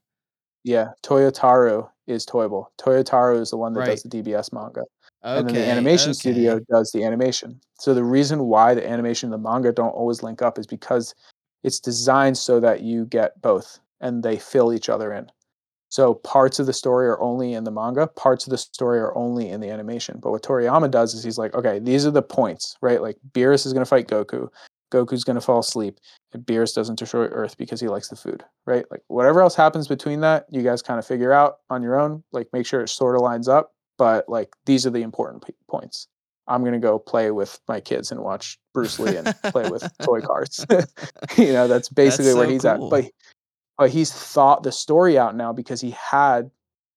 [0.63, 0.89] yeah.
[1.03, 2.71] Toyotarou is Toyble.
[2.79, 4.85] Toyotarou is the one that does the DBS manga.
[5.23, 5.39] Okay.
[5.39, 6.19] and then the animation okay.
[6.19, 7.59] studio does the animation.
[7.77, 11.13] So the reason why the animation and the manga don't always link up is because
[11.63, 15.29] it's designed so that you get both and they fill each other in.
[15.89, 19.15] So parts of the story are only in the manga, parts of the story are
[19.17, 20.19] only in the animation.
[20.21, 23.01] But what Toriyama does is he's like, okay, these are the points, right?
[23.01, 24.49] Like Beerus is going to fight Goku.
[24.91, 25.99] Goku's going to fall asleep.
[26.33, 28.85] And Beerus doesn't destroy Earth because he likes the food, right?
[28.91, 32.23] Like whatever else happens between that, you guys kind of figure out on your own.
[32.31, 33.73] Like make sure it sort of lines up.
[33.97, 36.07] But like these are the important p- points.
[36.47, 40.21] I'm gonna go play with my kids and watch Bruce Lee and play with toy
[40.21, 40.65] cars.
[41.37, 42.95] you know, that's basically where so he's cool.
[42.95, 43.03] at.
[43.03, 43.11] But
[43.79, 46.51] but he's thought the story out now because he had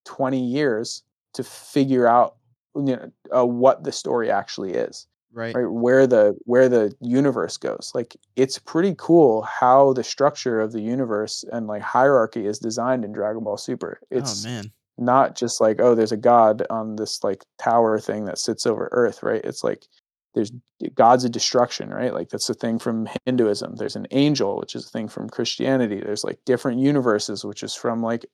[0.04, 1.02] 20 years
[1.34, 2.36] to figure out
[2.74, 5.54] you know uh, what the story actually is Right.
[5.54, 10.72] right where the where the universe goes like it's pretty cool how the structure of
[10.72, 14.72] the universe and like hierarchy is designed in dragon ball super it's oh man.
[14.98, 18.90] not just like oh there's a god on this like tower thing that sits over
[18.92, 19.86] earth right it's like
[20.34, 20.52] there's
[20.94, 22.14] gods of destruction right?
[22.14, 23.76] Like that's a thing from hinduism.
[23.76, 26.00] There's an angel which is a thing from christianity.
[26.00, 28.26] There's like different universes which is from like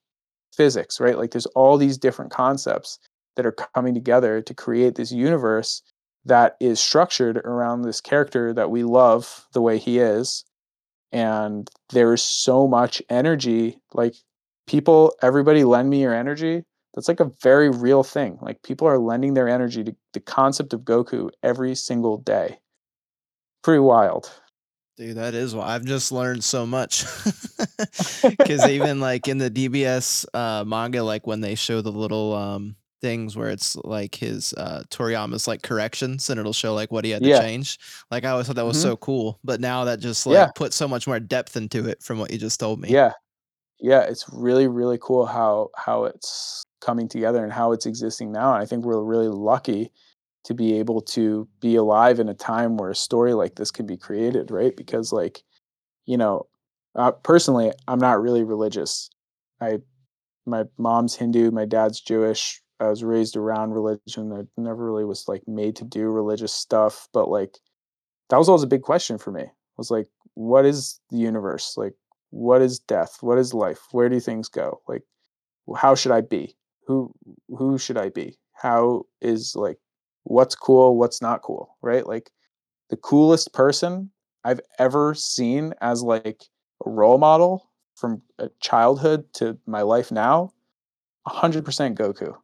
[0.55, 1.19] physics right?
[1.19, 2.99] Like there's all these different concepts
[3.37, 5.83] that are coming together to create this universe
[6.25, 10.45] that is structured around this character that we love the way he is.
[11.13, 14.15] And there's so much energy like
[14.67, 16.65] people everybody lend me your energy
[16.95, 20.73] that's like a very real thing like people are lending their energy to the concept
[20.73, 22.59] of goku every single day
[23.63, 24.31] pretty wild
[24.97, 27.05] Dude, that is why I've just learned so much.
[28.23, 32.75] Because even like in the DBS uh, manga, like when they show the little um,
[33.01, 37.13] things where it's like his uh, Toriyama's like corrections and it'll show like what he
[37.13, 37.41] had to Yeah.
[37.41, 37.79] change.
[38.11, 38.83] Like I always thought that was Mhm.
[38.83, 40.51] so cool, but now that just like Yeah.
[40.57, 42.89] put so much more depth into it from what you just told me.
[42.91, 43.13] yeah
[43.81, 48.53] yeah it's really really cool how how it's coming together and how it's existing now
[48.53, 49.91] and i think we're really lucky
[50.45, 53.87] to be able to be alive in a time where a story like this can
[53.87, 55.43] be created right because like
[56.07, 56.47] you know
[56.97, 59.11] uh, personally i'm not really religious
[59.61, 59.79] i
[60.47, 64.33] my mom's hindu my dad's jewish I was raised around religion.
[64.33, 67.59] I never really was like made to do religious stuff, but like
[68.31, 69.43] that was always a big question for me.
[69.43, 71.75] I was like, what is the universe?
[71.77, 71.95] Like,
[72.31, 73.19] what is death?
[73.21, 73.81] What is life?
[73.93, 74.81] Where do things go?
[74.89, 75.03] Like,
[75.77, 76.57] how should I be?
[76.89, 77.15] Who
[77.49, 78.39] who should I be?
[78.55, 79.79] How is like
[80.25, 82.07] what's cool, what's not cool, right?
[82.07, 82.31] Like
[82.91, 84.11] the coolest person
[84.45, 86.45] I've ever seen as like
[86.85, 90.53] a role model from a childhood to my life now,
[91.27, 91.63] 100%
[91.95, 92.35] Goku.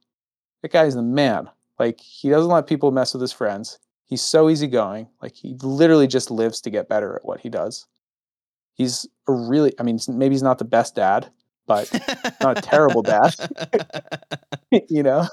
[0.62, 1.48] That guy's the man.
[1.78, 3.78] Like he doesn't let people mess with his friends.
[4.06, 5.08] He's so easygoing.
[5.22, 7.86] Like he literally just lives to get better at what he does.
[8.74, 11.30] He's a really, I mean, maybe he's not the best dad,
[11.66, 11.90] but
[12.40, 13.34] not a terrible dad,
[14.88, 15.26] you know.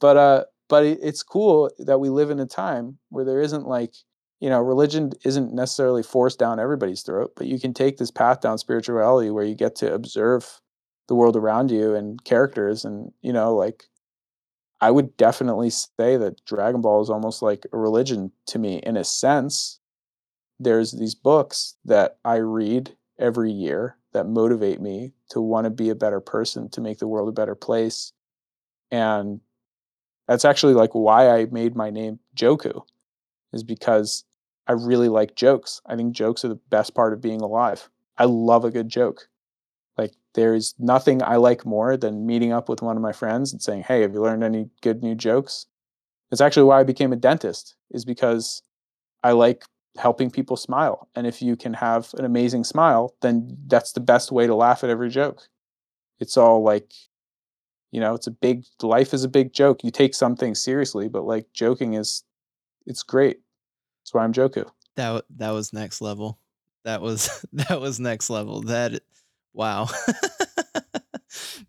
[0.00, 3.94] But uh, but it's cool that we live in a time where there isn't like
[4.40, 8.40] you know religion isn't necessarily forced down everybody's throat but you can take this path
[8.40, 10.60] down spirituality where you get to observe
[11.08, 13.84] the world around you and characters and you know like
[14.80, 18.96] i would definitely say that dragon ball is almost like a religion to me in
[18.96, 19.80] a sense
[20.60, 25.90] there's these books that i read every year that motivate me to want to be
[25.90, 28.12] a better person to make the world a better place
[28.90, 29.40] and
[30.26, 32.82] that's actually like why i made my name joku
[33.52, 34.24] is because
[34.68, 35.80] I really like jokes.
[35.86, 37.88] I think jokes are the best part of being alive.
[38.18, 39.28] I love a good joke.
[39.96, 43.62] Like there's nothing I like more than meeting up with one of my friends and
[43.62, 45.66] saying, "Hey, have you learned any good new jokes?"
[46.30, 48.62] It's actually why I became a dentist is because
[49.22, 49.64] I like
[49.96, 51.08] helping people smile.
[51.14, 54.84] And if you can have an amazing smile, then that's the best way to laugh
[54.84, 55.48] at every joke.
[56.20, 56.92] It's all like
[57.90, 59.82] you know, it's a big life is a big joke.
[59.82, 62.22] You take something seriously, but like joking is
[62.86, 63.40] it's great.
[64.00, 64.68] That's why I'm Joku.
[64.96, 66.38] That that was next level.
[66.84, 68.62] That was that was next level.
[68.62, 69.00] That
[69.52, 69.88] wow.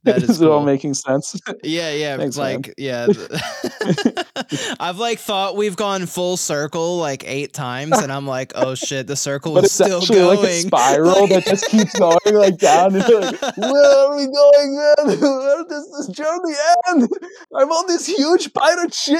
[0.03, 0.47] that is, is cool.
[0.47, 1.39] it all making sense?
[1.63, 2.17] Yeah, yeah.
[2.17, 2.73] Thanks, like, man.
[2.77, 3.07] yeah.
[4.79, 9.07] I've like thought we've gone full circle like eight times, and I'm like, oh shit,
[9.07, 10.39] the circle but is still going.
[10.39, 12.95] Like a spiral that just keeps going like down.
[12.95, 15.19] And you're like, where are we going, man?
[15.19, 16.55] Where does this journey
[16.89, 17.09] end?
[17.55, 19.19] I'm on this huge pirate ship,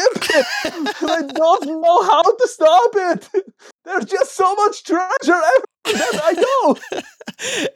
[0.66, 3.30] and I don't know how to stop it.
[3.86, 6.78] There's just so much treasure everywhere that I go.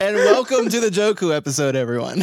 [0.00, 2.22] and welcome to the Joku episode, everyone.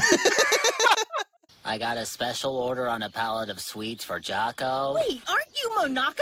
[1.71, 4.95] I got a special order on a pallet of sweets for Jocko.
[4.95, 6.19] Wait, aren't you Monaka?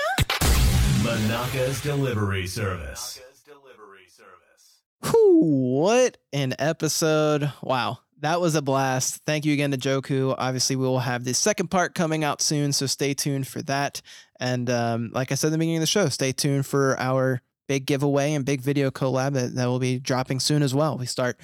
[1.01, 3.19] Monaka's delivery service.
[3.19, 4.83] Monaka's delivery service.
[5.09, 5.39] Whew,
[5.79, 7.51] what an episode.
[7.63, 7.97] Wow.
[8.19, 9.23] That was a blast.
[9.25, 10.35] Thank you again to Joku.
[10.37, 14.03] Obviously, we will have the second part coming out soon, so stay tuned for that.
[14.39, 17.41] And um, like I said in the beginning of the show, stay tuned for our
[17.67, 20.95] big giveaway and big video collab that, that will be dropping soon as well.
[20.95, 21.39] We start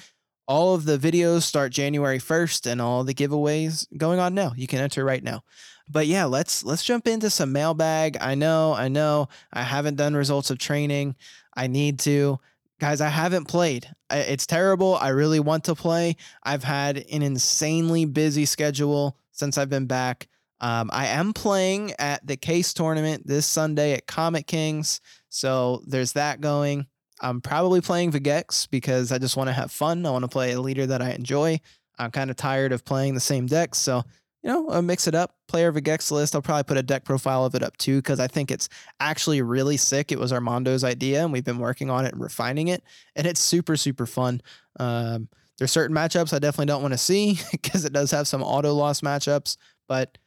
[0.46, 4.52] all of the videos start January 1st and all the giveaways going on now.
[4.56, 5.42] You can enter right now.
[5.88, 8.16] But yeah, let's let's jump into some mailbag.
[8.20, 11.14] I know, I know I haven't done results of training.
[11.56, 12.38] I need to.
[12.78, 13.88] Guys, I haven't played.
[14.10, 14.96] It's terrible.
[14.96, 16.16] I really want to play.
[16.42, 20.28] I've had an insanely busy schedule since I've been back.
[20.60, 25.00] Um, I am playing at the case tournament this Sunday at Comet Kings.
[25.30, 26.86] So there's that going.
[27.20, 30.04] I'm probably playing Vegeks because I just want to have fun.
[30.04, 31.60] I want to play a leader that I enjoy.
[31.98, 33.78] I'm kind of tired of playing the same decks.
[33.78, 34.02] So,
[34.42, 35.34] you know, I'll mix it up.
[35.48, 36.34] Player Vegeks list.
[36.34, 38.68] I'll probably put a deck profile of it up too because I think it's
[39.00, 40.12] actually really sick.
[40.12, 42.82] It was Armando's idea and we've been working on it and refining it.
[43.14, 44.42] And it's super, super fun.
[44.78, 45.28] Um,
[45.58, 48.74] there's certain matchups I definitely don't want to see because it does have some auto
[48.74, 49.56] loss matchups,
[49.88, 50.18] but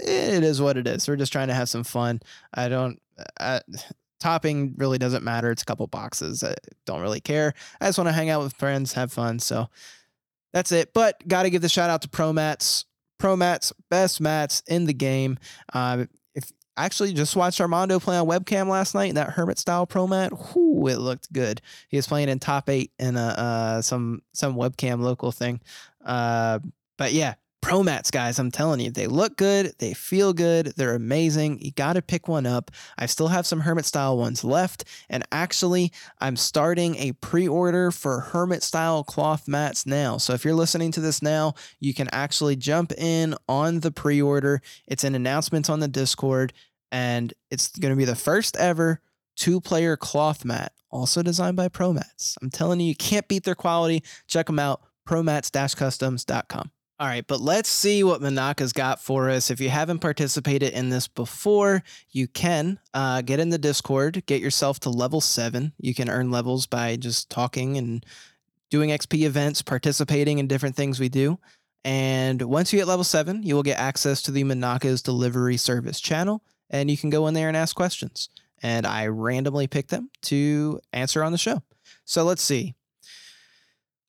[0.00, 1.06] it is what it is.
[1.06, 2.20] We're just trying to have some fun.
[2.52, 3.00] I don't.
[3.38, 3.60] I,
[4.20, 5.50] topping really doesn't matter.
[5.50, 6.42] It's a couple boxes.
[6.42, 6.54] I
[6.86, 7.54] don't really care.
[7.80, 9.38] I just want to hang out with friends, have fun.
[9.38, 9.68] So
[10.52, 10.92] that's it.
[10.94, 12.86] But got to give the shout out to Pro Mats.
[13.18, 15.38] Pro Mats, best mats in the game.
[15.72, 19.86] Uh, if actually just watched Armando play on webcam last night, in that Hermit style
[19.86, 21.60] Pro Mat, whoo, it looked good.
[21.88, 25.60] He was playing in top eight in a, uh, some some webcam local thing.
[26.04, 26.58] Uh,
[26.98, 27.34] but yeah,
[27.64, 31.62] Pro mats, guys, I'm telling you, they look good, they feel good, they're amazing.
[31.62, 32.70] You got to pick one up.
[32.98, 37.90] I still have some Hermit style ones left, and actually, I'm starting a pre order
[37.90, 40.18] for Hermit style cloth mats now.
[40.18, 44.20] So if you're listening to this now, you can actually jump in on the pre
[44.20, 44.60] order.
[44.86, 46.52] It's an announcement on the Discord,
[46.92, 49.00] and it's going to be the first ever
[49.36, 52.36] two player cloth mat, also designed by Pro Mats.
[52.42, 54.04] I'm telling you, you can't beat their quality.
[54.26, 56.70] Check them out, promats customs.com.
[57.00, 59.50] All right, but let's see what Monaka's got for us.
[59.50, 64.40] If you haven't participated in this before, you can uh, get in the Discord, get
[64.40, 65.72] yourself to level seven.
[65.80, 68.06] You can earn levels by just talking and
[68.70, 71.40] doing XP events, participating in different things we do.
[71.84, 76.00] And once you get level seven, you will get access to the Monaka's delivery service
[76.00, 78.28] channel, and you can go in there and ask questions.
[78.62, 81.60] And I randomly pick them to answer on the show.
[82.04, 82.74] So let's see.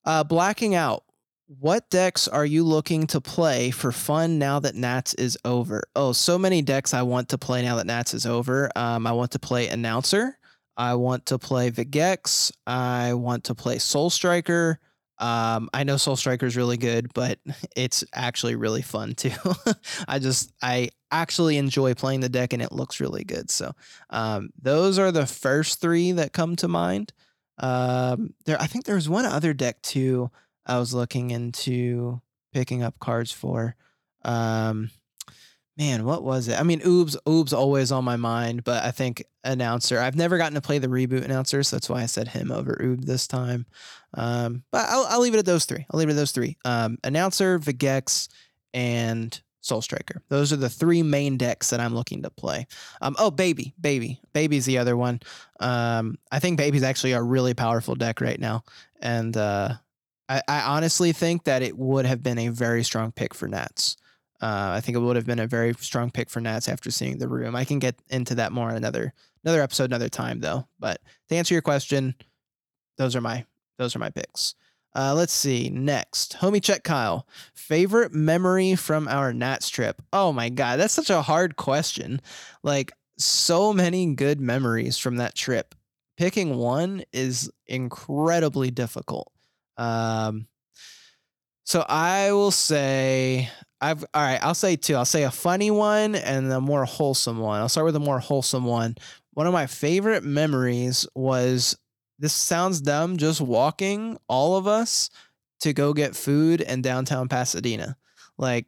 [0.06, 1.04] Uh, blacking out.
[1.48, 5.84] What decks are you looking to play for fun now that Nats is over?
[5.96, 8.72] Oh, so many decks I want to play now that Nats is over.
[8.76, 10.40] Um, I want to play Announcer.
[10.76, 12.52] I want to play Vegeks.
[12.66, 14.80] I want to play Soul Striker.
[15.20, 17.38] Um, I know Soul Striker is really good, but
[17.76, 19.32] it's actually really fun too.
[20.08, 23.52] I just I actually enjoy playing the deck and it looks really good.
[23.52, 23.72] So
[24.10, 27.14] um, those are the first three that come to mind.
[27.60, 30.32] Um, there I think there's one other deck too.
[30.66, 32.22] I was looking into
[32.54, 33.76] picking up cards for.
[34.24, 34.90] Um,
[35.78, 36.60] man, what was it?
[36.60, 40.00] I mean, Oob's Oob's always on my mind, but I think announcer.
[40.00, 42.80] I've never gotten to play the reboot announcer, so that's why I said him over
[42.82, 43.66] Oob this time.
[44.14, 45.86] Um, but I'll, I'll leave it at those three.
[45.92, 46.58] I'll leave it at those three.
[46.66, 48.30] Um, announcer, Vegeks,
[48.74, 50.22] and Soul Striker.
[50.30, 52.68] Those are the three main decks that I'm looking to play.
[53.02, 55.20] Um, oh, Baby, Baby, Baby's the other one.
[55.60, 58.64] Um, I think Baby's actually a really powerful deck right now,
[59.02, 59.74] and uh,
[60.28, 63.98] I, I honestly think that it would have been a very strong pick for Nats.
[64.42, 67.18] Uh, I think it would have been a very strong pick for Nats after seeing
[67.18, 67.56] the room.
[67.56, 70.68] I can get into that more in another another episode, another time though.
[70.80, 72.16] But to answer your question,
[72.98, 73.46] those are my
[73.78, 74.56] those are my picks.
[74.96, 75.70] Uh, let's see.
[75.70, 77.28] Next, homie check Kyle.
[77.54, 80.02] Favorite memory from our Nats trip?
[80.14, 82.22] Oh my god, that's such a hard question.
[82.64, 85.76] Like so many good memories from that trip.
[86.18, 89.32] Picking one is incredibly difficult.
[89.78, 90.48] Um,
[91.64, 93.50] so I will say
[93.82, 94.40] I've all right.
[94.42, 94.96] I'll say two.
[94.96, 97.60] I'll say a funny one and a more wholesome one.
[97.60, 98.96] I'll start with a more wholesome one.
[99.34, 101.78] One of my favorite memories was
[102.18, 105.10] this sounds dumb, just walking all of us
[105.60, 107.98] to go get food in downtown Pasadena.
[108.38, 108.66] Like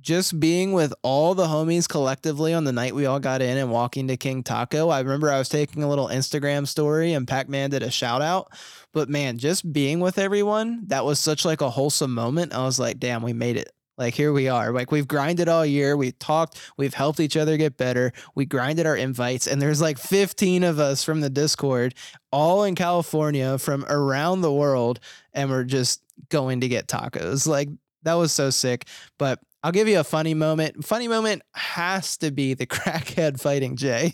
[0.00, 3.70] just being with all the homies collectively on the night we all got in and
[3.70, 4.88] walking to King Taco.
[4.88, 8.22] I remember I was taking a little Instagram story and Pac Man did a shout
[8.22, 8.52] out.
[8.92, 12.54] But man, just being with everyone, that was such like a wholesome moment.
[12.54, 13.72] I was like, damn, we made it.
[13.98, 14.72] Like here we are.
[14.72, 15.96] Like we've grinded all year.
[15.96, 16.58] We've talked.
[16.76, 18.12] We've helped each other get better.
[18.36, 21.94] We grinded our invites, and there's like 15 of us from the Discord,
[22.30, 25.00] all in California from around the world,
[25.32, 27.48] and we're just going to get tacos.
[27.48, 27.68] Like
[28.04, 28.86] that was so sick.
[29.18, 30.84] But I'll give you a funny moment.
[30.84, 34.12] Funny moment has to be the crackhead fighting Jay.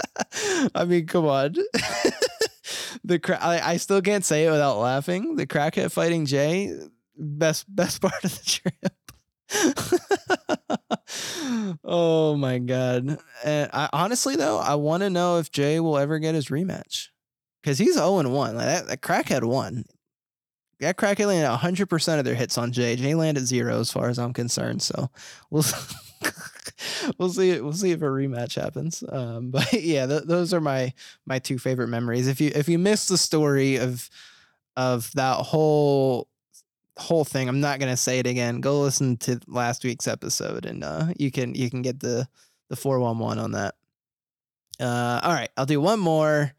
[0.74, 1.54] I mean, come on.
[3.04, 5.36] the cra- I, I still can't say it without laughing.
[5.36, 6.74] The crackhead fighting Jay,
[7.16, 8.74] best best part of the trip.
[11.84, 13.18] oh my god!
[13.44, 17.08] And I, honestly, though, I want to know if Jay will ever get his rematch
[17.62, 18.56] because he's zero and one.
[18.56, 19.84] Like that, that crackhead won.
[20.82, 22.96] That crackhead landed hundred percent of their hits on Jay.
[22.96, 24.82] Jay landed zero, as far as I'm concerned.
[24.82, 25.10] So
[25.50, 25.64] we'll
[27.18, 27.60] we'll see.
[27.60, 29.02] We'll see if a rematch happens.
[29.08, 30.92] Um, but yeah, th- those are my
[31.26, 32.28] my two favorite memories.
[32.28, 34.08] If you if you missed the story of
[34.76, 36.28] of that whole
[36.98, 37.48] whole thing.
[37.48, 38.60] I'm not gonna say it again.
[38.60, 42.28] Go listen to last week's episode, and uh, you can you can get the
[42.68, 43.74] the four one one on that.
[44.80, 46.52] Uh, all right, I'll do one more.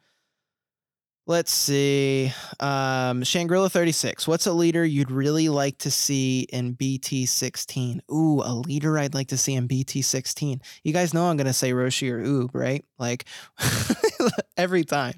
[1.25, 2.33] Let's see.
[2.59, 4.27] Um, Shangri-La 36.
[4.27, 8.01] What's a leader you'd really like to see in BT16?
[8.11, 10.59] Ooh, a leader I'd like to see in BT16.
[10.83, 12.83] You guys know I'm going to say Roshi or Oob, right?
[12.99, 13.23] Like
[14.57, 15.13] every time.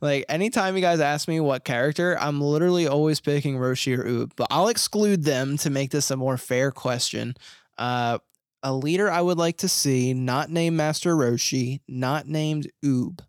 [0.00, 4.32] Like anytime you guys ask me what character, I'm literally always picking Roshi or Oob,
[4.34, 7.34] but I'll exclude them to make this a more fair question.
[7.78, 8.18] Uh,
[8.64, 13.20] a leader I would like to see, not named Master Roshi, not named Oob.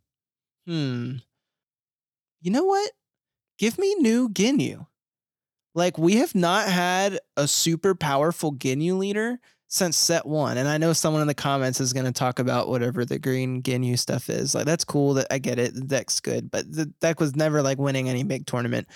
[0.65, 1.17] Hmm
[2.45, 2.91] you know what?
[3.57, 4.85] Give me new Ginyu.
[5.73, 10.57] Like we have not had a super powerful Ginyu leader since set one.
[10.57, 13.63] And I know someone in the comments is going to talk about whatever the green
[13.63, 14.53] Ginyu stuff is.
[14.53, 15.73] Like that's cool that I get it.
[15.73, 18.87] The deck's good, but the deck was never like winning any big tournament.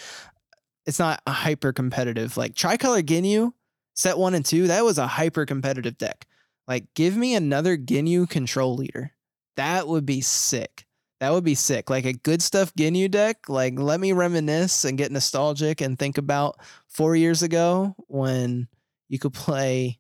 [0.85, 3.51] It's not a hyper competitive like tricolor Ginyu
[3.95, 4.67] set one and two.
[4.67, 6.27] That was a hyper competitive deck.
[6.67, 9.11] Like give me another Ginyu control leader.
[9.55, 10.85] That would be sick.
[11.19, 11.89] That would be sick.
[11.89, 13.49] Like a good stuff Ginyu deck.
[13.49, 18.67] Like let me reminisce and get nostalgic and think about four years ago when
[19.09, 19.99] you could play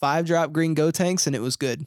[0.00, 1.86] five drop green go tanks and it was good.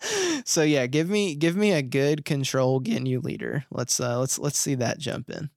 [0.44, 3.64] so yeah, give me give me a good control Ginyu leader.
[3.70, 5.50] Let's uh let's let's see that jump in.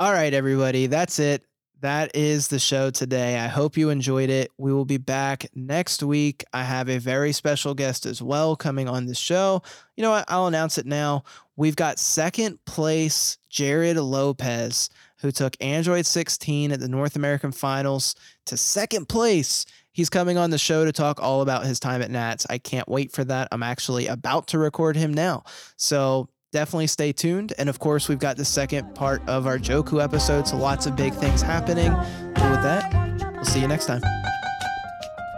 [0.00, 1.44] All right, everybody, that's it
[1.80, 3.38] that is the show today.
[3.38, 4.50] I hope you enjoyed it.
[4.58, 6.44] We will be back next week.
[6.52, 9.62] I have a very special guest as well coming on the show.
[9.96, 10.24] You know what?
[10.28, 11.24] I'll announce it now.
[11.56, 14.90] we've got second place Jared Lopez,
[15.20, 18.14] who took Android 16 at the North American Finals
[18.46, 19.66] to second place.
[19.92, 22.46] He's coming on the show to talk all about his time at Nats.
[22.48, 23.48] I can't wait for that.
[23.52, 25.44] I'm actually about to record him now.
[25.76, 27.52] So definitely stay tuned.
[27.58, 30.96] And of course, we've got the second part of our Joku episode, so lots of
[30.96, 31.88] big things happening.
[31.88, 34.02] And with that, we'll see you next time.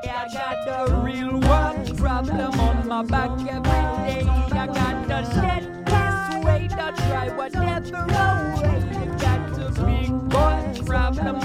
[0.04, 4.26] I got the real world problem on my back every day.
[4.28, 7.96] I got the shit this way, try whatever.
[7.96, 11.40] I got the big boy problem,